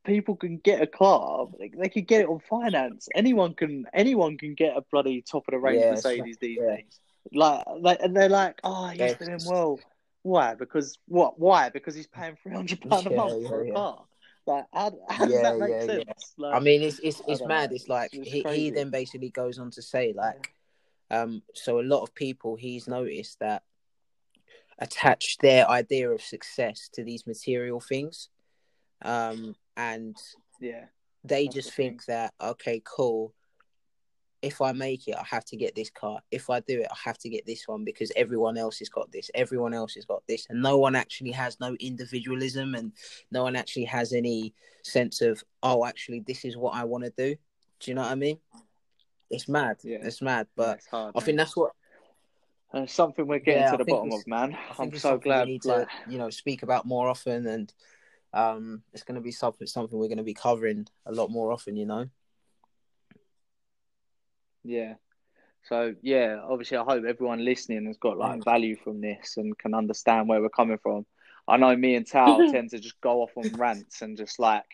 people 0.09 0.35
can 0.35 0.59
get 0.59 0.83
a 0.83 0.87
car, 0.87 1.47
they, 1.59 1.69
they 1.69 1.89
can 1.89 2.05
get 2.05 2.23
it 2.23 2.29
on 2.29 2.41
finance. 2.41 3.09
Anyone 3.15 3.55
can, 3.55 3.87
anyone 3.93 4.37
can 4.39 4.55
get 4.55 4.77
a 4.77 4.83
bloody 4.91 5.23
top 5.23 5.47
of 5.47 5.53
the 5.53 5.59
range 5.59 5.81
Yeah, 5.81 5.91
like- 5.91 6.05
Mercedes 6.05 6.39
these 6.39 6.59
yeah. 6.61 6.77
days. 6.77 7.01
Like, 7.33 7.65
like, 7.79 7.99
and 8.01 8.17
they're 8.17 8.29
like, 8.29 8.59
oh, 8.65 8.89
he's 8.89 9.01
Yeah. 9.01 9.15
doing 9.15 9.39
well. 9.47 9.79
Why? 10.23 10.55
Because 10.55 10.99
what? 11.07 11.39
Why? 11.39 11.69
Because 11.69 11.95
he's 11.95 12.07
paying 12.07 12.37
three 12.43 12.55
hundred 12.55 12.81
pound 12.81 13.07
a 13.07 13.11
month 13.11 13.47
for 13.47 13.63
a 13.63 13.71
car. 13.73 14.05
Like, 14.47 14.65
how, 14.73 14.93
how 15.09 15.27
does 15.27 15.43
that 15.43 15.59
make 15.59 15.83
sense? 15.83 16.35
Like, 16.39 16.55
I 16.55 16.59
mean, 16.59 16.83
it's 16.83 16.99
it's 17.01 17.21
it's 17.29 17.45
mad. 17.45 17.71
know. 17.71 17.77
It's 17.77 17.89
like 17.89 18.11
it's 18.15 18.31
he, 18.31 18.43
he 18.51 18.71
then 18.71 18.91
basically 18.91 19.29
goes 19.29 19.59
on 19.59 19.71
to 19.73 19.83
say 19.83 20.15
like, 20.17 20.53
um, 21.11 21.43
so 21.55 21.81
a 21.81 21.83
lot 21.83 22.03
of 22.03 22.15
people 22.15 22.57
he's 22.57 22.89
noticed 22.89 23.39
that 23.41 23.63
attach 24.79 25.39
their 25.39 25.69
idea 25.69 26.11
of 26.11 26.23
success 26.23 26.89
to 26.95 27.05
these 27.05 27.27
material 27.27 27.81
things, 27.81 28.29
um, 29.03 29.55
and 29.79 30.17
yeah, 30.61 30.87
they 31.25 31.45
That's 31.45 31.55
just 31.55 31.69
the 31.71 31.75
thing. 31.77 31.91
think 31.93 32.05
that 32.07 32.35
okay, 32.41 32.83
cool. 32.85 33.33
If 34.41 34.61
I 34.61 34.71
make 34.71 35.09
it, 35.09 35.17
I 35.17 35.25
have 35.25 35.45
to 35.47 35.57
get 35.57 35.75
this 35.75 35.91
car. 35.91 36.21
If 36.31 36.49
I 36.49 36.61
do 36.61 36.81
it, 36.81 36.87
I 36.91 36.97
have 37.05 37.19
to 37.19 37.29
get 37.29 37.45
this 37.45 37.67
one 37.67 37.85
because 37.85 38.13
everyone 38.15 38.57
else 38.57 38.79
has 38.79 38.89
got 38.89 39.11
this. 39.11 39.31
Everyone 39.35 39.75
else 39.75 39.95
has 39.95 40.05
got 40.05 40.23
this, 40.29 40.47
and 40.49 40.63
no 40.63 40.79
one 40.79 40.95
actually 40.95 41.33
has 41.33 41.59
no 41.59 41.75
individualism, 41.81 42.75
and 42.75 42.93
no 43.33 43.43
one 43.43 43.57
actually 43.57 43.87
has 43.87 44.13
any 44.13 44.55
sense 44.83 45.21
of 45.23 45.43
oh, 45.63 45.85
actually, 45.85 46.21
this 46.21 46.45
is 46.45 46.57
what 46.57 46.75
I 46.75 46.85
want 46.85 47.05
to 47.05 47.13
do. 47.17 47.37
Do 47.81 47.91
you 47.91 47.95
know 47.95 48.03
what 48.03 48.13
I 48.13 48.17
mean? 48.17 48.39
It's 49.31 49.49
mad. 49.49 49.79
Yeah. 49.83 49.99
It's 50.03 50.23
mad, 50.23 50.47
yeah, 50.51 50.65
but 50.65 50.77
it's 50.79 50.87
hard. 50.87 51.15
I 51.17 51.21
think 51.21 51.39
that's 51.39 51.57
what 51.57 51.73
And 52.73 52.85
it's 52.85 52.95
something 52.95 53.27
we're 53.27 53.39
getting 53.41 53.63
Yeah, 53.63 53.73
to 53.73 53.77
the 53.79 53.85
bottom 53.85 54.13
of, 54.13 54.27
man. 54.27 54.57
I'm 54.79 54.97
so 54.97 55.19
glad. 55.19 55.47
we 55.47 55.53
need 55.53 55.65
like, 55.65 55.89
to 55.89 56.13
you 56.13 56.19
know 56.19 56.31
speak 56.31 56.63
about 56.63 56.87
more 56.87 57.09
often, 57.09 57.47
and 57.47 57.73
um, 58.33 58.83
it's 58.93 59.03
going 59.05 59.17
to 59.17 59.21
be 59.21 59.33
something 59.33 59.67
something 59.67 59.99
we're 59.99 60.09
going 60.09 60.19
to 60.19 60.25
be 60.25 60.35
covering 60.35 60.87
a 61.07 61.13
lot 61.13 61.31
more 61.31 61.53
often. 61.53 61.77
You 61.77 61.87
know. 61.87 62.09
Yeah. 64.65 64.95
So 65.65 65.95
yeah, 66.03 66.41
obviously 66.49 66.77
I 66.79 66.85
hope 66.85 67.05
everyone 67.05 67.45
listening 67.45 67.87
has 67.87 67.99
got 67.99 68.17
like 68.19 68.41
Mm. 68.41 68.45
value 68.45 68.77
from 68.77 69.01
this 69.01 69.37
and 69.37 69.57
can 69.59 69.75
understand 69.75 70.29
where 70.29 70.41
we're 70.41 70.49
coming 70.49 70.79
from. 70.79 71.05
I 71.47 71.57
know 71.57 71.75
me 71.77 71.95
and 71.95 72.07
Tao 72.07 72.39
tend 72.51 72.71
to 72.71 72.79
just 72.79 73.01
go 73.01 73.23
off 73.23 73.37
on 73.37 73.53
rants 73.55 74.03
and 74.03 74.17
just 74.17 74.39
like 74.39 74.65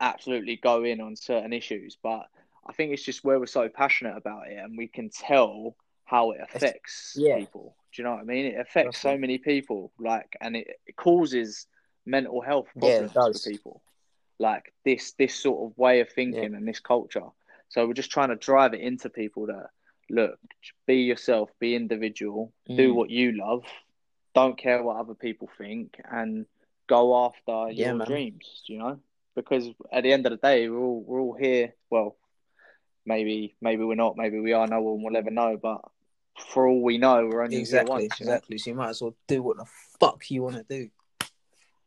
absolutely 0.00 0.56
go 0.56 0.84
in 0.84 1.00
on 1.00 1.16
certain 1.16 1.52
issues, 1.52 1.96
but 2.02 2.26
I 2.66 2.72
think 2.72 2.92
it's 2.92 3.04
just 3.04 3.24
where 3.24 3.38
we're 3.38 3.46
so 3.46 3.68
passionate 3.68 4.16
about 4.16 4.48
it 4.48 4.56
and 4.56 4.76
we 4.76 4.88
can 4.88 5.10
tell 5.10 5.76
how 6.04 6.32
it 6.32 6.40
affects 6.42 7.14
yeah. 7.16 7.36
people. 7.36 7.76
Do 7.92 8.02
you 8.02 8.04
know 8.04 8.12
what 8.14 8.20
I 8.20 8.24
mean? 8.24 8.46
It 8.46 8.58
affects 8.60 8.98
so 8.98 9.08
Definitely. 9.08 9.20
many 9.20 9.38
people, 9.38 9.92
like, 9.98 10.36
and 10.40 10.56
it, 10.56 10.80
it 10.86 10.96
causes 10.96 11.66
mental 12.06 12.40
health 12.40 12.68
problems 12.78 13.12
does. 13.12 13.42
for 13.44 13.50
people. 13.50 13.82
Like 14.38 14.72
this, 14.84 15.12
this 15.12 15.34
sort 15.34 15.70
of 15.70 15.78
way 15.78 16.00
of 16.00 16.08
thinking 16.10 16.54
and 16.54 16.66
this 16.66 16.80
culture. 16.80 17.26
So 17.68 17.86
we're 17.86 17.94
just 17.94 18.10
trying 18.10 18.30
to 18.30 18.36
drive 18.36 18.74
it 18.74 18.80
into 18.80 19.08
people 19.08 19.46
that 19.46 19.68
look, 20.10 20.38
be 20.86 20.96
yourself, 20.96 21.50
be 21.60 21.74
individual, 21.74 22.52
do 22.66 22.92
Mm. 22.92 22.94
what 22.94 23.10
you 23.10 23.32
love, 23.32 23.64
don't 24.34 24.58
care 24.58 24.82
what 24.82 24.96
other 24.96 25.14
people 25.14 25.48
think, 25.56 26.00
and 26.10 26.46
go 26.88 27.24
after 27.26 27.70
Yeah, 27.72 27.88
your 27.88 27.94
man. 27.96 28.06
dreams. 28.08 28.62
You 28.66 28.78
know, 28.78 29.00
because 29.36 29.68
at 29.92 30.02
the 30.02 30.12
end 30.12 30.26
of 30.26 30.32
the 30.32 30.38
day, 30.38 30.68
we're 30.68 30.78
all 30.80 31.00
we're 31.06 31.20
all 31.20 31.34
here. 31.34 31.74
Well, 31.88 32.16
maybe 33.06 33.54
maybe 33.60 33.84
we're 33.84 33.94
not, 33.94 34.16
maybe 34.16 34.40
we 34.40 34.52
are. 34.52 34.66
No 34.66 34.80
one 34.80 35.02
will 35.02 35.16
ever 35.16 35.30
know, 35.30 35.56
but 35.56 35.80
for 36.48 36.66
all 36.66 36.82
we 36.82 36.98
know, 36.98 37.26
we're 37.26 37.42
only 37.42 37.58
Exactly, 37.58 37.88
here 38.02 38.08
once. 38.08 38.20
exactly. 38.20 38.58
So 38.58 38.70
you 38.70 38.76
might 38.76 38.90
as 38.90 39.02
well 39.02 39.14
do 39.28 39.42
what 39.42 39.56
the 39.58 39.66
fuck 40.00 40.30
you 40.30 40.42
want 40.42 40.56
to 40.56 40.64
do. 40.64 40.90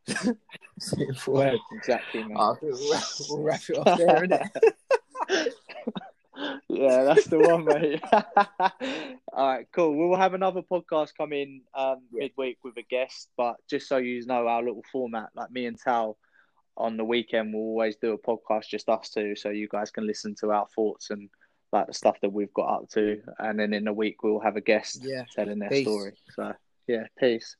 Word. 1.26 1.58
Exactly. 1.72 2.20
I 2.22 2.52
we'll, 2.62 2.78
we'll 3.30 3.42
wrap 3.42 3.60
it 3.68 3.78
off 3.78 3.98
there, 3.98 4.26
innit? 4.26 4.48
yeah, 6.68 7.04
that's 7.04 7.26
the 7.26 7.38
one, 7.38 7.64
mate. 7.64 8.02
All 9.32 9.46
right, 9.48 9.66
cool. 9.72 9.96
We'll 9.96 10.18
have 10.18 10.34
another 10.34 10.62
podcast 10.62 11.10
come 11.16 11.32
in 11.32 11.62
um, 11.74 12.02
Yeah. 12.12 12.24
midweek 12.24 12.58
with 12.62 12.76
a 12.76 12.82
guest, 12.82 13.28
but 13.36 13.56
just 13.68 13.88
so 13.88 13.96
you 13.96 14.24
know 14.26 14.46
our 14.46 14.62
little 14.62 14.84
format, 14.92 15.30
like 15.34 15.50
me 15.50 15.66
and 15.66 15.78
Tal 15.78 16.16
on 16.76 16.96
the 16.98 17.04
weekend, 17.04 17.54
we'll 17.54 17.62
always 17.62 17.96
do 17.96 18.12
a 18.12 18.18
podcast 18.18 18.66
just 18.68 18.88
us 18.88 19.10
two, 19.10 19.34
so 19.34 19.48
you 19.50 19.66
guys 19.68 19.90
can 19.90 20.06
listen 20.06 20.34
to 20.40 20.50
our 20.52 20.66
thoughts 20.74 21.10
and 21.10 21.28
like 21.72 21.86
the 21.86 21.94
stuff 21.94 22.16
that 22.20 22.32
we've 22.32 22.52
got 22.54 22.82
up 22.82 22.88
to, 22.90 23.20
and 23.38 23.58
then 23.58 23.72
in 23.72 23.88
a 23.88 23.92
week 23.92 24.22
we'll 24.22 24.40
have 24.40 24.56
a 24.56 24.60
guest 24.60 25.00
Yeah. 25.02 25.24
telling 25.34 25.58
their 25.58 25.70
Peace. 25.70 25.86
story. 25.86 26.12
So 26.34 26.52
yeah, 26.86 27.06
peace. 27.18 27.56